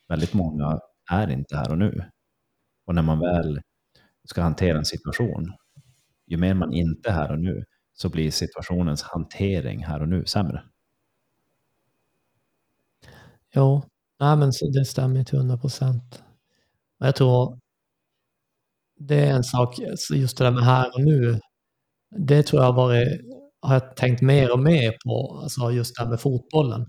[0.08, 0.80] väldigt många
[1.12, 2.10] är inte här och nu.
[2.86, 3.60] Och när man väl
[4.24, 5.52] ska hantera en situation,
[6.26, 7.64] ju mer man inte är här och nu,
[7.94, 10.62] så blir situationens hantering här och nu sämre.
[13.52, 13.82] Ja,
[14.20, 16.22] nej, men det stämmer till 100 procent.
[16.98, 17.58] Jag tror
[18.98, 19.74] det är en sak,
[20.14, 21.40] just det där med här och nu.
[22.16, 23.20] Det tror jag har, varit,
[23.60, 26.86] har jag tänkt mer och mer på, alltså just det här med fotbollen.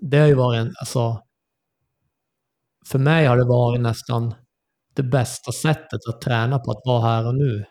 [0.00, 1.20] Det har ju varit en, alltså,
[2.86, 4.34] för mig har det varit nästan
[4.94, 7.64] det bästa sättet att träna på att vara här och nu.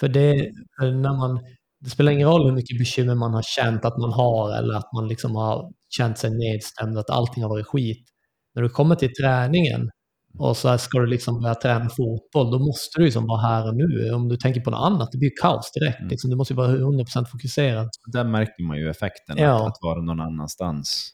[0.00, 1.40] För det, för när man,
[1.80, 4.92] det spelar ingen roll hur mycket bekymmer man har känt att man har eller att
[4.92, 8.08] man liksom har känt sig nedstämd, att allting har varit skit.
[8.54, 9.90] När du kommer till träningen
[10.38, 13.76] och så ska du liksom börja träna fotboll, då måste du liksom vara här och
[13.76, 14.12] nu.
[14.12, 15.98] Om du tänker på något annat, det blir kaos direkt.
[15.98, 16.08] Mm.
[16.08, 16.30] Liksom.
[16.30, 17.88] Du måste vara 100% fokuserad.
[18.12, 19.56] Där märker man ju effekten, ja.
[19.56, 21.10] att, att vara någon annanstans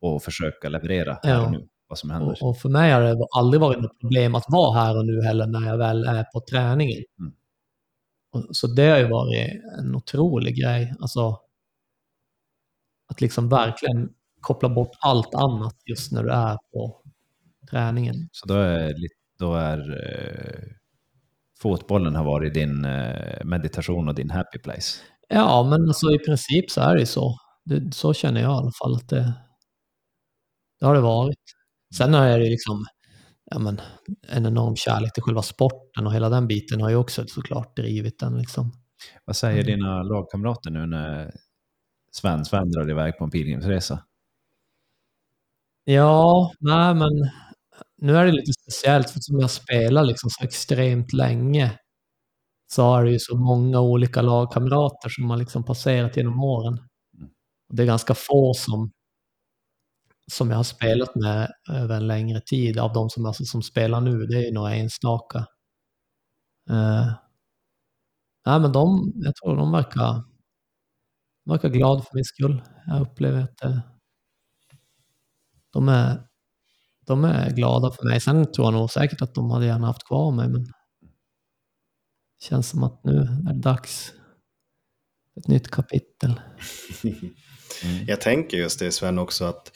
[0.00, 1.44] och försöka leverera här ja.
[1.44, 2.36] och nu, vad som händer.
[2.42, 5.22] Och, och, för mig har det aldrig varit något problem att vara här och nu
[5.22, 7.02] heller när jag väl är på träningen.
[7.20, 7.32] Mm.
[8.30, 10.94] Och, så det har ju varit en otrolig grej.
[11.00, 11.40] Alltså,
[13.08, 14.08] att liksom verkligen
[14.40, 17.02] koppla bort allt annat just när du är på
[17.70, 18.28] träningen.
[18.32, 18.94] Så då är,
[19.38, 20.64] då är eh,
[21.60, 25.00] fotbollen har varit din eh, meditation och din happy place?
[25.28, 27.36] Ja, men alltså i princip så är det så.
[27.64, 29.34] Det, så känner jag i alla fall att det,
[30.80, 31.38] det har det varit.
[31.96, 32.84] Sen är det liksom
[33.50, 33.80] ja, men,
[34.28, 38.18] en enorm kärlek till själva sporten och hela den biten har ju också såklart drivit
[38.18, 38.38] den.
[38.38, 38.72] Liksom.
[39.24, 39.66] Vad säger Mm.
[39.66, 41.32] dina lagkamrater nu när
[42.12, 44.04] Sven, Sven drar iväg på en pilgrimsresa?
[45.84, 47.10] Ja, nej men
[47.98, 51.78] nu är det lite speciellt för som jag spelar liksom så extremt länge
[52.72, 56.74] så har det ju så många olika lagkamrater som har liksom passerat genom åren.
[57.18, 57.30] Mm.
[57.72, 58.90] Det är ganska få som,
[60.30, 64.00] som jag har spelat med över en längre tid av de som, alltså, som spelar
[64.00, 64.26] nu.
[64.26, 65.38] Det är ju några enstaka.
[66.70, 67.12] Uh,
[68.46, 70.12] nej, men de, jag tror de verkar,
[71.44, 72.62] de verkar glada för min skull.
[72.86, 73.80] Jag upplever att uh,
[75.72, 76.26] de är,
[77.06, 78.20] de är glada för mig.
[78.20, 82.68] Sen tror jag nog säkert att de hade gärna haft kvar mig, men det känns
[82.68, 84.12] som att nu är det dags
[85.36, 86.40] ett nytt kapitel.
[87.04, 87.34] Mm.
[88.06, 89.72] Jag tänker just det Sven också att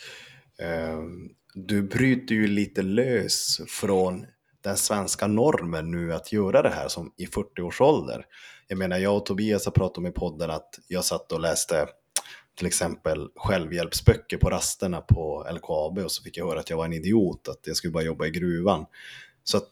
[0.63, 4.27] Ehm, du bryter ju lite lös från
[4.63, 8.27] den svenska normen nu att göra det här som i 40 års ålder.
[8.69, 11.87] Jag menar, jag och Tobias har pratat om i podden att jag satt och läste
[12.59, 16.85] till exempel självhjälpsböcker på rasterna på LKAB och så fick jag höra att jag var
[16.85, 18.87] en idiot, att jag skulle bara jobba i gruvan.
[19.45, 19.69] Så att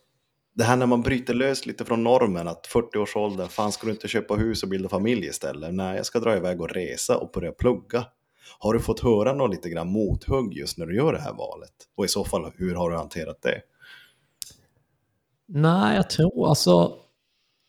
[0.55, 3.87] det här när man bryter lös lite från normen att 40 års ålder, fan ska
[3.87, 5.75] du inte köpa hus och bilda familj istället?
[5.75, 8.05] Nej, jag ska dra iväg och resa och börja plugga.
[8.59, 11.73] Har du fått höra något lite grann mothugg just när du gör det här valet?
[11.97, 13.63] Och i så fall, hur har du hanterat det?
[15.47, 16.97] Nej, jag tror alltså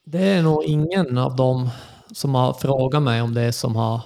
[0.06, 1.70] det är nog ingen av dem
[2.12, 4.02] som har frågat mig om det som har,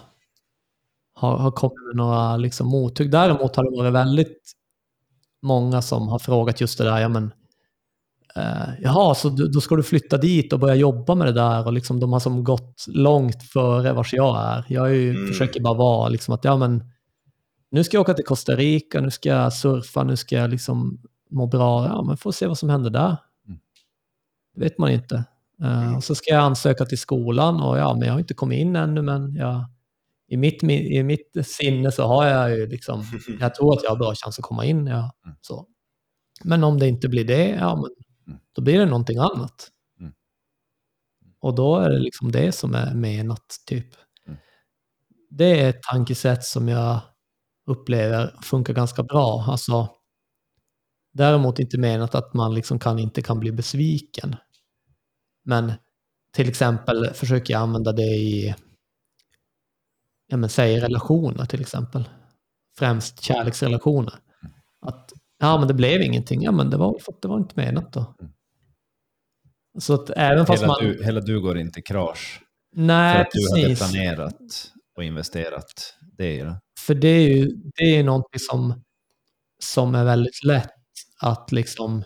[1.13, 3.11] har, har kommit med några liksom mothugg.
[3.11, 4.51] Däremot har det varit väldigt
[5.41, 7.32] många som har frågat just det där, ja men
[8.38, 11.65] eh, jaha, så du, då ska du flytta dit och börja jobba med det där
[11.65, 14.65] och liksom de har som gått långt före vars jag är.
[14.69, 15.27] Jag är ju, Mm.
[15.27, 16.83] försöker bara vara liksom att, ja men
[17.71, 21.01] nu ska jag åka till Costa Rica, nu ska jag surfa, nu ska jag liksom
[21.31, 23.17] må bra, ja men får se vad som händer där.
[23.47, 23.59] Mm.
[24.55, 25.23] Det vet man inte.
[25.63, 28.59] Eh, och så ska jag ansöka till skolan och ja, men jag har inte kommit
[28.59, 29.65] in ännu, men jag,
[30.27, 33.03] i, mitt, i mitt sinne så har jag ju liksom,
[33.39, 34.88] jag tror att jag har bra chans att komma in.
[34.88, 35.38] Ja, Mm.
[35.41, 35.65] så.
[36.43, 37.86] Men om det inte blir det, ja, men
[38.28, 38.39] Mm.
[38.53, 39.71] då blir det någonting annat.
[39.99, 40.13] Mm.
[41.39, 43.88] Och då är det liksom det som är menat, typ.
[44.28, 44.39] Mm.
[45.30, 47.01] Det är ett tankesätt som jag
[47.67, 49.45] upplever funkar ganska bra.
[49.47, 49.89] Alltså,
[51.13, 54.36] däremot inte menat att man liksom kan, inte kan bli besviken.
[55.43, 55.73] Men
[56.34, 58.55] till exempel försöker jag använda det i,
[60.28, 62.09] ja men säg relationer till exempel.
[62.78, 64.13] Främst kärleksrelationer.
[64.82, 67.53] Att, ja men det blev ingenting, ja men det var för att det var inte
[67.55, 68.15] menat då.
[68.21, 68.31] Mm.
[69.79, 70.83] Så att även fast Hela, man...
[70.83, 72.41] du, hela du går inte i krasch
[72.75, 73.91] för nej, att du hade precis.
[73.91, 76.59] planerat och investerat det i det.
[76.79, 78.83] För det är ju det är någonting som,
[79.63, 80.71] som är väldigt lätt
[81.21, 82.03] att liksom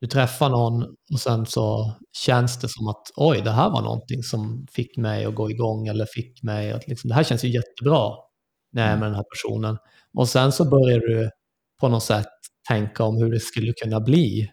[0.00, 0.82] du träffar någon
[1.12, 5.24] och sen så känns det som att oj, det här var någonting som fick mig
[5.24, 8.14] att gå igång eller fick mig att liksom, det här känns ju jättebra
[8.72, 9.78] när jag är med den här personen.
[10.18, 11.30] Och sen så börjar du
[11.80, 12.26] på något sätt
[12.68, 14.48] tänka om hur det skulle kunna bli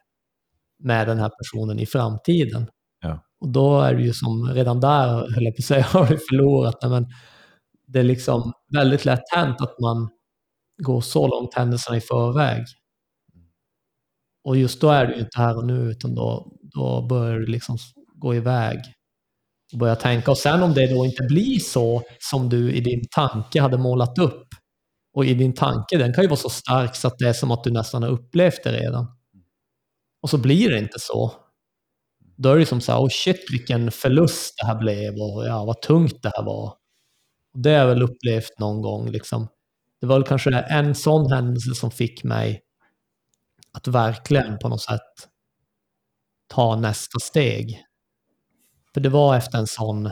[0.84, 2.67] med den här personen i framtiden.
[3.01, 3.23] Ja.
[3.39, 6.17] Och då är det ju som, redan där höll jag på att säga, har du
[6.30, 6.75] förlorat.
[6.82, 7.05] Men
[7.88, 10.09] det är liksom väldigt lätt hänt att man
[10.84, 12.65] går så långt händelserna i förväg.
[14.43, 17.78] Och just då är du inte här och nu, utan då, då börjar du liksom
[18.15, 18.78] gå iväg
[19.73, 20.32] och börja tänka.
[20.32, 24.17] Och sen om det då inte blir så som du i din tanke hade målat
[24.17, 24.47] upp,
[25.18, 27.51] och i din tanke, den kan ju vara så stark så att det är som
[27.51, 29.07] att du nästan har upplevt det redan.
[30.22, 31.34] Och så blir det inte så.
[32.36, 35.65] Då är det som så här, oh shit vilken förlust det här blev och ja,
[35.65, 36.74] vad tungt det här var.
[37.53, 39.09] Det har jag väl upplevt någon gång.
[39.09, 39.47] Liksom.
[40.01, 42.61] Det var väl kanske en sån händelse som fick mig
[43.72, 45.30] att verkligen på något sätt
[46.47, 47.84] ta nästa steg.
[48.93, 50.11] För det var efter en sån,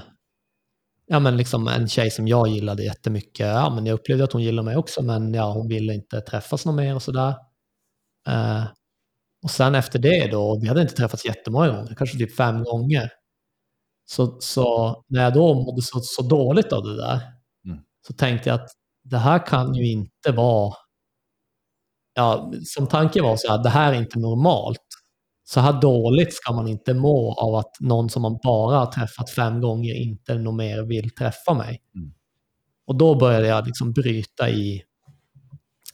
[1.07, 3.47] ja men liksom en tjej som jag gillade jättemycket.
[3.47, 6.65] Ja men jag upplevde att hon gillade mig också men ja hon ville inte träffas
[6.65, 7.35] någon mer och sådär.
[8.27, 8.63] Eh,
[9.43, 13.09] och sen efter det då, vi hade inte träffats jättemånga gånger, kanske typ fem gånger.
[14.05, 17.19] Så, så när jag då mådde så, så dåligt av det där,
[17.65, 17.79] Mm.
[18.07, 18.69] så tänkte jag att
[19.03, 20.73] det här kan ju inte vara...
[22.13, 24.84] Ja, som tanke var så här, det här är inte normalt.
[25.47, 29.29] Så här dåligt ska man inte må av att någon som man bara har träffat
[29.29, 31.81] fem gånger inte nog mer vill träffa mig.
[31.95, 32.13] Mm.
[32.87, 34.83] Och då började jag liksom bryta i,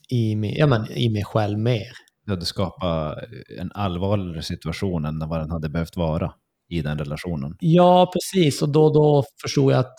[0.09, 1.91] i, mig, ja, men, i mig själv mer.
[2.25, 3.17] Du hade skapat
[3.59, 6.33] en allvarligare situation än vad den hade behövt vara
[6.69, 7.57] i den relationen.
[7.59, 8.61] Ja, precis.
[8.61, 9.95] Och då, då förstod jag att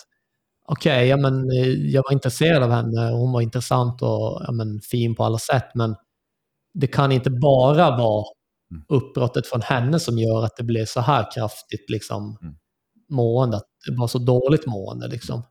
[0.68, 4.52] okej, ja, men eh, jag var intresserad av henne och hon var intressant och ja,
[4.52, 5.94] men, fin på alla sätt, men
[6.74, 8.24] det kan inte bara vara.
[8.88, 12.54] Uppbrottet från henne som gör att det blev så här kraftigt liksom, Mm.
[13.08, 15.08] mående, att det var så dåligt mående.
[15.08, 15.42] Liksom.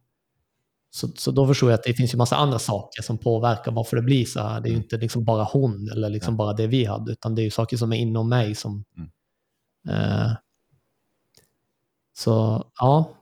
[0.93, 3.97] Så, så då förstår jag att det finns ju massa andra saker som påverkar varför
[3.97, 4.61] det blir så här.
[4.61, 4.83] Det är ju Mm.
[4.83, 7.77] inte liksom bara hon eller liksom bara det vi hade, utan det är ju saker
[7.77, 8.83] som är inom mig som...
[8.97, 9.09] Mm.
[9.89, 10.31] Eh,
[12.17, 13.17] så ja,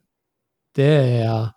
[0.75, 1.49] det är jag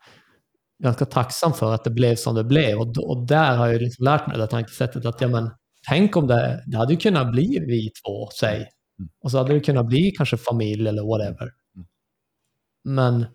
[0.82, 2.78] ganska tacksam för att det blev som det blev.
[2.78, 5.50] Och, och där har jag liksom lärt mig det tankesättet att ja, men,
[5.88, 8.56] tänk om det, det hade kunnat bli vi två, säg.
[8.56, 9.10] Mm.
[9.24, 11.50] Och så hade det kunnat bli kanske familj eller whatever.
[11.76, 11.86] Mm.
[12.84, 13.26] Men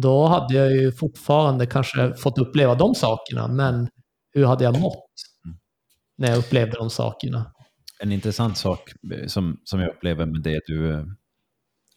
[0.00, 3.88] då hade jag ju fortfarande kanske fått uppleva de sakerna, men
[4.34, 5.04] hur hade jag mått
[5.44, 5.56] Mm.
[6.18, 7.52] när jag upplevde de sakerna?
[8.00, 11.04] En intressant sak eh, som, som jag upplever med det du, eh,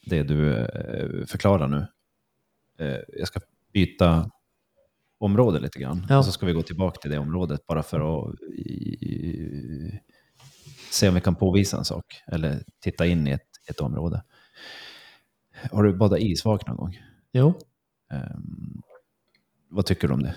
[0.05, 1.87] det du eh, förklarar nu.
[3.07, 3.39] Jag ska
[3.73, 4.29] byta
[5.25, 6.05] område lite grann.
[6.09, 6.17] Ja.
[6.17, 9.99] Och så ska vi gå tillbaka till det området bara för att i,
[10.91, 12.05] se om vi kan påvisa en sak.
[12.31, 14.23] Eller titta in i ett, ett område.
[15.71, 16.99] Har du badat isvak någon gång?
[17.33, 17.53] Jo,
[18.11, 18.81] Ehm,
[19.69, 20.35] vad tycker du om det?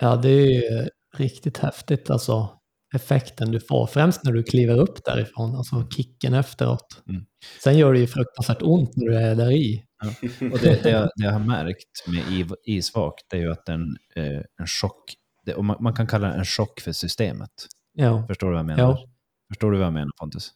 [0.00, 2.48] ja det är ju riktigt häftigt alltså.
[2.94, 7.02] Effekten du får, främst när du kliver upp därifrån, alltså kicken efteråt.
[7.08, 7.24] Mm.
[7.64, 9.85] Sen gör det ju fruktansvärt ont när du är där i.
[10.52, 13.96] Och det, det, jag, det jag har märkt med isvak, det är ju att en,
[14.16, 17.50] eh, en chock, det, och man, man kan kalla det en chock för systemet.
[17.92, 18.82] Ja, Förstår du vad jag menar?
[18.82, 19.08] Ja.
[19.48, 20.52] Förstår du vad jag menar Pontus?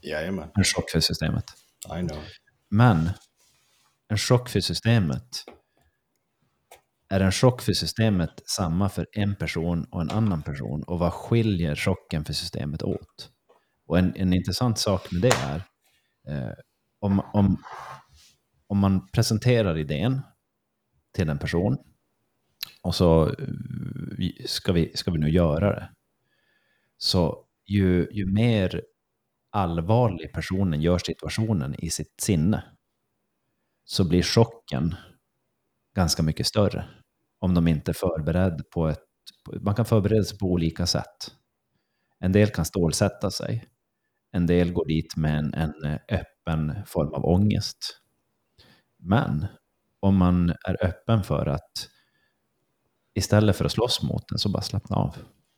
[0.00, 1.44] Jajamän, En chock för systemet.
[1.86, 2.22] I know.
[2.70, 3.10] Men
[4.08, 5.44] en chock för systemet,
[7.10, 10.82] är en chock för systemet samma för en person och en annan person?
[10.82, 13.30] Och vad skiljer chocken för systemet åt?
[13.86, 15.56] Och en, en intressant sak med det är,
[16.28, 16.52] eh,
[17.00, 17.62] om, om,
[18.68, 20.20] om man presenterar idén
[21.14, 21.78] till en person
[22.82, 25.90] och så eh, ska vi, ska vi nu göra det.
[26.98, 28.82] Så ju, ju mer
[29.50, 32.64] allvarlig personen gör situationen i sitt sinne
[33.84, 34.94] så blir chocken
[35.94, 36.88] ganska mycket större.
[37.38, 39.04] Om de inte är förberedda på ett...
[39.60, 41.34] Man kan förbereda sig på olika sätt.
[42.20, 43.64] En del kan stålsätta sig.
[44.32, 47.78] En del går dit med en, en eh, öppen form av ångest.
[48.98, 49.46] Men
[50.00, 51.88] om man är öppen för att
[53.14, 55.16] istället för att slåss mot den så bara slappna av.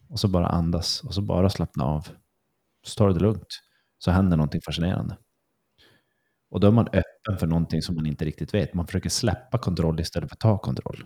[0.08, 2.08] Och så bara andas och så bara slappna av.
[2.82, 3.60] Så tar du det lugnt.
[3.98, 5.16] Så händer någonting fascinerande.
[6.50, 8.74] Och då är man öppen för någonting som man inte riktigt vet.
[8.74, 11.04] Man försöker släppa kontroll istället för att ta kontroll.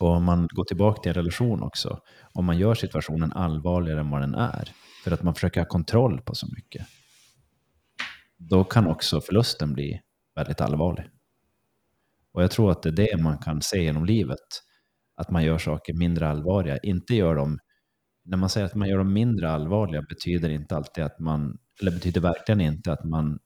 [0.00, 2.00] Och om man går tillbaka till en relation också.
[2.32, 4.72] Om man gör situationen allvarligare än vad den är.
[5.04, 6.86] För att man försöker ha kontroll på så mycket.
[8.36, 10.00] Då kan också förlusten bli
[10.34, 11.04] väldigt allvarlig.
[12.32, 14.38] Och jag tror att det är det man kan se genom livet.
[15.16, 16.78] Att man gör saker mindre allvarliga.
[16.78, 17.58] Inte gör dem...
[18.24, 21.58] När man säger att man gör dem mindre allvarliga betyder inte alltid att man...
[21.80, 23.38] Eller betyder verkligen inte att man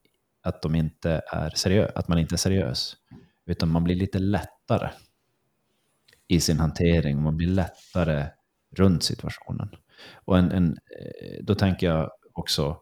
[0.43, 2.97] att de inte är seriös, att man inte är seriös.
[3.47, 4.91] Utan man blir lite lättare
[6.28, 7.22] i sin hantering.
[7.22, 8.26] Man blir lättare
[8.76, 9.68] runt situationen.
[10.24, 12.80] Och en, en, eh, då tänker jag också,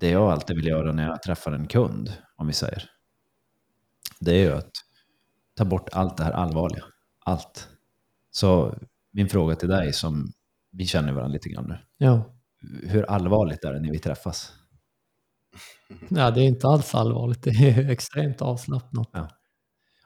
[0.00, 2.90] det jag alltid vill göra när jag träffar en kund, om vi säger,
[4.20, 4.70] det är ju att
[5.56, 6.84] ta bort allt det här allvarliga.
[7.24, 7.68] Allt.
[8.30, 8.74] Så
[9.10, 10.32] min fråga till dig, som
[10.70, 11.78] vi känner varandra lite grann nu.
[11.98, 12.34] ja.
[12.82, 14.52] Hur allvarligt är det när vi träffas?
[16.08, 17.42] ja det är inte alls allvarligt.
[17.42, 19.10] Det är extremt avslappnat.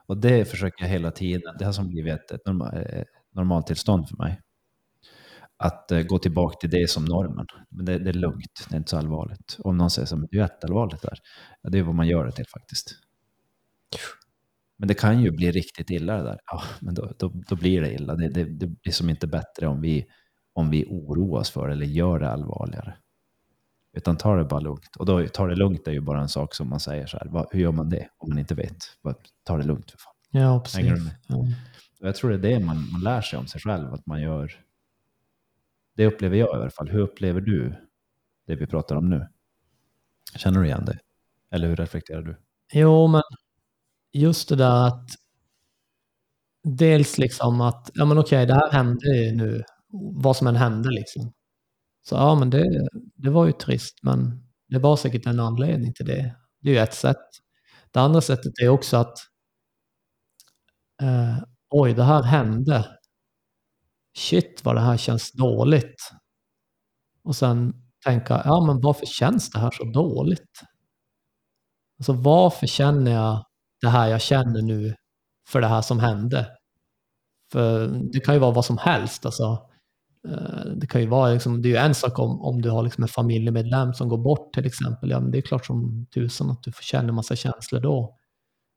[0.06, 3.02] Och det försöker jag hela tiden, det har som blivit ett, eh,
[3.34, 4.40] normaltillstånd för mig.
[5.56, 7.46] Att eh, gå tillbaka till det som normen.
[7.70, 9.56] Men det, det är lugnt, det är inte så allvarligt.
[9.58, 11.18] Om någon säger så här, "Men det är jätteallvarligt där.
[11.62, 12.94] Ja, det är vad man gör det till faktiskt.
[14.76, 16.40] Men det kan ju bli riktigt illa det där.
[16.46, 18.14] Ja, men då, då, då blir det illa.
[18.14, 20.06] Det, det, det blir som inte bättre om vi,
[20.52, 22.96] om vi oroas för det eller gör det allvarligare.
[23.96, 24.96] Utan ta det bara lugnt.
[24.96, 27.28] Och då tar det lugnt är ju bara en sak som man säger så här.
[27.28, 28.76] Vad, hur gör man det om man inte vet?
[29.44, 30.14] Ta det lugnt för fan.
[30.42, 30.84] Ja, precis.
[31.26, 31.46] Ja.
[32.00, 34.52] Jag tror det är det man, man lär sig om sig själv, att man gör...
[35.96, 36.88] Det upplever jag i alla fall.
[36.88, 37.74] Hur upplever du
[38.46, 39.28] det vi pratar om nu?
[40.36, 40.98] Känner du igen det?
[41.50, 42.36] Eller hur reflekterar du?
[42.72, 43.22] Jo, men
[44.12, 45.08] just det där att
[46.64, 49.62] dels liksom att, ja men okej, det här hände ju nu,
[50.14, 51.32] vad som än hände liksom.
[52.02, 56.06] Så ja, men det, det var ju trist, men det var säkert en anledning till
[56.06, 56.36] det.
[56.60, 57.26] Det är ju ett sätt.
[57.90, 59.18] Det andra sättet är också att,
[61.02, 61.38] eh,
[61.70, 62.98] oj, det här hände.
[64.18, 66.10] Shit, vad det här känns dåligt.
[67.24, 70.62] Och sen tänka, ja men varför känns det här så dåligt?
[71.98, 73.44] Alltså varför känner jag
[73.82, 74.94] det här jag känner nu
[75.48, 76.46] för det här som hände.
[77.52, 79.26] För det kan ju vara vad som helst.
[79.26, 79.68] Alltså,
[80.28, 82.82] eh, det kan ju vara liksom, det är ju en sak om, om du har
[82.82, 85.10] liksom en familjemedlem som går bort till exempel.
[85.10, 88.18] Ja, men det är klart som tusan att du får känna en massa känslor då.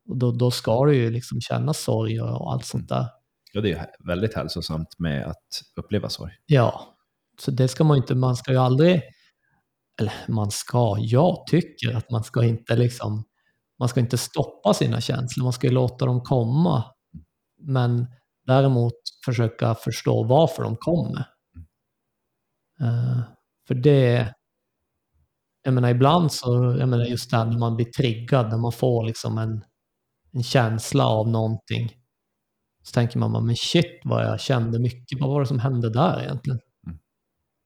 [0.10, 3.06] Och då, då ska du ju liksom känna sorg och allt sånt där.
[3.54, 6.32] Ja, det är väldigt hälsosamt med att uppleva sorg.
[6.46, 6.96] Ja,
[7.40, 9.02] så det ska man inte, man ska ju aldrig,
[10.00, 13.24] eller man ska, jag tycker att man ska inte liksom,
[13.80, 16.84] man ska inte stoppa sina känslor, man ska ju låta dem komma.
[17.62, 18.08] Men
[18.46, 18.94] däremot
[19.26, 21.26] försöka förstå varför de kommer.
[22.82, 23.22] Uh,
[23.68, 24.34] för det,
[25.64, 28.72] jag menar ibland så, jag menar just det här när man blir triggad, när man
[28.72, 29.64] får liksom en,
[30.32, 31.92] en känsla av någonting.
[32.84, 36.22] Så tänker man, men shit vad jag kände mycket, vad var det som hände där
[36.22, 36.60] egentligen?
[36.88, 37.00] Mm.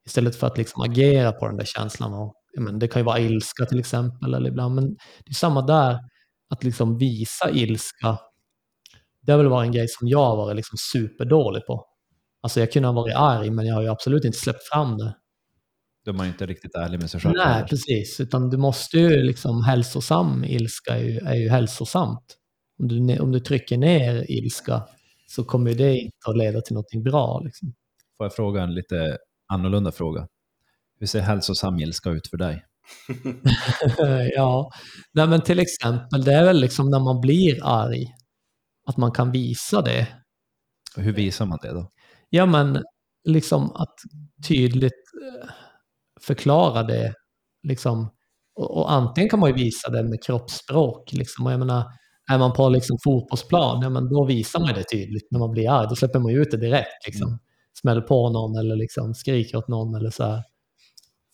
[0.05, 2.13] Istället för att liksom agera på den där känslan.
[2.13, 4.89] Och, men, det kan ju vara ilska till exempel, eller ibland, men
[5.25, 5.99] det är samma där,
[6.49, 8.17] att liksom visa ilska.
[9.21, 11.85] Det har väl varit en grej som jag varit liksom superdålig på.
[12.41, 15.15] Alltså jag kunde ha varit arg, men jag har ju absolut inte släppt fram det.
[16.05, 17.33] Då är man ju inte riktigt ärlig med sig själv.
[17.35, 18.19] Nej, precis.
[18.19, 22.37] Utan du måste ju liksom, hälsosam ilska är ju, är ju hälsosamt.
[22.79, 24.83] Om du, om du trycker ner ilska
[25.27, 27.41] så kommer det inte att leda till något bra.
[27.45, 27.73] Liksom.
[28.17, 29.17] Får jag fråga en lite
[29.53, 30.27] annorlunda fråga?
[30.99, 32.65] Hur ser hälsosam ilska ut för dig?
[34.35, 34.71] ja,
[35.13, 38.05] Nej, men till exempel det är väl liksom när man blir arg,
[38.87, 40.07] att man kan visa det.
[40.97, 41.91] Och hur visar man det då?
[42.29, 42.83] Ja, men
[43.27, 43.95] liksom att
[44.47, 45.49] tydligt eh,
[46.21, 47.13] förklara det.
[47.67, 48.09] Liksom.
[48.55, 51.13] Och, och antingen kan man ju visa det med kroppsspråk.
[51.13, 51.45] Liksom.
[51.45, 51.83] Och jag menar,
[52.31, 55.69] är man på liksom fotbollsplan, ja, men då visar man det tydligt när man blir
[55.69, 55.87] arg.
[55.89, 57.05] Då släpper man ju ut det direkt.
[57.07, 57.27] Liksom.
[57.27, 57.39] Mm.
[57.81, 59.95] Smäller på någon eller liksom skriker åt någon.
[59.95, 60.43] Eller så här.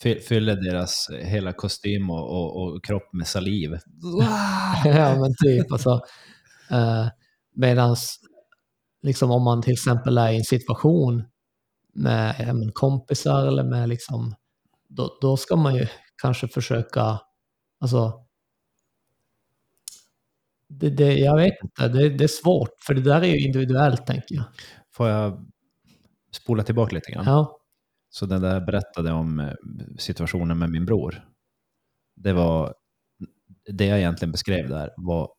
[0.01, 3.69] Fyller deras hela kostym och, och, och kropp med saliv.
[4.85, 5.71] ja, men typ.
[5.71, 5.99] Alltså,
[6.71, 7.07] eh,
[7.55, 7.95] Medan
[9.01, 11.23] liksom, om man till exempel är i en situation
[11.93, 14.35] med ja, kompisar eller med liksom,
[14.89, 15.87] då, då ska man ju
[16.21, 17.19] kanske försöka,
[17.79, 18.25] alltså
[20.67, 24.05] det, det, jag vet inte, det, det, är svårt, för det där är ju individuellt
[24.05, 24.45] tänker jag.
[24.91, 25.45] Får jag
[26.31, 27.25] spola tillbaka lite grann?
[27.25, 27.59] Ja.
[28.15, 29.53] Så den där berättade om eh,
[29.97, 31.21] situationen med min bror.
[32.15, 32.73] Det var,
[33.71, 35.29] det jag egentligen beskrev där var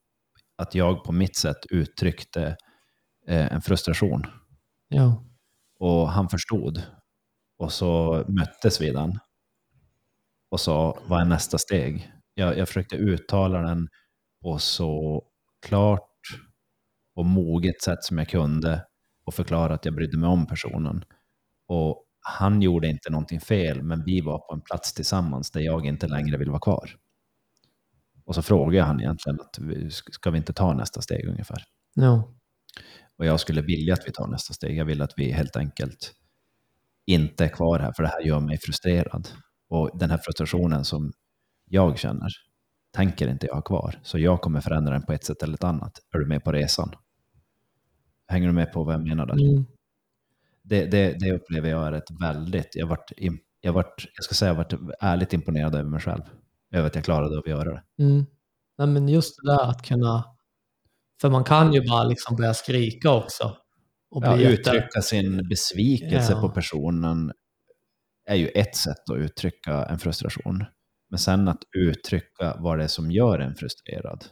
[0.57, 2.57] att jag på mitt sätt uttryckte
[3.29, 4.27] eh, en frustration.
[4.89, 5.25] Ja.
[5.79, 6.83] Och han förstod.
[7.59, 9.19] Och så möttes vi den.
[10.51, 12.13] Och sa, vad är nästa steg?
[12.35, 13.89] Jag, jag försökte uttala den
[14.43, 15.25] på så
[15.67, 16.19] klart
[17.15, 18.85] och moget sätt som jag kunde
[19.25, 21.05] och förklara att jag brydde mig om personen.
[21.69, 25.87] Och han gjorde inte någonting fel, men vi var på en plats tillsammans där jag
[25.87, 26.91] inte längre vill vara kvar.
[28.25, 29.59] Och så frågade han egentligen att
[30.13, 31.63] ska vi inte ta nästa steg ungefär?
[31.97, 32.35] No.
[33.19, 34.77] Och jag skulle vilja att vi tar nästa steg.
[34.77, 36.13] Jag vill att vi helt enkelt
[37.07, 39.29] inte är kvar här, för det här gör mig frustrerad.
[39.69, 41.13] Och den här frustrationen som
[41.65, 42.29] jag känner,
[42.93, 44.01] tänker inte jag ha kvar.
[44.03, 46.01] Så jag kommer förändra den på ett sätt eller ett annat.
[46.15, 46.95] Är du med på resan?
[48.29, 49.35] Hänger du med på vad jag menar där?
[49.35, 49.67] Mm.
[50.69, 53.13] Det, det, det, upplever jag är ett väldigt, jag varit,
[53.61, 56.23] jag varit, jag ska säga, jag varit ärligt imponerad över mig själv.
[56.75, 58.03] Över att jag klarade av att göra det.
[58.03, 58.27] Mm.
[58.79, 60.25] Nej, men just det där att kunna,
[61.21, 63.57] för man kan ju bara liksom börja skrika också.
[64.11, 66.41] Och ja, uttrycka sin besvikelse ja.
[66.41, 67.33] på personen
[68.29, 70.65] är ju ett sätt att uttrycka en frustration.
[71.11, 74.25] Men sen att uttrycka vad det är som gör en frustrerad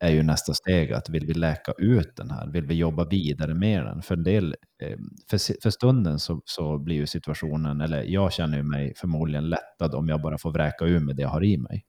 [0.00, 0.92] är ju nästa steg.
[0.92, 2.46] Att vill vi läka ut den här?
[2.46, 4.02] Vill vi jobba vidare med den?
[4.02, 4.96] För, en del, eh,
[5.30, 10.08] för, för stunden så, så blir ju situationen, eller jag känner mig förmodligen lättad om
[10.08, 11.84] jag bara får vräka ur med det jag har i mig.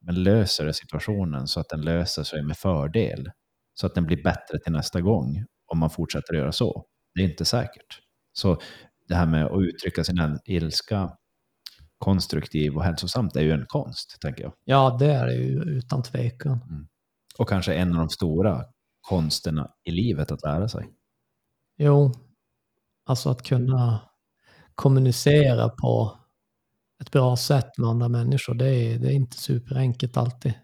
[0.00, 3.30] Men löser det situationen så att den löser sig med fördel,
[3.74, 6.86] så att den blir bättre till nästa gång om man fortsätter göra så?
[7.14, 8.00] Det är inte säkert.
[8.32, 8.60] Så
[9.08, 11.10] det här med att uttrycka sin ilska
[11.98, 14.52] konstruktiv och hälsosamt är ju en konst, tänker jag.
[14.64, 16.60] Ja, det är det ju utan tvekan.
[16.70, 16.86] Mm.
[17.38, 18.64] Och kanske en av de stora
[19.00, 20.88] konsterna i livet att lära sig.
[21.78, 22.12] Jo,
[23.06, 24.00] alltså att kunna
[24.74, 26.18] kommunicera på
[27.02, 30.54] ett bra sätt med andra människor, det är, det är inte superenkelt alltid.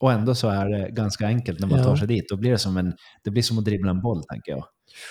[0.00, 1.84] Och ändå så är det ganska enkelt när man ja.
[1.84, 2.24] tar sig dit.
[2.28, 4.64] Då blir det, som en, det blir som att dribbla en boll, tänker jag.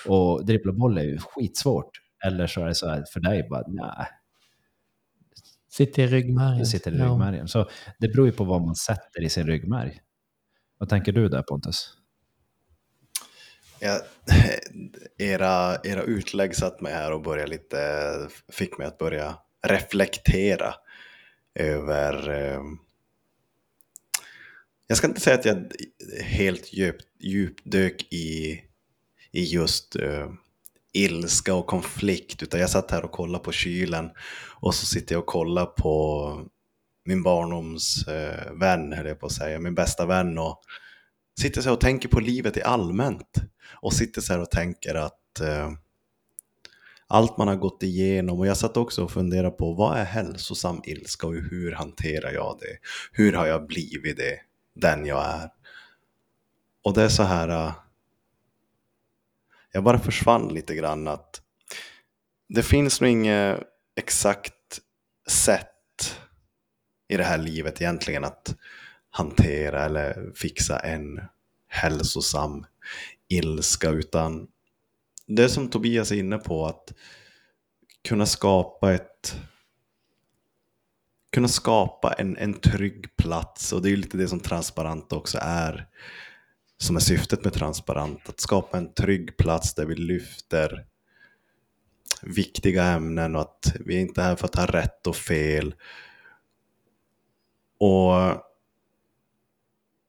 [0.07, 1.89] Och dribbla boll är ju skitsvårt.
[2.25, 4.07] Eller så är det så här för dig, bara nej,
[5.71, 6.59] Sitter i ryggmärgen.
[6.59, 7.41] Det sitter i ryggmärgen.
[7.41, 7.47] Ja.
[7.47, 7.69] Så
[7.99, 9.99] det beror ju på vad man sätter i sin ryggmärg.
[10.81, 11.93] Vad tänker du där Pontus?
[13.79, 14.01] Ja,
[15.17, 17.77] era, era utlägg satt mig här och började lite,
[18.51, 19.37] fick mig att börja
[19.67, 20.73] reflektera
[21.55, 22.61] över, eh,
[24.87, 25.71] jag ska inte säga att jag
[26.23, 28.61] helt djup, djupdök i,
[29.31, 30.31] i just uh,
[30.93, 34.09] ilska och konflikt, utan jag satt här och kollade på kylen
[34.61, 36.51] och så sitter jag och kollar på
[37.03, 40.61] min barndomsvän, eh, vän, höll jag på att säga, min bästa vän och
[41.39, 43.41] sitter så här och tänker på livet i allmänt
[43.81, 45.71] och sitter så här och tänker att eh,
[47.07, 50.81] allt man har gått igenom och jag satt också och funderade på vad är hälsosam
[50.83, 52.77] ilska och hur hanterar jag det?
[53.11, 54.39] Hur har jag blivit det,
[54.75, 55.49] den jag är?
[56.83, 57.73] Och det är så här, eh,
[59.71, 61.41] jag bara försvann lite grann att
[62.49, 63.59] det finns nog inget
[63.95, 64.79] exakt
[65.27, 65.70] sätt
[67.11, 68.55] i det här livet egentligen att
[69.09, 71.21] hantera eller fixa en
[71.67, 72.65] hälsosam
[73.27, 74.47] ilska utan
[75.27, 76.93] det som Tobias är inne på, att
[78.07, 79.35] kunna skapa ett
[81.31, 85.37] kunna skapa en, en trygg plats och det är ju lite det som transparent också
[85.41, 85.87] är
[86.77, 90.85] som är syftet med transparent, att skapa en trygg plats där vi lyfter
[92.21, 95.75] viktiga ämnen och att vi är inte är här för att ha rätt och fel.
[97.81, 98.13] Och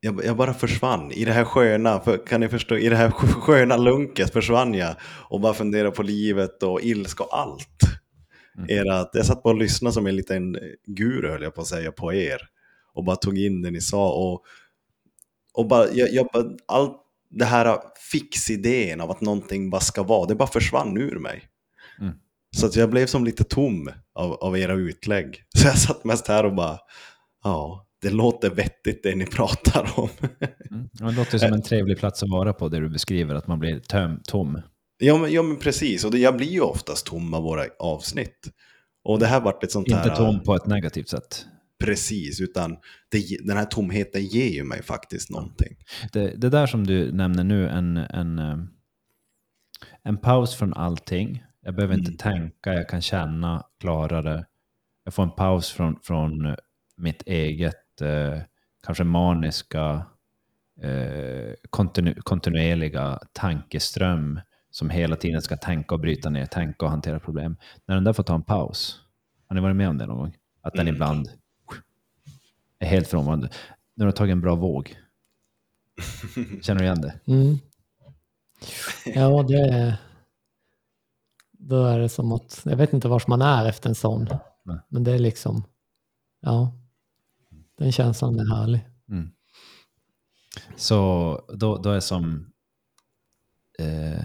[0.01, 3.11] jag, jag, bara försvann i det här sköna, för, kan ni förstå, i det här
[3.41, 7.79] sköna lunket försvann jag och bara funderade på livet och ilska och allt.
[8.59, 8.71] Mm.
[8.71, 11.93] Era, jag satt bara och lyssnade som en liten guru höll jag på att säga
[11.93, 12.41] på er
[12.95, 14.45] och bara tog in det ni sa och,
[15.55, 16.29] och bara, jag, jag,
[16.67, 16.97] allt
[17.31, 17.79] det här
[18.11, 21.49] fixidén av att någonting bara ska vara, det bara försvann ur mig.
[22.01, 22.15] Mm.
[22.57, 25.45] Så att jag blev som lite tom av, av era utlägg.
[25.57, 26.79] Så jag satt mest här och bara,
[27.43, 30.09] ja, det låter vettigt det ni pratar om.
[30.71, 30.89] mm.
[30.93, 33.81] Det låter som en trevlig plats att vara på, det du beskriver, att man blir
[33.81, 34.63] töm, tom.
[34.99, 38.51] Ja men, ja, men precis, och det, jag blir ju oftast tom av våra avsnitt.
[39.05, 40.05] Och det här vart ett sånt Inte här...
[40.05, 41.47] Inte tom på ett negativt sätt.
[41.85, 42.77] Precis, utan
[43.11, 45.77] det, den här tomheten ger ju mig faktiskt någonting.
[46.13, 48.57] Det, det där som du nämner nu, en, en, eh,
[50.03, 51.45] en paus från allting.
[51.63, 52.19] Jag behöver inte mm.
[52.19, 54.45] tänka, jag kan känna klarare.
[55.05, 56.57] Jag får en paus från, från
[57.03, 58.39] mitt eget eh,
[58.87, 60.07] kanske maniska,
[60.83, 67.21] eh, kontinu kontinuerliga tankeström som hela tiden ska tänka och bryta ner, tänka och hantera
[67.21, 67.57] problem.
[67.87, 69.01] När den där får ta en paus,
[69.49, 70.37] har ni varit med om det någon gång?
[70.61, 70.95] Att den mm.
[70.95, 71.31] ibland
[72.79, 73.49] är helt frånvarande.
[73.95, 74.97] När du har tagit en bra våg.
[76.63, 77.21] Känner du igen det?
[77.27, 77.59] Mm.
[79.15, 79.97] Ja, det är...
[81.53, 84.29] Då är det som att, jag vet inte var man är efter en sån.
[84.63, 84.79] Nej.
[84.89, 85.65] Men det är liksom,
[86.41, 86.73] ja.
[87.83, 88.81] Den känslan är härlig.
[89.11, 89.31] Mm.
[90.77, 92.53] Så då, då är som...
[93.79, 94.25] Eh,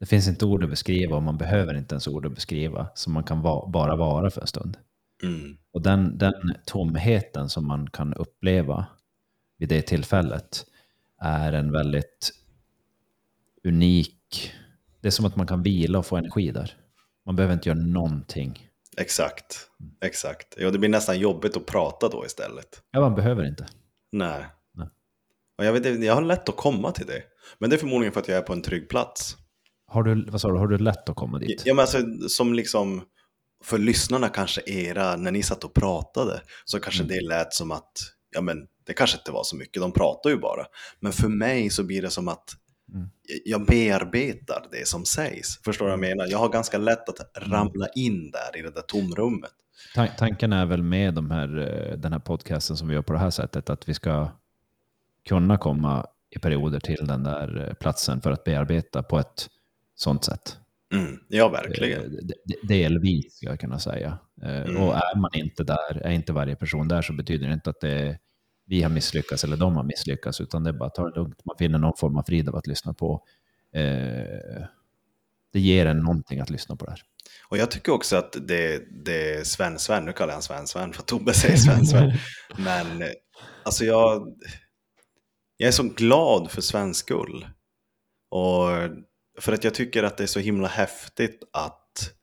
[0.00, 2.88] det finns inte ord att beskriva och man behöver inte ens ord att beskriva.
[2.94, 4.76] Så man kan va, bara vara för en stund.
[5.22, 5.56] Mm.
[5.72, 8.86] Och den, den tomheten som man kan uppleva
[9.58, 10.66] vid det tillfället
[11.20, 12.32] är en väldigt
[13.64, 14.52] unik...
[15.00, 16.76] Det är som att man kan vila och få energi där.
[17.26, 18.68] Man behöver inte göra någonting.
[18.96, 19.68] Exakt,
[20.04, 20.54] exakt.
[20.58, 22.82] Ja, det blir nästan jobbigt att prata då istället.
[22.90, 23.66] Ja, man behöver inte.
[24.12, 24.46] Nej.
[24.74, 24.88] Nej.
[25.58, 27.22] Och jag, vet, jag har lätt att komma till det.
[27.58, 29.36] Men det är förmodligen för att jag är på en trygg plats.
[29.86, 31.62] Har du, vad sa du, har du lätt att komma dit?
[31.64, 31.98] Ja, men alltså,
[32.28, 33.02] som liksom,
[33.64, 37.16] för lyssnarna kanske era, när ni satt och pratade, så kanske mm.
[37.16, 37.92] det lät som att,
[38.30, 40.66] ja men, det kanske inte var så mycket, de pratar ju bara.
[41.00, 42.50] Men för mig så blir det som att
[42.92, 43.08] Mm.
[43.44, 45.62] Jag bearbetar det som sägs.
[45.64, 46.26] Förstår du vad jag menar?
[46.30, 47.52] Jag har ganska lätt att mm.
[47.52, 49.50] ramla in där i det där tomrummet.
[50.18, 53.18] Tanken är väl med de här, eh, den här podcasten som vi gör på det
[53.18, 54.30] här sättet att vi ska
[55.28, 59.48] kunna komma i perioder till den där eh, platsen för att bearbeta på ett
[59.94, 60.58] sånt sätt.
[60.92, 62.02] Mm, ja, verkligen.
[62.02, 62.18] Eh,
[62.68, 64.18] delvis, ska jag kunna säga.
[64.42, 64.76] Mm.
[64.76, 67.80] Och är man inte där, är inte varje person där, så betyder det inte att
[67.80, 68.18] det
[68.66, 71.44] vi har misslyckats eller de har misslyckats, utan det är bara att ta det lugnt.
[71.44, 73.22] Man finner någon form av frid av att lyssna på.
[73.74, 74.64] Eh,
[75.52, 77.00] det ger en någonting att lyssna på det här.
[77.48, 81.02] Och jag tycker också att det, det är Sven-Sven, nu kallar jag honom Sven-Sven för
[81.02, 82.12] Tobbe säger Sven-Sven.
[82.56, 83.04] Men
[83.62, 84.36] alltså jag,
[85.56, 87.46] jag är så glad för Svens skull.
[88.30, 88.68] Och
[89.40, 92.14] för att jag tycker att det är så himla häftigt att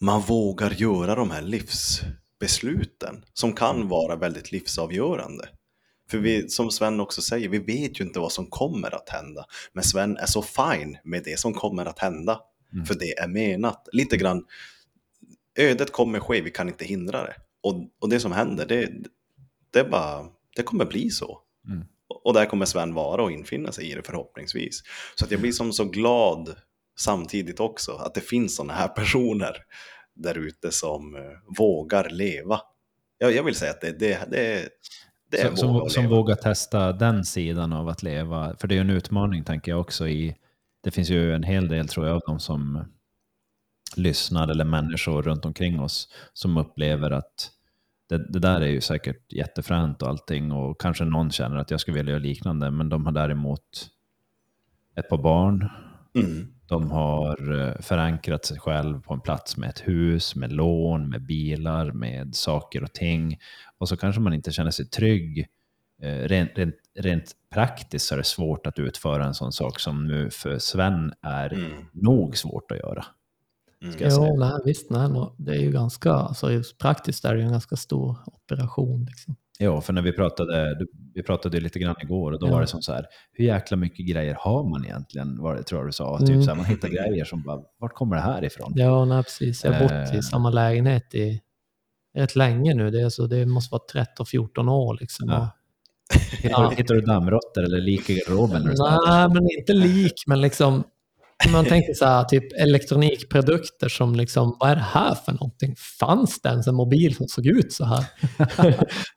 [0.00, 2.00] man vågar göra de här livs
[2.40, 3.88] besluten som kan mm.
[3.88, 5.48] vara väldigt livsavgörande.
[6.10, 6.48] För vi, mm.
[6.48, 9.44] som Sven också säger, vi vet ju inte vad som kommer att hända.
[9.72, 12.40] Men Sven är så fine med det som kommer att hända.
[12.72, 12.86] Mm.
[12.86, 13.88] För det är menat.
[13.92, 14.44] Lite grann,
[15.58, 17.34] ödet kommer ske, vi kan inte hindra det.
[17.60, 18.92] Och, och det som händer, det,
[19.70, 21.40] det, bara, det kommer bli så.
[21.68, 21.84] Mm.
[22.24, 24.82] Och där kommer Sven vara och infinna sig i det förhoppningsvis.
[25.14, 26.56] Så att jag blir som så glad
[26.98, 29.56] samtidigt också att det finns sådana här personer
[30.18, 31.22] där ute som uh,
[31.58, 32.60] vågar leva.
[33.18, 34.68] Jag, jag, vill säga att det, det, det,
[35.30, 38.56] Det är som, våga som vågar testa den sidan av att leva.
[38.60, 40.36] För det är ju en utmaning tänker jag också i,
[40.80, 42.84] det finns ju en hel del tror jag av de som
[43.96, 47.50] lyssnar eller människor runt omkring oss som upplever att
[48.08, 51.80] det, det där är ju säkert jättefränt och allting och kanske någon känner att jag
[51.80, 53.88] skulle vilja göra liknande men de har däremot
[54.96, 55.68] ett par barn,
[56.14, 56.54] Mm.
[56.68, 61.22] De har eh, förankrat sig själv på en plats med ett hus, med lån, med
[61.22, 63.38] bilar, med saker och ting.
[63.78, 65.46] Och så kanske man inte känner sig trygg.
[66.02, 70.06] Eh, Rent, rent, rent praktiskt så är det svårt att utföra en sån sak som
[70.06, 71.70] nu för Sven är Mm.
[71.92, 73.04] nog svårt att göra.
[73.82, 73.94] Mm.
[73.94, 74.26] Ska jag säga.
[74.28, 77.52] Jo, nej, visst, nej, det är ju ganska, alltså just praktiskt är det ju en
[77.52, 79.04] ganska stor operation.
[79.04, 79.36] Liksom.
[79.60, 80.76] Ja, för när vi pratade,
[81.14, 82.52] vi pratade lite grann igår och då Ja.
[82.52, 85.42] var det som så här, hur jäkla mycket grejer har man egentligen?
[85.42, 86.18] Var det, tror jag du sa.
[86.18, 86.42] Typ Mm.
[86.42, 88.72] så här, man hittar grejer som bara, vart kommer det här ifrån?
[88.76, 89.64] Ja, nej, precis.
[89.64, 90.18] Jag har bott Eh.
[90.18, 91.40] i samma lägenhet i
[92.16, 92.90] rätt länge nu.
[92.90, 94.96] Det, är så, det måste vara 13-14 år.
[95.00, 95.28] Liksom.
[95.28, 95.50] Ja.
[96.42, 96.68] Hittar, Ja.
[96.76, 98.62] hittar du dammråttor eller lik i garderoben?
[99.06, 100.84] Nej, men inte lik, men liksom om
[101.52, 105.74] man tänker så här, typ elektronikprodukter som liksom, vad är det här för någonting?
[106.00, 108.04] Fanns det ens en mobil som såg ut så här?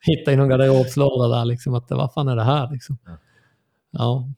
[0.00, 2.72] Hitta i någon garderobslåda där, liksom, att vad fan är det här?
[2.72, 2.98] Liksom.
[3.92, 4.28] Ja.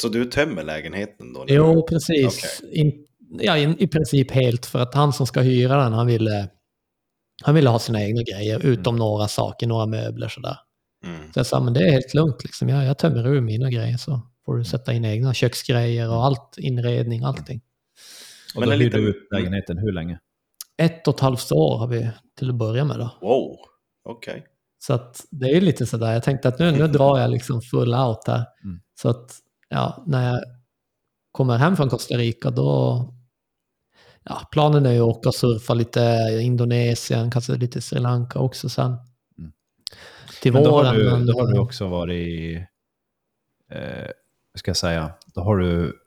[0.00, 1.44] Så du tömmer lägenheten då?
[1.48, 2.62] jo precis.
[2.72, 2.92] In,
[3.40, 6.48] ja, in, I princip helt, för att han som ska hyra den, han ville,
[7.42, 10.56] han ville ha sina egna grejer, utom några saker, några möbler sådär.
[11.04, 11.32] Mm.
[11.32, 12.68] Så jag sa, men det är helt lugnt, liksom.
[12.68, 16.54] jag, jag tömmer ur mina grejer så får du sätta in egna köksgrejer och allt,
[16.58, 17.60] inredning, allting.
[18.54, 20.18] Och Men då hyrde liten- du ut lägenheten hur länge?
[20.76, 23.10] Ett och ett halvt år har vi till att börja med då.
[23.20, 23.56] Wow,
[24.04, 24.46] okej.
[24.78, 27.94] Så att det är lite sådär, jag tänkte att nu, nu drar jag liksom full
[27.94, 28.44] out här.
[28.64, 28.80] Mm.
[29.00, 29.30] Så att
[29.68, 30.44] ja, när jag
[31.32, 33.08] kommer hem från Costa Rica då,
[34.24, 36.00] ja, planen är ju att åka och surfa lite
[36.32, 38.96] i Indonesien, kanske lite Sri Lanka också sen.
[39.38, 39.52] Mm.
[40.42, 40.86] Till Men då våren.
[40.86, 42.54] har, du, men- då har du också varit i,
[43.70, 44.08] eh,
[44.58, 45.98] ska jag säga, då har du,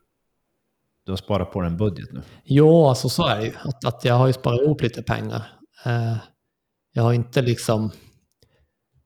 [1.05, 2.21] du har sparat på en budget nu.
[2.43, 3.53] Jo, alltså så är det ju.
[3.63, 5.51] Att, att jag har ju sparat ihop lite pengar.
[5.85, 6.17] Eh,
[6.93, 7.91] jag har inte liksom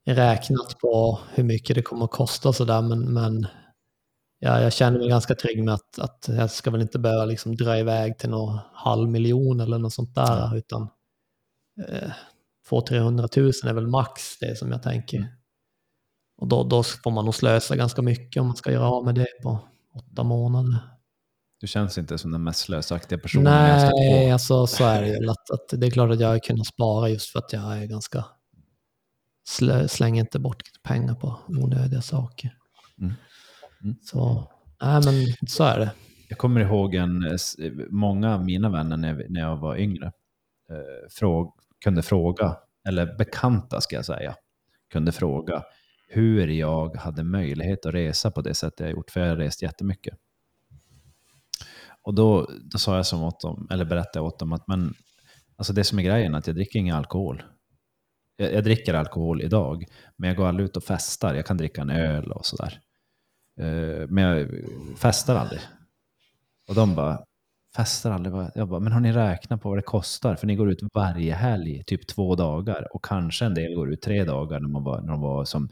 [0.06, 3.48] räknat på hur mycket det kommer att kosta och sådär, men, men
[4.40, 7.56] ja, jag känner mig ganska trygg med att, att jag ska väl inte behöva liksom
[7.56, 10.82] dra iväg till någon halv miljon eller något sånt där, utan
[11.88, 12.12] eh,
[12.70, 15.39] 200-300 tusen är väl max det som jag tänker.
[16.40, 19.16] Och då, då får man nog slösa ganska mycket om man ska göra av med
[19.16, 19.60] det på
[19.94, 20.80] åtta månader.
[21.60, 25.32] Du känns inte som den mest slösaktiga personen jag Nej, alltså så är det.
[25.32, 27.86] Att, att det är klart att jag har kunnat spara just för att jag är
[27.86, 28.26] ganska...
[29.48, 32.54] Slö, slänger inte bort pengar på onödiga saker.
[33.02, 33.14] Mm.
[33.84, 33.96] Mm.
[34.02, 34.52] Så,
[34.82, 35.92] nej men så är det.
[36.30, 37.38] Jag kommer ihåg en,
[37.90, 40.06] många av mina vänner när, när jag var yngre
[40.70, 41.54] eh, fråg,
[41.84, 42.58] kunde fråga,
[42.88, 44.36] eller bekanta ska jag säga,
[44.92, 45.64] kunde fråga
[46.10, 49.62] hur jag hade möjlighet att resa på det sättet jag gjort, för jag har rest
[49.62, 50.18] jättemycket.
[52.02, 54.94] Och då, då sa jag som åt dem, eller berättade åt dem att men,
[55.56, 57.44] alltså det som är grejen är att jag dricker ingen alkohol.
[58.36, 61.36] Jag, jag dricker alkohol idag, men jag går aldrig ut och festar.
[61.36, 62.82] Jag kan dricka en öl och sådär.
[63.60, 64.50] Eh, men jag
[64.98, 65.62] festar aldrig.
[66.68, 67.24] Och de bara,
[67.76, 68.34] festar aldrig?
[68.56, 70.36] Jag bara, men har ni räknat på vad det kostar?
[70.36, 72.88] För ni går ut varje helg, typ två dagar.
[72.96, 75.70] Och kanske en del går ut tre dagar när, man var, när de var som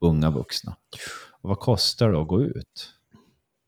[0.00, 0.76] unga vuxna.
[1.42, 2.92] Och vad kostar det att gå ut?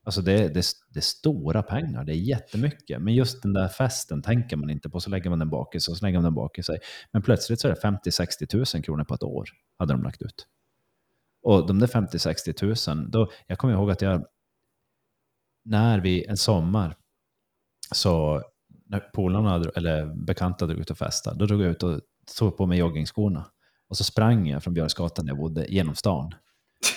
[0.04, 3.02] Alltså det, det, det är stora pengar, det är jättemycket.
[3.02, 5.80] Men just den där festen tänker man inte på, så lägger man den bak i
[5.80, 6.78] sig och så lägger man den bak i sig.
[7.12, 7.80] Men plötsligt så är det
[8.10, 9.48] 50-60 tusen kronor på ett år,
[9.78, 10.46] hade de lagt ut.
[11.42, 14.26] Och de där 50-60 tusen, då, jag kommer ihåg att jag,
[15.64, 16.96] när vi en sommar,
[17.92, 18.42] så
[18.86, 22.00] när polarna, eller bekanta drog ut och festade, då drog jag ut och
[22.38, 23.44] tog på mig joggingskorna.
[23.88, 26.26] Och så sprang jag från Björksgatan där jag bodde genom stan.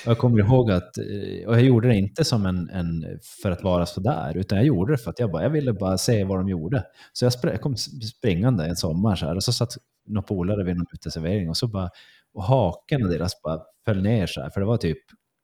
[0.05, 3.51] Och jag kommer ihåg att, eh, och jag gjorde det inte som en, en för
[3.51, 6.23] att vara sådär, utan jag gjorde det för att jag, bara, jag ville bara se
[6.23, 6.83] vad de gjorde.
[7.13, 9.69] Så jag, spr- jag kom springande en sommar så här, och så satt
[10.07, 11.89] några polare vid någon uteservering och så bara,
[12.33, 14.97] och haken och deras bara föll ner så här, för det var typ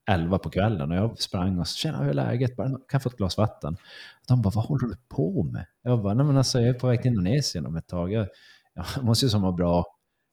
[0.07, 2.55] 11 på kvällen och jag sprang och tjena hur är läget?
[2.55, 3.77] Bara, kan jag få ett glas vatten?
[4.27, 5.65] De bara, vad håller du på med?
[5.83, 8.11] Jag bara, nej men alltså jag är på väg till Indonesien om ett tag.
[8.11, 8.27] Jag,
[8.73, 9.85] jag måste ju som ha bra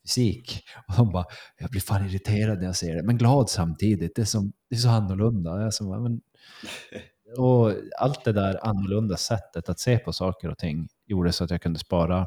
[0.05, 0.65] fysik.
[0.89, 1.25] Och de bara,
[1.59, 4.15] jag blir fan irriterad när jag ser det, men glad samtidigt.
[4.15, 5.63] Det är, som, det är så annorlunda.
[5.63, 6.21] Jag som, men,
[7.39, 11.51] och allt det där annorlunda sättet att se på saker och ting gjorde så att
[11.51, 12.27] jag kunde spara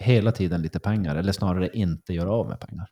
[0.00, 2.88] hela tiden lite pengar, eller snarare inte göra av med pengar.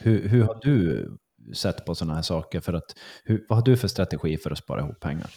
[0.00, 1.08] Hur, hur har du
[1.54, 2.60] sett på sådana här saker?
[2.60, 2.94] För att,
[3.24, 5.30] hur, vad har du för strategi för att spara ihop pengar?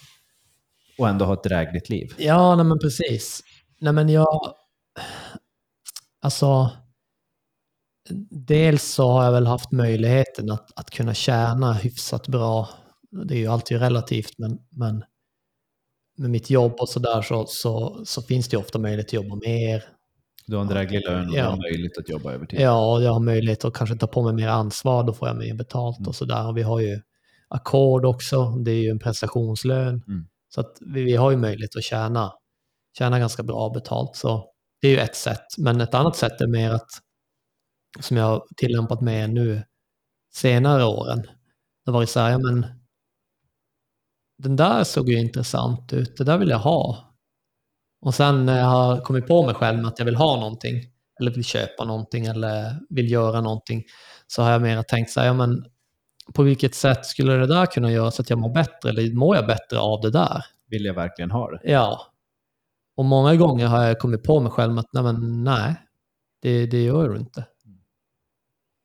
[0.98, 2.14] Och ändå ha ett drägligt liv?
[2.18, 3.42] Ja, nej men precis.
[3.80, 4.54] Nej men jag...
[6.22, 6.70] Alltså...
[8.30, 12.70] dels så har jag väl haft möjligheten att, att kunna tjäna hyfsat bra.
[13.26, 15.04] Det är ju alltid relativt, men, men
[16.18, 19.36] med mitt jobb och sådär så, så, så finns det ju ofta möjlighet att jobba
[19.36, 19.84] mer.
[20.46, 21.44] Du har en dräglig lön och Ja.
[21.44, 22.60] du har möjlighet att jobba över tid.
[22.60, 25.38] Ja, och jag har möjlighet att kanske ta på mig mer ansvar, då får jag
[25.38, 26.08] mer betalt Mm.
[26.08, 26.48] och sådär.
[26.48, 27.02] Och vi har ju
[27.48, 30.04] ackord också, det är ju en prestationslön.
[30.08, 30.28] Mm.
[30.50, 32.32] Så att vi, vi har ju möjlighet att tjäna,
[32.98, 34.16] tjäna ganska bra betalt.
[34.16, 34.46] Så
[34.82, 35.46] det är ju ett sätt.
[35.58, 36.90] Men ett annat sätt är mer att,
[38.00, 39.64] som jag har tillämpat mer nu
[40.34, 41.24] senare åren,
[41.86, 42.66] det var det så här, ja men
[44.38, 47.13] den där såg ju intressant ut, det där vill jag ha.
[48.04, 50.76] Och sen när jag har kommit på mig själv med att jag vill ha någonting,
[51.20, 53.84] eller vill köpa någonting eller vill göra någonting,
[54.28, 55.66] så har jag mer tänkt så här, ja men
[56.34, 59.36] på vilket sätt skulle det där kunna göra så att jag mår bättre, eller mår
[59.36, 60.46] jag bättre av det där?
[60.68, 61.60] Vill jag verkligen ha det?
[61.64, 62.02] Ja.
[62.96, 65.76] Och många gånger har jag kommit på mig själv med att nej, men nej
[66.42, 67.46] det, det gör du inte.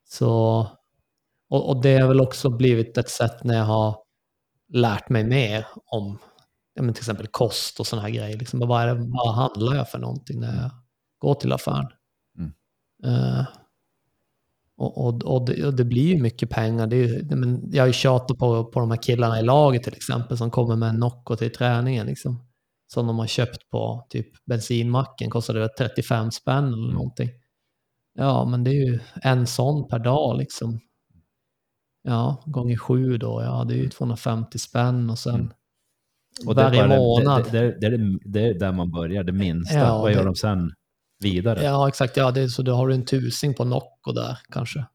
[0.09, 0.61] Så,
[1.51, 3.97] och, och det har väl också blivit ett sätt när jag har
[4.69, 6.19] lärt mig mer om
[6.79, 8.39] ja, men till exempel kost och sådana här grejer.
[8.39, 10.71] Liksom, vad, är det, vad handlar jag för någonting när jag
[11.19, 11.87] går till affären?
[12.39, 12.53] Mm.
[13.05, 13.47] Eh,
[14.77, 16.87] och, och, och, det, och det blir ju mycket pengar.
[16.87, 19.95] Det är, men jag har ju tjatat på, på de här killarna i laget till
[19.95, 22.07] exempel som kommer med en Nocco till träningen.
[22.07, 22.45] Liksom,
[22.87, 25.31] som de har köpt på typ bensinmacken.
[25.31, 26.95] Kostade det 35 spänn eller Mm.
[26.95, 27.31] någonting.
[28.15, 30.81] Ja, men det är ju en sån per dag liksom.
[32.03, 33.43] Ja, gånger sju då.
[33.43, 35.51] Ja, det är ju 250 spänn och sen Mm.
[36.47, 37.45] Och det är varje bara- månad.
[37.53, 39.79] Det, det, det, det, det är där man börjar, det minsta.
[39.79, 40.71] Ja, Vad gör det- de sen
[41.23, 41.63] vidare?
[41.65, 42.17] Ja, exakt.
[42.17, 44.87] Ja, det så då har du en tusing på Nocco där kanske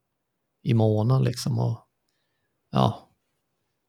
[0.64, 1.60] i månaden liksom.
[1.60, 1.80] Och,
[2.72, 3.10] ja,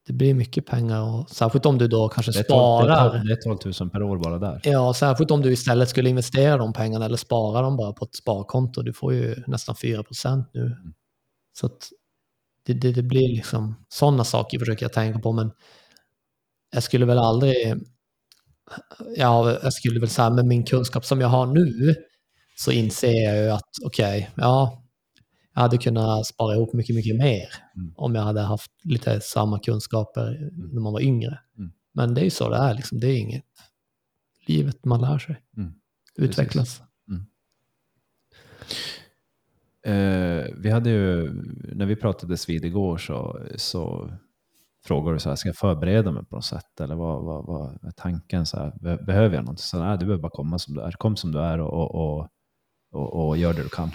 [0.06, 2.96] det blir mycket pengar och särskilt om du då kanske det, är 12, det, är
[2.96, 3.10] sparar.
[3.10, 4.60] 12, det är 12 000 per år bara där.
[4.64, 8.14] Ja, särskilt om du istället skulle investera de pengarna eller spara dem bara på ett
[8.14, 8.82] sparkonto.
[8.82, 10.76] Du får ju nästan 4% nu.
[11.58, 11.88] Så att
[12.66, 15.32] det, det, det blir liksom sådana saker försöker jag tänka på.
[15.32, 15.50] Men
[16.74, 17.74] jag skulle väl aldrig...
[19.16, 21.94] Ja, jag skulle väl säga med min kunskap som jag har nu
[22.56, 24.82] så inser jag ju att okej, ja,
[25.54, 27.94] jag hade kunnat spara ihop mycket, mycket mer Mm.
[27.96, 31.38] om jag hade haft lite samma kunskaper när man var yngre.
[31.58, 31.72] Mm.
[31.94, 33.00] Men det är ju så det är, liksom.
[33.00, 33.44] det är inget
[34.46, 35.42] livet man lär sig.
[35.56, 35.72] Mm.
[36.16, 36.82] Utvecklas.
[39.84, 41.32] Eh, vi hade ju,
[41.74, 44.10] när vi pratades vid igår så, så
[44.86, 46.80] Frågar du så här, ska jag förbereda mig på något sätt?
[46.80, 48.46] Eller vad, vad, vad är tanken?
[48.46, 49.60] Så här, behöver jag något?
[49.60, 50.92] Så nej, du behöver bara komma som du är.
[50.92, 52.28] Kom som du är och, och, och,
[52.90, 53.90] och, och gör det du kan.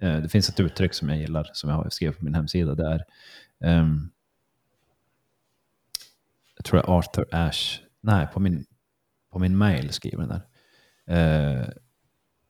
[0.00, 2.74] Eh, det finns ett uttryck som jag gillar, som jag har skrivit på min hemsida.
[2.74, 3.04] Det är,
[3.80, 4.10] um,
[6.56, 8.64] jag tror det är Arthur Ashe, nej, på min,
[9.32, 10.42] på min mail skriver den där.
[11.10, 11.68] Uh,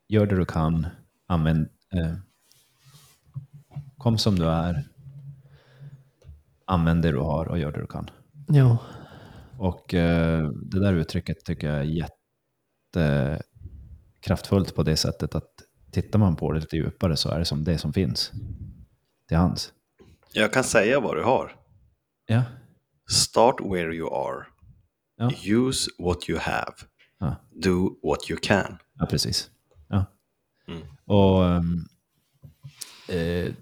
[0.08, 0.86] gör det du kan,
[1.26, 2.16] använd, uh,
[3.98, 4.84] kom som du är,
[6.72, 8.10] använd det du har och gör det du kan.
[8.48, 8.78] Ja.
[9.58, 12.08] Och eh, det där uttrycket tycker jag är
[12.94, 15.50] jättekraftfullt på det sättet att
[15.92, 18.32] tittar man på det lite djupare så är det som det som finns
[19.28, 19.72] till hands.
[20.32, 21.56] Jag kan säga vad du har.
[22.26, 22.42] Ja,
[23.10, 24.46] Start where you are.
[25.16, 25.30] Ja.
[25.54, 26.72] Use what you have.
[27.18, 28.78] ja, Do what you can.
[28.98, 29.50] ja precis.
[29.88, 30.04] Ja.
[30.68, 30.82] Mm.
[31.04, 31.84] Och ehm,
[33.08, 33.52] eh,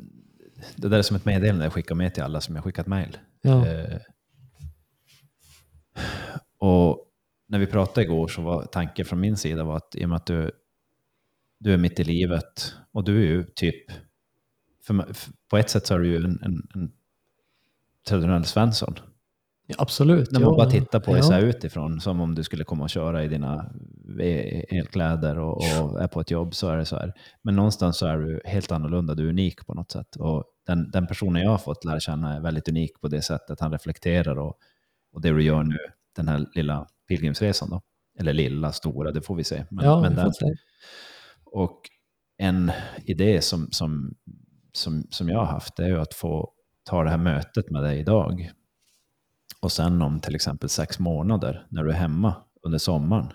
[0.77, 3.19] det där är som ett meddelande jag skickar med till alla som jag skickat mejl.
[3.43, 3.67] Ja.
[3.67, 3.99] Eh,
[6.59, 7.07] och
[7.49, 10.17] när vi pratade igår så var tanken från min sida var att i och med
[10.17, 10.51] att du,
[11.59, 13.91] du är mitt i livet och du är ju typ,
[14.85, 15.07] för,
[15.51, 16.93] på ett sätt så är du ju en, en, en
[18.09, 18.99] traditionell Svensson.
[19.71, 20.31] Ja, absolut.
[20.31, 20.57] När man ja.
[20.57, 21.23] bara tittar på ja.
[21.23, 23.73] så här utifrån, som om du skulle komma och köra i dina
[24.69, 27.13] elkläder och, och är på ett jobb, så är det så här.
[27.43, 30.17] Men någonstans så är du helt annorlunda, du är unik på något sätt.
[30.17, 33.61] Och den, den personen jag har fått lära känna är väldigt unik på det sättet
[33.61, 34.55] han reflekterar och,
[35.13, 35.79] och det du gör nu,
[36.17, 37.81] den här lilla pilgrimsresan då.
[38.19, 39.65] Eller lilla, stora, det får vi se.
[39.71, 40.47] Men, Ja, men den, se.
[41.45, 41.81] och
[42.39, 42.73] en
[43.05, 44.15] idé som, som,
[44.73, 46.53] som, som jag har haft är ju att få
[46.85, 48.51] ta det här mötet med dig idag.
[49.61, 53.33] Och sen om till exempel sex månader när du är hemma under sommaren.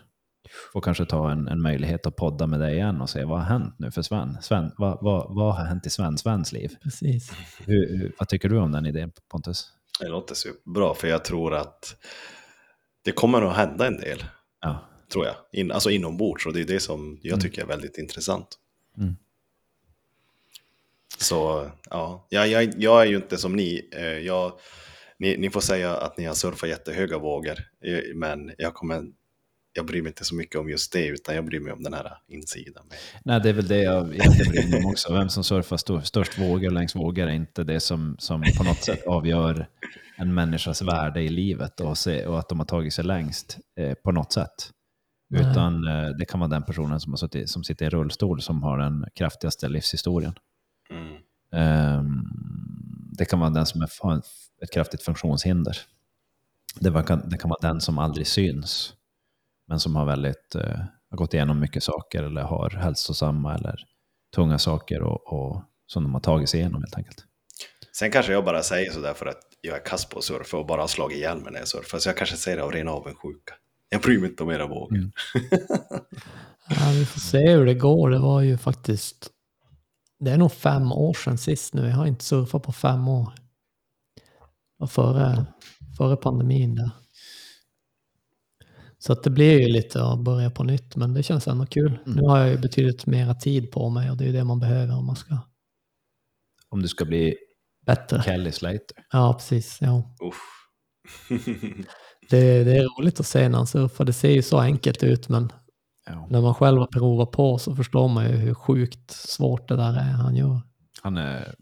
[0.73, 3.45] Få kanske ta en, en möjlighet att podda med dig igen och se vad har
[3.45, 4.37] hänt nu för Sven?
[4.41, 6.75] Sven vad, vad, vad har hänt i Sven Svens liv?
[6.83, 7.31] Precis.
[7.59, 9.67] Hur, hur, vad tycker du om den idén Pontus?
[9.99, 11.95] Det låter superbra för jag tror att
[13.01, 14.23] det kommer att hända en del.
[14.61, 14.79] Ja.
[15.11, 15.35] Tror jag.
[15.51, 17.41] In, alltså inombords och det är det som jag Mm.
[17.41, 18.47] tycker är väldigt intressant.
[18.97, 19.15] Mm.
[21.17, 23.89] Så ja, jag, jag, jag är ju inte som ni.
[23.93, 24.51] Eh, Jag,
[25.19, 25.37] ni.
[25.37, 27.57] Ni får säga att ni har surfat jättehöga vågor.
[27.85, 29.03] eh, Men jag kommer
[29.77, 31.93] jag bryr mig inte så mycket om just det, utan jag bryr mig om den
[31.93, 32.83] här insidan.
[33.25, 35.13] Nej, det är väl det jag bryr mig om också.
[35.13, 38.83] Vem som surfar st störst vågor längs vågor är inte det som, som på något
[38.83, 39.67] sätt avgör
[40.17, 43.93] en människas värde i livet och, se, och att de har tagit sig längst eh,
[43.93, 44.71] på något sätt.
[45.29, 45.41] Nej.
[45.41, 48.63] Utan eh, det kan vara den personen som, har suttit, som sitter i rullstol som
[48.63, 50.33] har den kraftigaste livshistorien.
[50.89, 51.17] Mm.
[51.53, 51.94] Ehm,
[53.17, 54.21] det kan vara den som har
[54.63, 55.77] ett kraftigt funktionshinder.
[56.79, 58.93] Det, kan, det kan vara den som aldrig syns,
[59.67, 60.79] men som har, väldigt, eh,
[61.09, 63.75] har gått igenom mycket saker eller har hälsosamma eller
[64.35, 67.25] tunga saker och, och, som de har tagit sig igenom helt enkelt.
[67.97, 70.65] Sen kanske jag bara säger sådär för att jag är kass på att surfa och
[70.65, 71.99] bara har slagit ihjäl mig när jag surfar.
[71.99, 73.53] Så jag kanske säger det av ren avundsjuka.
[73.89, 74.97] Jag bryr mig inte om era vågor.
[74.97, 75.11] Mm.
[76.69, 78.09] Ja, vi får se hur det går.
[78.09, 79.29] Det var ju faktiskt...
[80.19, 81.87] Det är nog fem år sedan sist nu.
[81.87, 83.33] Jag har inte surfat på fem år.
[84.79, 85.45] Och före,
[85.97, 86.91] före pandemin där.
[88.97, 91.99] Så att det blir ju lite att börja på nytt, men det känns ändå kul.
[92.05, 94.59] Nu har jag ju betydligt mera tid på mig och det är ju det man
[94.59, 95.37] behöver om man ska
[96.69, 97.35] Om du ska bli
[97.85, 98.23] bättre.
[98.23, 99.05] Kelly Slater.
[99.11, 99.77] Ja, precis.
[99.81, 100.15] Ja.
[100.23, 100.41] Uff.
[102.29, 104.05] Det, det är roligt att se när han surfar.
[104.05, 105.51] Det ser ju så enkelt ut, men
[106.05, 106.27] Ja.
[106.29, 109.93] när man själv har provat på så förstår man ju hur sjukt svårt det där
[109.93, 110.61] är han gör.
[111.01, 111.55] Han, är,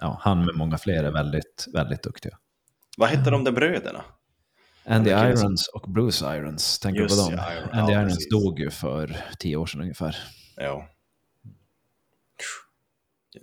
[0.00, 2.38] ja, han med många fler är väldigt, väldigt duktiga.
[2.96, 4.04] Vad hette de där bröderna?
[4.86, 7.32] Andy Irons och Bruce Irons, tänker du på dem?
[7.36, 8.30] ja, Iron- Andy ja, Irons precis.
[8.30, 10.16] dog ju för tio år sedan ungefär.
[10.56, 10.88] Ja.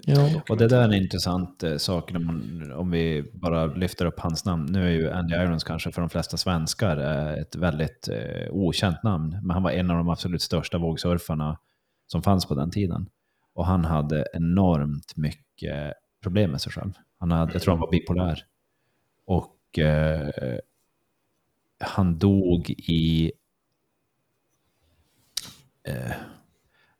[0.08, 0.42] Ja.
[0.50, 4.20] Och det där är en intressant eh, sak när man, om vi bara lyfter upp
[4.20, 4.66] hans namn.
[4.66, 9.04] Nu är ju Andy Irons kanske för de flesta svenskar eh, ett väldigt eh, okänt
[9.04, 11.60] namn, men han var en av de absolut största vågsurfarna
[12.08, 13.10] som fanns på den tiden.
[13.54, 16.94] Och han hade enormt mycket problem med sig själv.
[17.20, 18.46] Han hade, jag tror han var bipolär.
[19.26, 20.60] Och eh,
[21.80, 23.32] han dog i...
[25.84, 26.12] Eh,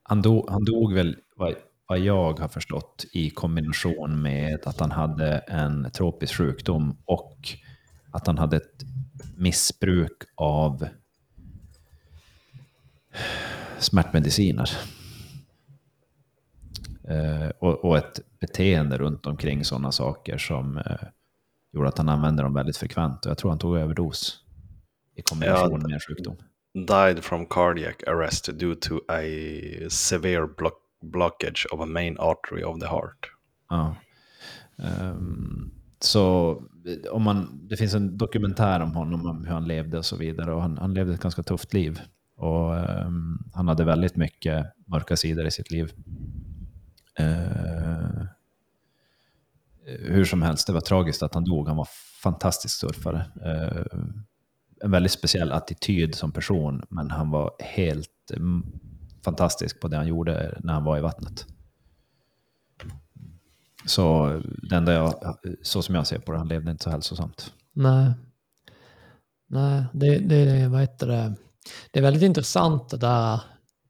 [0.04, 1.56] han, dog, han dog väl, vad,
[1.88, 7.50] vad jag har förstått, i kombination med att han hade en tropisk sjukdom och
[8.12, 8.84] att han hade ett
[9.36, 10.88] missbruk av
[13.80, 14.70] smärtmediciner.
[17.08, 20.84] Eh, och, och ett beteende runt omkring sådana saker som eh,
[21.74, 23.26] gjorde att han använde dem väldigt frekvent.
[23.26, 24.40] Och jag tror han tog överdos
[25.16, 26.36] i kombination Ja, med en sjukdom.
[26.74, 29.22] Died from cardiac arrest due to a
[29.90, 33.32] severe block blockage of a main artery of the heart.
[33.70, 33.96] Ja.
[34.78, 36.56] Um, så
[37.12, 40.54] om man, det finns en dokumentär om honom, om hur han levde och så vidare.
[40.54, 42.00] Och han, han levde ett ganska tufft liv.
[42.36, 42.74] Och
[43.06, 45.92] um, han hade väldigt mycket mörka sidor i sitt liv.
[47.20, 48.26] Uh,
[49.86, 51.68] hur som helst, det var tragiskt att han dog.
[51.68, 51.88] Han var
[52.24, 53.26] fantastisk surfare.
[53.46, 54.04] Uh,
[54.82, 58.32] en väldigt speciell attityd som person, men han var helt
[59.26, 61.46] fantastisk på det han gjorde när han var i vattnet.
[63.86, 65.14] Så det enda jag,
[65.62, 67.54] så som jag ser på det, han levde inte så hälsosamt.
[67.74, 68.14] Nej.
[69.48, 71.36] Nej, det, det, vad heter det?
[71.92, 73.42] det är väldigt intressant det där,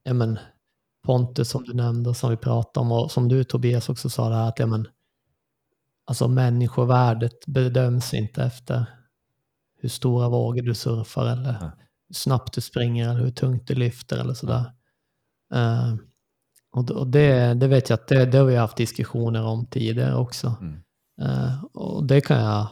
[0.04, 0.40] ja men,
[1.06, 4.36] Pontus som du nämnde som vi pratade om och som du Tobias också sa det
[4.36, 4.88] här att ja men,
[6.06, 8.86] alltså människovärdet bedöms inte efter
[9.80, 11.54] hur stora vågor du surfar eller
[12.08, 14.72] hur snabbt du springer eller hur tungt du lyfter eller sådär.
[15.54, 15.96] Eh,
[16.72, 20.56] och det, det vet jag att det, det har vi haft diskussioner om tidigare också.
[20.62, 20.82] Mm.
[21.22, 22.68] Eh, och det kan jag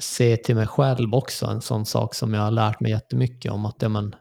[0.00, 3.66] se till mig själv också, en sån sak som jag har lärt mig jättemycket om.
[3.66, 4.14] Att, det man,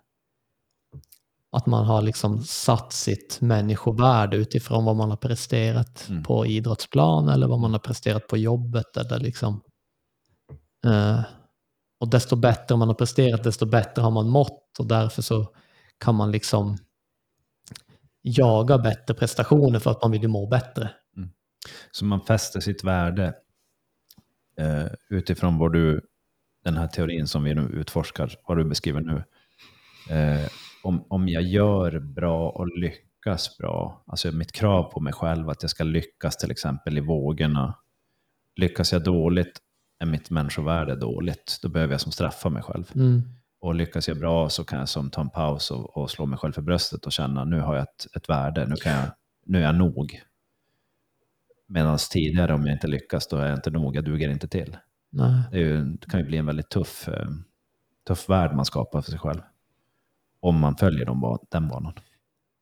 [1.52, 6.24] att man har liksom satt sitt människovärde utifrån vad man har presterat Mm.
[6.24, 8.98] på idrottsplan eller vad man har presterat på jobbet.
[8.98, 9.62] Eller liksom,
[10.86, 11.20] eh,
[12.00, 15.48] och desto bättre man har presterat, desto bättre har man mått och därför så
[16.00, 16.78] kan man liksom
[18.28, 20.90] jaga bättre prestationer för att man vill ju må bättre.
[21.92, 23.34] Så man fäster sitt värde
[24.58, 26.02] eh, utifrån vad du,
[26.64, 29.24] den här teorin som vi nu utforskar, vad du beskriver nu.
[30.16, 30.48] Eh,
[30.84, 35.64] om, om jag gör bra och lyckas bra, alltså mitt krav på mig själv att
[35.64, 37.78] jag ska lyckas till exempel i vågorna.
[38.56, 39.60] Lyckas jag dåligt
[40.00, 42.92] är mitt människovärde dåligt, då behöver jag som straffa mig själv.
[42.96, 43.22] Mm.
[43.66, 46.40] Och lyckas jag bra så kan jag som ta en paus och, och slå mig
[46.40, 49.06] själv för bröstet och känna nu har jag ett, ett värde, nu, kan jag,
[49.46, 50.22] nu är jag nog.
[51.68, 54.78] Medan tidigare om jag inte lyckas då är jag inte nog, jag duger inte till.
[55.10, 55.44] Nej.
[55.52, 57.28] Det, ju, det kan ju bli en väldigt tuff, eh,
[58.08, 59.42] tuff värld man skapar för sig själv.
[60.40, 61.94] Om man följer de, den banan.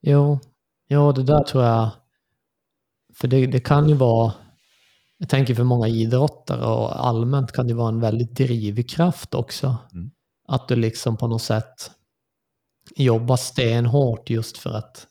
[0.01, 0.39] Jo,
[0.87, 1.91] jo, det där tror jag.
[3.13, 4.33] För det, det kan ju vara,
[5.17, 9.77] jag tänker för många idrottare och allmänt kan det vara en väldigt drivkraft också.
[9.93, 10.11] Mm.
[10.47, 11.91] Att du liksom på något sätt
[12.95, 15.07] jobbar stenhårt just för att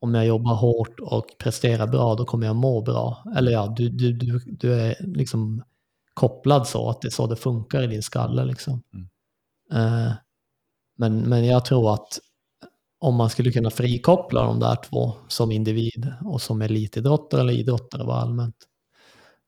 [0.00, 3.24] om jag jobbar hårt och presterar bra, då kommer jag må bra.
[3.36, 5.62] Eller ja, du, du, du, du är liksom
[6.14, 8.44] kopplad så att det är så det funkar i din skalle.
[8.44, 8.82] Liksom.
[8.94, 9.08] Mm.
[9.72, 10.12] Eh,
[10.98, 12.18] men, men jag tror att
[12.98, 18.04] om man skulle kunna frikoppla de där två som individ och som elitidrottare eller idrottare
[18.04, 18.56] var allmänt,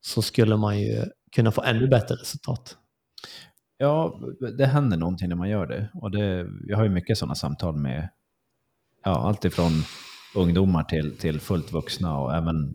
[0.01, 2.77] så skulle man ju kunna få ännu bättre resultat.
[3.79, 4.21] Ja,
[4.59, 5.89] det händer någonting när man gör det.
[5.95, 8.09] Och det, jag har ju mycket sådana samtal med
[9.05, 9.73] ja, allt ifrån
[10.35, 12.75] ungdomar till, till fullt vuxna och även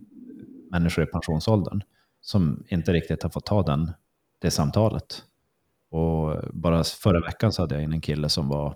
[0.72, 1.82] människor i pensionsåldern
[2.22, 3.92] som inte riktigt har fått ta den,
[4.40, 5.24] det samtalet.
[5.92, 8.76] Och bara förra veckan så hade jag in en kille som var,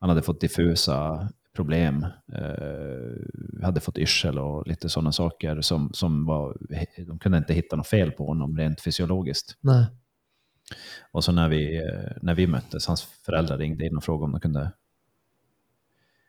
[0.00, 6.26] han hade fått diffusa problem, eh, hade fått yrsel och lite sådana saker som, som
[6.26, 6.56] var,
[7.06, 9.56] de kunde inte hitta något fel på honom rent fysiologiskt.
[9.60, 9.86] Nej.
[11.12, 11.82] Och så när vi,
[12.22, 14.72] när vi möttes, hans föräldrar ringde in och frågade om de kunde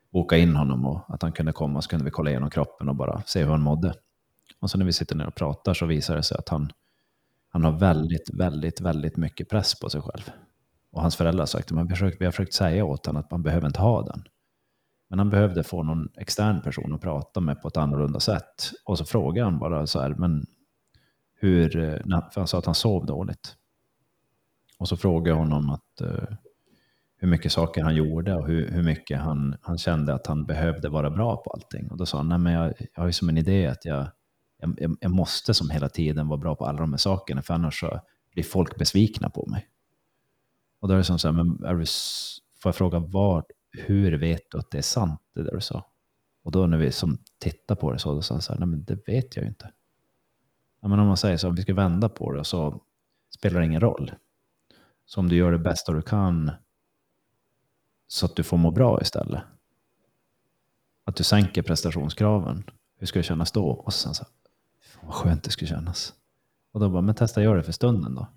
[0.10, 2.96] boka in honom och att han kunde komma så kunde vi kolla igenom kroppen och
[2.96, 3.94] bara se hur han mådde.
[4.60, 6.72] Och så när vi sitter ner och pratar så visar det sig att han,
[7.50, 10.32] han har väldigt, väldigt, väldigt mycket press på sig själv.
[10.92, 13.20] Och hans föräldrar har sagt att vi har försökt, vi har försökt säga åt honom
[13.20, 14.24] att man behöver inte ha den.
[15.10, 18.72] Men han behövde få någon extern person att prata med på ett annorlunda sätt.
[18.86, 20.46] Och så frågade han bara så här, men
[21.36, 22.00] hur, eh,
[22.32, 23.56] för han sa att han sov dåligt.
[24.78, 26.36] Och så frågade jag honom att, uh,
[27.18, 30.90] hur mycket saker han gjorde och hur, hur mycket han, han kände att han behövde
[30.90, 31.92] vara bra på allting.
[31.92, 34.08] Och då sa han, nej men jag, jag har ju som en idé att jag,
[34.58, 37.80] jag, jag måste som hela tiden vara bra på alla de här sakerna, för annars
[37.80, 38.00] så
[38.32, 39.68] blir folk besvikna på mig.
[40.80, 41.86] Och då är det som så här, men är du,
[42.62, 45.86] får jag fråga, var, hur vet du att det är sant det där du sa?
[46.44, 48.68] Och då när vi som tittar på det så, då sa han så här, nej
[48.68, 49.72] men det vet jag ju inte.
[50.82, 52.82] Ja, men om man säger så, om vi ska vända på det så
[53.36, 54.12] spelar det ingen roll.
[55.06, 56.52] Så om du gör det bästa du kan
[58.08, 59.42] så att du får må bra istället.
[61.04, 62.64] Att du sänker prestationskraven.
[62.98, 63.66] Hur ska det kännas då?
[63.66, 64.26] Och sen så,
[64.82, 66.14] fan vad skönt det skulle kännas.
[66.72, 68.28] Och då bara, men testa göra det för stunden då.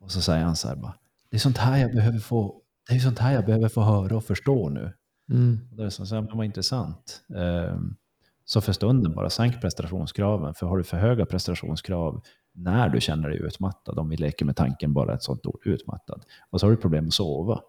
[0.00, 0.94] Och så säger han så här bara,
[1.30, 4.16] det är sånt här jag behöver få, det är sånt här jag behöver få höra
[4.16, 4.92] och förstå nu.
[5.30, 5.68] Mm.
[5.70, 7.22] Och det är så här, men vad intressant.
[7.36, 7.96] Ehm,
[8.44, 10.54] så för stunden bara sänk prestationskraven.
[10.54, 12.22] För har du för höga prestationskrav
[12.52, 16.24] när du känner dig utmattad, om vi leker med tanken bara ett sånt ord, utmattad,
[16.50, 17.62] och så har du problem att sova,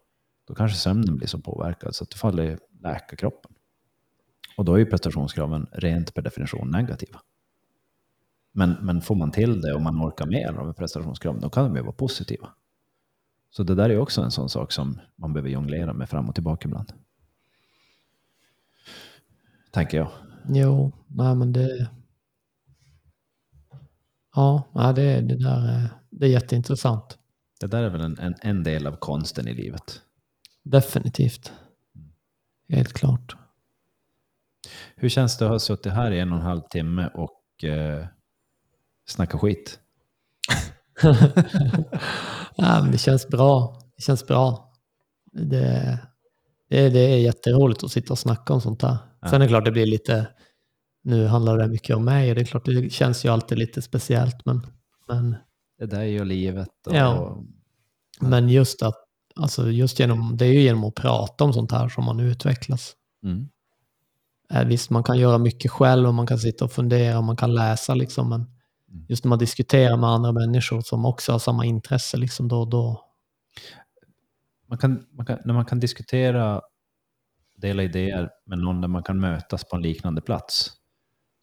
[0.47, 3.51] då kanske sömnen blir så påverkad så att du faller läka kroppen.
[4.57, 7.21] Och då är ju prestationskraven rent per definition negativa.
[8.51, 11.75] Men, men får man till det och man orkar med de prestationskraven, då kan de
[11.75, 12.49] ju vara positiva.
[13.49, 16.35] Så det där är också en sån sak som man behöver jonglera med fram och
[16.35, 16.93] tillbaka ibland.
[19.71, 20.11] Tänker jag.
[20.49, 21.89] Jo, nej men det...
[24.35, 27.17] Ja, det, det där är, det är jätteintressant.
[27.59, 30.01] Det där är väl en, en, en del av konsten i livet.
[30.63, 31.51] Definitivt.
[32.69, 33.35] Helt klart.
[34.95, 38.05] Hur känns det att ha suttit här i en och en halv timme och eh,
[39.05, 39.79] snacka skit?
[42.55, 43.81] ja, men det känns bra.
[43.95, 44.73] Det känns bra.
[45.31, 45.99] Det,
[46.69, 48.97] det, det är jätteroligt att sitta och snacka om sånt här.
[49.21, 49.27] Ja.
[49.27, 50.27] Sen är det klart det blir lite,
[51.03, 53.81] nu handlar det mycket om mig och det är klart det känns ju alltid lite
[53.81, 54.67] speciellt men,
[55.07, 55.35] men,
[55.79, 56.87] Det där är ju livet.
[56.87, 57.37] Och, Ja.
[58.19, 58.95] men just att,
[59.35, 62.93] alltså just genom, det är ju genom att prata om sånt här som man utvecklas.
[63.23, 63.49] Mm.
[64.53, 67.37] Eh, Visst, man kan göra mycket själv och man kan sitta och fundera och man
[67.37, 68.45] kan läsa liksom, men
[68.91, 69.05] Mm.
[69.09, 73.05] just när man diskuterar med andra människor som också har samma intresse, liksom, då, då,
[74.67, 76.61] Man kan, man kan, när man kan diskutera,
[77.57, 80.71] dela idéer med någon där man kan mötas på en liknande plats.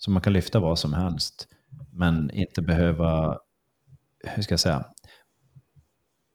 [0.00, 1.48] Så man kan lyfta vad som helst,
[1.92, 3.38] men inte behöva,
[4.24, 4.84] hur ska jag säga,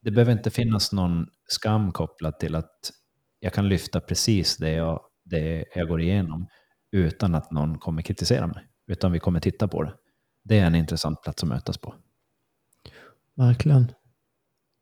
[0.02, 2.92] det behöver inte finnas någon skam kopplad till att
[3.40, 6.48] jag kan lyfta precis det jag, det jag går igenom
[6.92, 9.94] utan att någon kommer kritisera mig, utan vi kommer titta på det.
[10.44, 11.96] Det är en intressant plats att mötas på.
[13.36, 13.92] verkligen.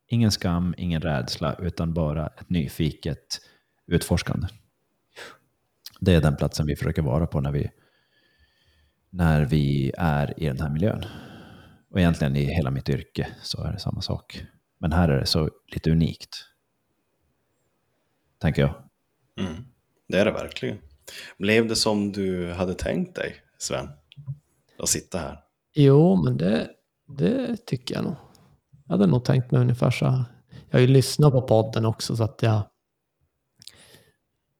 [0.07, 3.39] Ingen skam, ingen rädsla, utan bara ett nyfiket
[3.87, 4.47] utforskande.
[5.99, 7.69] Det är den platsen vi försöker vara på när vi,
[9.13, 11.05] när vi är i den här miljön.
[11.91, 14.43] Och egentligen i hela mitt yrke så är det samma sak.
[14.79, 16.45] Men här är det så lite unikt.
[18.41, 18.75] Tänker jag.
[19.39, 19.63] Mm.
[20.07, 20.77] Det är det verkligen.
[21.37, 23.89] Blev det som du hade tänkt dig, Sven?
[24.79, 25.39] Att sitta här?
[25.73, 26.69] Jo, men det,
[27.17, 28.15] det tycker jag nog.
[28.87, 30.23] Jag hade nog tänkt mig ungefär så här.
[30.69, 32.61] Jag har ju lyssnat på podden också så att jag,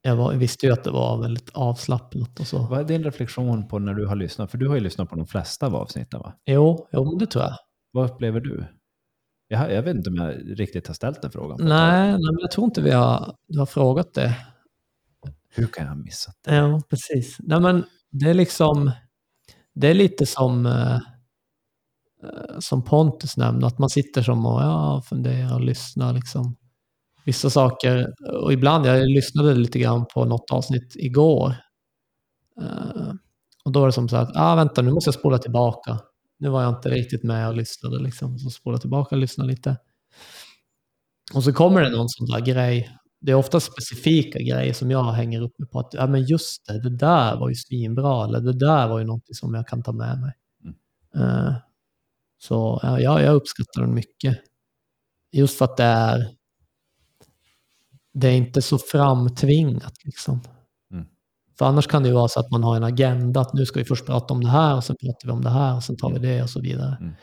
[0.05, 2.57] jag var, visste ju att det var väldigt avslappnat och så.
[2.57, 4.51] Vad är din reflektion på när du har lyssnat?
[4.51, 6.33] För du har ju lyssnat på de flesta av avsnitten va?
[6.45, 7.53] Jo, jo det tror jag.
[7.91, 8.65] Vad upplever du?
[9.47, 11.57] Jag, jag vet inte om jag riktigt har ställt den frågan.
[11.61, 14.37] Nej, nej, men jag tror inte vi har, har frågat det.
[15.49, 16.55] Hur kan jag ha missat det?
[16.55, 17.37] Ja, precis.
[17.39, 18.91] Nej, men det är liksom,
[19.75, 25.01] det är lite som, eh, eh, som Pontus nämnde, att man sitter som och ja,
[25.05, 26.55] funderar och lyssnar liksom.
[27.25, 31.55] Vissa saker, och ibland, jag lyssnade lite grann på något avsnitt igår.
[32.61, 33.13] Eh,
[33.65, 35.99] och då var det som så att, ah, vänta, nu måste jag spola tillbaka.
[36.39, 38.39] Nu var jag inte riktigt med och lyssnade liksom.
[38.39, 39.77] Så spola tillbaka och lyssna lite.
[41.33, 42.97] Och så kommer det någon sån där grej.
[43.21, 45.79] Det är ofta specifika grejer som jag hänger upp mig på.
[45.79, 48.25] Att, ja men just det, det där var ju svinbra.
[48.25, 50.33] Eller det där var ju någonting som jag kan ta med mig.
[51.15, 51.53] Eh,
[52.37, 54.37] så ja, jag, jag uppskattar den mycket.
[55.31, 56.29] Just för att det är
[58.13, 60.41] det är inte så framtvingat liksom.
[60.91, 61.05] Mm.
[61.57, 63.79] För annars kan det ju vara så att man har en agenda, att nu ska
[63.79, 65.97] vi först prata om det här och sen pratar vi om det här och sen
[65.97, 66.97] tar vi det och så vidare.
[67.01, 67.13] Mm.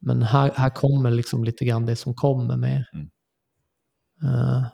[0.00, 2.84] Men här, här kommer liksom lite grann det som kommer med.
[2.92, 3.08] Mm.
[4.24, 4.64] Eh,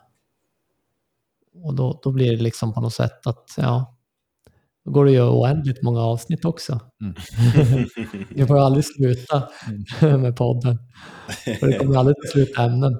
[1.63, 3.97] och då, då blir det liksom på något sätt att, ja,
[4.85, 6.79] då går det ju oändligt många avsnitt också.
[7.01, 7.15] Mm.
[8.29, 9.49] Vi får aldrig sluta
[10.17, 10.77] med podden.
[11.59, 12.93] För det kommer aldrig till slut ämnen.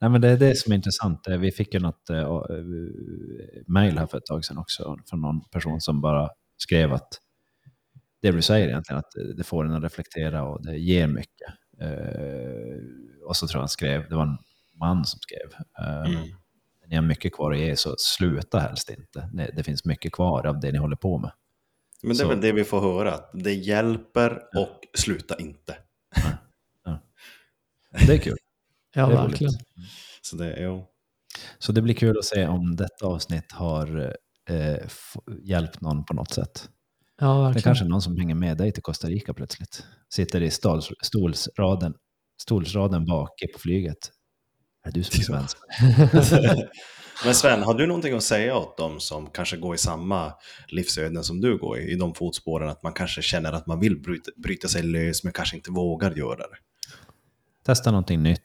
[0.00, 1.28] Nej, men det är det som är intressant.
[1.28, 2.42] Eh, Vi fick ju något äh,
[3.66, 7.08] mejl här för ett tag sedan också från någon person som bara skrev att
[8.22, 11.48] det du säger egentligen, att det får en att reflektera och det ger mycket.
[11.80, 14.38] Eh, och så tror jag han skrev, det var en
[14.80, 16.28] man som skrev, eh, Mm.
[16.86, 19.30] ni har mycket kvar att ge så sluta helst inte.
[19.32, 21.30] Det, det finns mycket kvar av det ni håller på med.
[22.02, 25.76] Men det är Så- väl det vi får höra, att det hjälper och sluta inte.
[28.06, 28.36] Det är kul.
[28.98, 29.30] Ja, Det roligt.
[29.30, 29.52] verkligen.
[30.22, 30.84] Så det, jo.
[31.58, 34.14] Så det blir kul att se om detta avsnitt har
[34.50, 34.76] eh,
[35.42, 36.68] hjälpt någon på något sätt.
[37.20, 37.62] Ja, Det är verkligen.
[37.62, 39.84] kanske är någon som hänger med dig till Costa Rica plötsligt.
[40.14, 41.94] Sitter i stals, stolsraden,
[42.42, 43.98] stolsraden bak på flyget.
[44.84, 45.56] Är du som är svensk?
[47.24, 50.32] Men Sven, har du någonting att säga åt dem som kanske går i samma
[50.68, 54.02] livsöden som du går i, i de fotspåren, att man kanske känner att man vill
[54.02, 56.56] bryta, bryta sig lös men kanske inte vågar göra det?
[57.64, 58.42] Testa någonting nytt.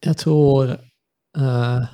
[0.00, 0.70] Jag tror
[1.38, 1.84] eh,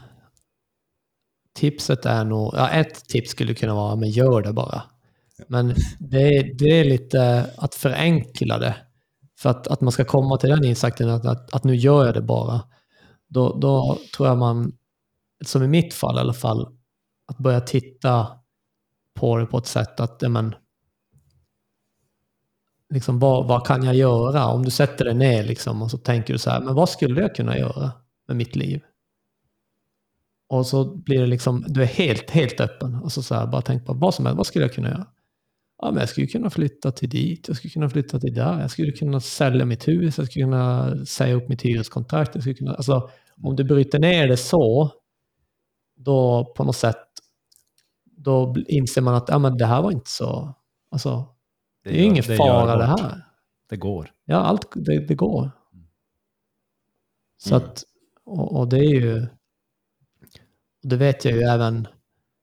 [1.55, 4.83] tipset är nog, ja, ett tips skulle kunna vara, men gör det bara.
[5.49, 8.77] Men det, är- det är lite att förenkla det.
[9.39, 12.15] För att, att man ska komma till den insikten att, att, att nu gör jag
[12.15, 12.61] det bara.
[13.29, 14.73] Då, då tror jag man,
[15.45, 16.69] som i mitt fall i alla fall,
[17.27, 18.29] att börja titta
[19.15, 20.55] på det på ett sätt att, men,
[22.95, 24.47] liksom, vad, vad kan jag göra?
[24.47, 27.21] Om du sätter dig ner liksom, och så tänker du så här, men vad skulle
[27.21, 27.93] jag kunna göra
[28.29, 28.83] med mitt liv?
[30.49, 32.95] Och så blir det liksom, du är helt, helt öppen.
[32.95, 35.07] Och så, så här, bara tänk på vad som helst, vad skulle jag kunna göra?
[35.83, 38.71] Ja, men jag skulle kunna flytta till dit, jag skulle kunna flytta till där, jag
[38.71, 42.35] skulle kunna sälja mitt hus, jag skulle kunna säga upp mitt hyreskontrakt.
[42.35, 43.11] Jag skulle kunna, alltså,
[43.43, 44.91] om du bryter ner det så,
[45.97, 47.07] då på något sätt,
[48.17, 50.55] då inser man att ja, men det här var inte så,
[50.91, 51.34] alltså,
[51.85, 53.23] det är ju gör- ingen det fara det här.
[53.69, 54.11] Det går.
[54.25, 55.51] Ja, allt det, det går.
[57.39, 57.67] Så Mm.
[57.69, 57.85] att,
[58.25, 59.27] och, och det är ju,
[60.83, 61.89] det vet jag ju även,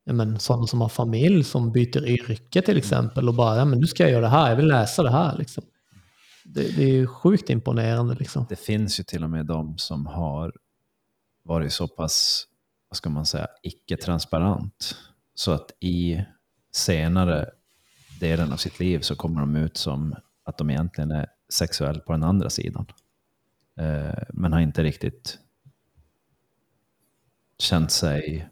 [0.04, 3.80] ja, men, sådana som har familj som byter yrke till exempel och bara, ja, men
[3.80, 5.38] nu ska jag göra det här, jag vill läsa det här.
[5.38, 5.64] Liksom.
[6.46, 8.16] Det, det är ju sjukt imponerande.
[8.16, 8.46] Liksom.
[8.50, 10.54] Det finns ju till och med de som har
[11.44, 12.48] varit så pass,
[12.90, 14.96] vad ska man säga, icke-transparent.
[15.36, 16.22] Så att i
[16.72, 17.50] senare
[18.22, 22.12] delen av sitt liv så kommer de ut som att de egentligen är sexuell på
[22.12, 22.86] den andra sidan.
[23.76, 25.40] Eh, men har inte riktigt
[27.58, 28.50] känt sig,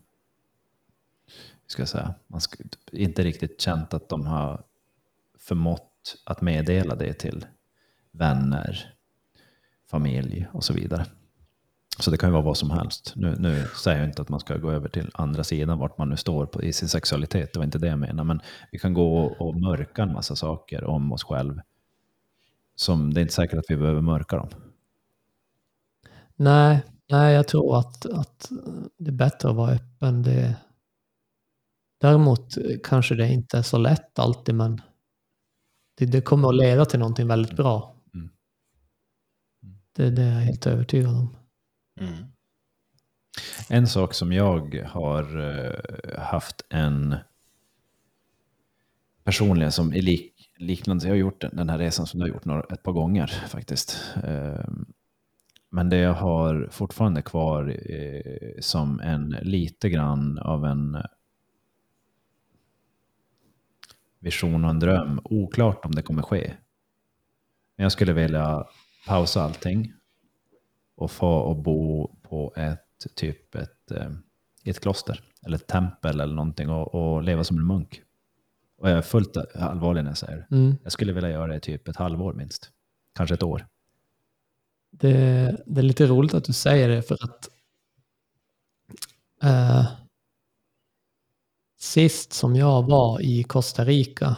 [1.26, 4.64] hur ska jag säga, man ska, inte riktigt känt att de har
[5.38, 7.46] förmått att meddela det till
[8.12, 8.94] vänner,
[9.88, 11.06] familj och så vidare.
[12.00, 13.14] Så det kan ju vara vad som helst.
[13.16, 16.10] Nu, nu säger jag inte att man ska gå över till andra sidan, vart man
[16.10, 17.54] nu står på, i sin sexualitet.
[17.54, 18.24] Det var inte det jag menar.
[18.24, 21.60] Men vi kan gå och, och mörka en massa saker om oss själv.
[22.76, 24.50] Som det är inte säkert att vi behöver mörka dem.
[26.36, 28.52] Nej, nej, jag tror att, att
[28.98, 30.24] det är bättre att vara öppen.
[30.24, 30.56] Det,
[32.02, 34.82] däremot kanske det inte är så lätt alltid, men
[35.98, 37.96] det, det kommer att leda till någonting väldigt bra.
[38.14, 38.30] Mm.
[39.96, 41.39] Det, det är jag helt övertygad om.
[42.00, 42.26] Mm.
[43.70, 47.16] En sak som jag har eh, haft en
[49.24, 52.46] personligen som är lik, liknande, jag har gjort den, här resan som du har gjort
[52.46, 53.98] några, ett par gånger faktiskt.
[54.24, 54.86] Ehm,
[55.70, 60.98] men det jag har fortfarande kvar eh, som en lite grann av en
[64.20, 65.22] vision och en dröm.
[65.24, 66.54] Oklart om det kommer ske.
[67.76, 68.66] Men jag skulle vilja
[69.08, 69.94] pausa allting
[71.00, 74.12] och få och bo på ett typ ett, eh,
[74.64, 78.02] ett kloster eller ett tempel eller någonting och, och leva som en munk.
[78.78, 80.56] Och jag är fullt allvarlig när jag säger det.
[80.56, 80.78] Mm.
[80.84, 82.72] Jag skulle vilja göra det i typ ett halvår minst.
[83.16, 83.68] Kanske ett år.
[84.92, 85.14] Det,
[85.66, 87.50] det är lite roligt att du säger det för att
[89.44, 89.86] eh,
[91.78, 94.36] sist som jag var i Costa Rica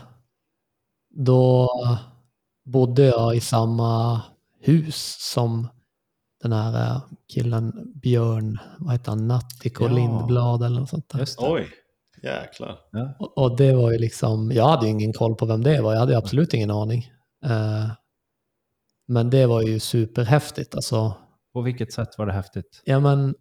[1.10, 1.70] då
[2.64, 4.22] bodde jag i samma
[4.60, 5.68] hus som
[6.42, 7.02] den här eh,
[7.34, 9.92] killen Björn, vad heter han, Natthiko Ja.
[9.92, 11.20] Lindblad eller något sånt där.
[11.20, 11.46] Just det.
[11.52, 11.70] Oj,
[12.24, 12.80] jäklar.
[12.92, 13.16] Ja.
[13.20, 15.94] Och, och det var ju liksom, jag hade ju ingen koll på vem det var,
[15.94, 17.12] jag hade ju absolut ingen aning.
[17.46, 17.92] Eh,
[19.08, 21.14] men det var ju superhäftigt alltså.
[21.54, 22.82] På vilket sätt var det häftigt?
[22.86, 23.36] Ja men,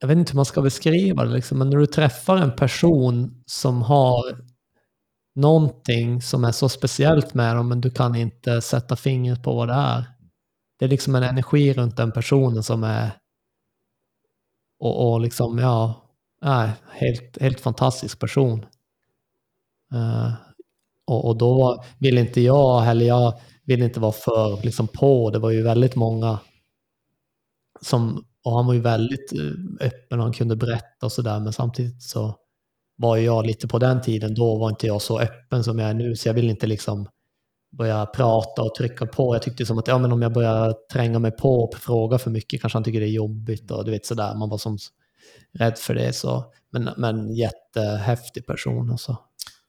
[0.00, 3.42] jag vet inte hur man ska beskriva det liksom, men när du träffar en person
[3.46, 4.38] som har
[5.34, 9.68] någonting som är så speciellt med dem, men du kan inte sätta fingret på vad
[9.68, 10.04] det är.
[10.78, 13.10] Det är liksom en energi runt den personen som är
[14.78, 16.02] och, och liksom, ja,
[16.42, 18.66] nej, helt, helt fantastisk person.
[19.94, 20.32] Uh,
[21.06, 23.34] och, och då vill inte jag heller, jag
[23.64, 25.30] vill inte vara för liksom på.
[25.30, 26.38] Det var ju väldigt många
[27.80, 31.52] som, och han var ju väldigt eh, öppen och han kunde berätta och sådär, men
[31.52, 32.36] samtidigt så
[32.96, 35.94] var jag lite på den tiden, då var inte jag så öppen som jag är
[35.94, 37.08] nu, så jag vill inte liksom
[37.76, 39.34] börja prata och trycka på.
[39.34, 42.30] Jag tyckte som att ja, men om jag börjar tränga mig på och fråga för
[42.30, 44.78] mycket kanske han tycker det är jobbigt och du vet sådär, man var som
[45.52, 46.12] rädd för det.
[46.12, 46.52] Så.
[46.70, 49.16] Men, men jättehäftig person alltså.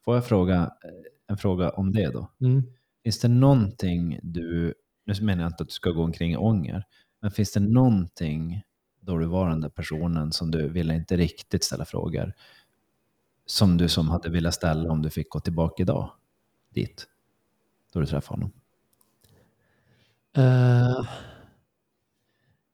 [0.05, 0.89] Får jag fråga eh,
[1.27, 2.31] en fråga om det då?
[2.41, 2.63] Mm.
[3.03, 4.73] Finns det någonting du,
[5.05, 6.83] nu menar jag inte att du ska gå omkring i ånger,
[7.21, 8.63] men finns det någonting
[9.01, 12.33] då du var den där personen som du ville inte riktigt ställa frågor,
[13.45, 16.11] som du som hade velat ställa om du fick gå tillbaka idag
[16.69, 17.07] dit,
[17.97, 18.51] då du träffade honom?
[20.37, 21.07] Eh,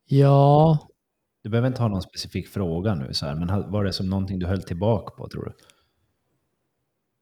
[0.06, 0.78] ja,
[1.44, 4.40] Du behöver inte ha någon specifik fråga nu, så här, men var det som någonting
[4.40, 5.54] du höll tillbaka på tror du?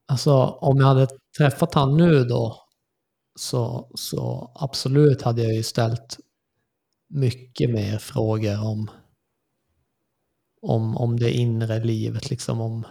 [0.07, 1.07] alltså om jag hade
[1.38, 2.57] träffat han nu då
[3.36, 6.18] så, så absolut hade jag ju ställt
[7.10, 8.91] mycket mer frågor om,
[10.61, 12.86] om, om det inre livet, liksom om,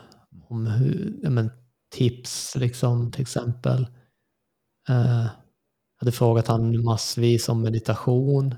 [0.48, 1.50] om hur, men,
[1.90, 3.86] tips liksom till exempel.
[4.88, 8.54] Eh, jag hade frågat han massvis om meditation.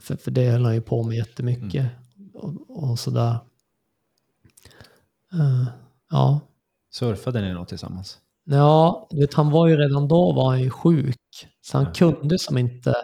[0.00, 1.86] För, för det höll han ju på med jättemycket.
[2.34, 3.36] Och, och sådär.
[5.32, 5.66] Eh,
[6.10, 6.40] ja.
[6.92, 8.18] Surfade ni något tillsammans?
[8.44, 11.16] Ja, vet, han var ju redan då var han ju sjuk.
[11.60, 11.92] Så han Ja.
[11.92, 12.94] kunde som inte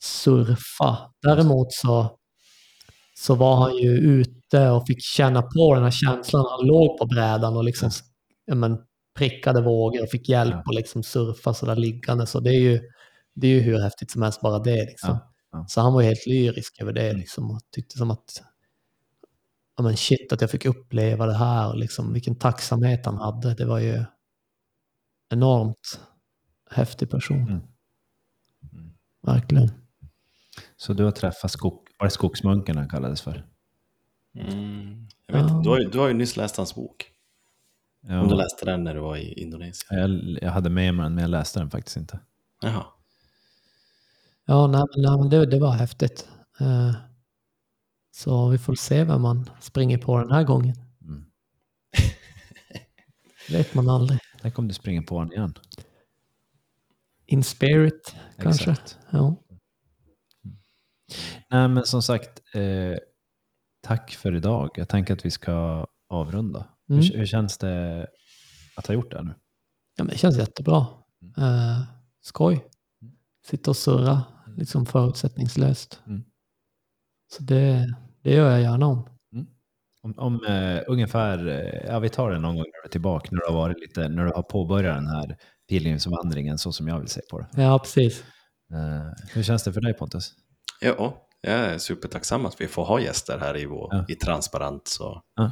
[0.00, 0.98] surfa.
[1.22, 2.18] Däremot så,
[3.18, 6.44] så var han ju ute och fick känna på den här känslan.
[6.50, 7.90] Han låg på brädan och liksom
[8.52, 8.78] men,
[9.18, 10.72] prickade vågor och fick hjälp Ja.
[10.72, 12.26] liksom surfa sådär liggande.
[12.26, 12.80] Så det är ju,
[13.34, 14.84] det är ju hur häftigt som helst bara det.
[14.84, 15.10] Liksom.
[15.10, 15.64] Ja, ja.
[15.68, 17.16] Så han var ju helt lyrisk över det Mm.
[17.20, 18.42] liksom, och tyckte som att
[19.76, 23.54] ja, men shit att jag fick uppleva det här och liksom, vilken tacksamhet han hade.
[23.54, 24.04] Det var ju
[25.30, 26.00] enormt
[26.70, 27.36] häftig person.
[27.42, 27.52] Mm.
[28.72, 28.90] Mm.
[29.22, 29.70] Verkligen.
[30.76, 33.46] Så du har träffat skog, var det skogsmunken han kallades för?
[34.38, 35.06] Mm.
[35.26, 35.60] Jag vet, Ja.
[35.64, 37.12] du, har, ju- du har ju nyss läst hans bok.
[38.00, 40.00] Ja, Om du läste den när du var i Indonesien.
[40.00, 42.20] jag, jag hade med mig den, men jag läste den faktiskt inte.
[42.62, 42.86] Jaha.
[44.46, 46.28] Ja, nej, men, nej, men det, det var häftigt.
[46.60, 46.94] Eh,
[48.10, 50.76] så vi får se vem man springer på den här gången.
[51.02, 51.24] Mm.
[53.50, 54.18] vet man aldrig.
[54.42, 55.54] Tänk om du springer på den igen.
[57.26, 58.70] In spirit, kanske.
[58.70, 58.98] Exakt.
[59.10, 59.36] Ja.
[61.50, 62.98] Nej, men som sagt, eh,
[63.80, 64.70] tack för idag.
[64.74, 66.66] Jag tänker att vi ska avrunda.
[66.90, 67.02] Mm.
[67.02, 68.06] Hur, hur känns det
[68.76, 69.34] att ha gjort det nu?
[69.96, 70.86] ja, men det känns jättebra.
[71.36, 71.82] Eh,
[72.20, 72.64] skoj.
[73.46, 74.22] Sitta och surra,
[74.56, 76.00] liksom förutsättningslöst.
[76.06, 76.24] Mm.
[77.32, 77.86] Så det,
[78.22, 79.08] det gör jag gärna om.
[80.02, 83.28] Om, om eh, ungefär, eh, ja vi tar det någon gång när du är tillbaka,
[83.30, 85.36] när du har varit lite, när du har påbörjat den här
[85.68, 87.62] pilgrimsvandringen så som jag vill se på det.
[87.62, 88.24] Ja, precis.
[88.72, 90.32] Eh, hur känns det för dig Pontus?
[90.80, 94.04] Ja, jag är supertacksam att vi får ha gäster här i, vår, Ja.
[94.08, 94.88] i Transparent.
[94.88, 95.50] Så Ja.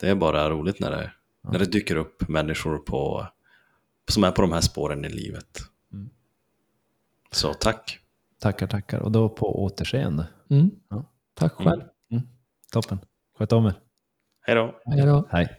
[0.00, 1.12] Det är bara roligt när det,
[1.42, 1.50] Ja.
[1.50, 3.26] när det dyker upp människor på,
[4.08, 5.58] som är på de här spåren i livet.
[5.92, 6.10] Mm.
[7.32, 7.98] Så tack.
[8.38, 9.00] Tackar, tackar.
[9.00, 10.26] Och då på återseende.
[10.50, 10.70] Mm.
[10.88, 11.04] Ja.
[11.34, 11.82] Tack själv.
[12.72, 12.98] Toppen.
[13.38, 13.74] Sköt om er.
[14.40, 14.80] Hej då.
[14.84, 15.28] Hej då.
[15.30, 15.58] Hej.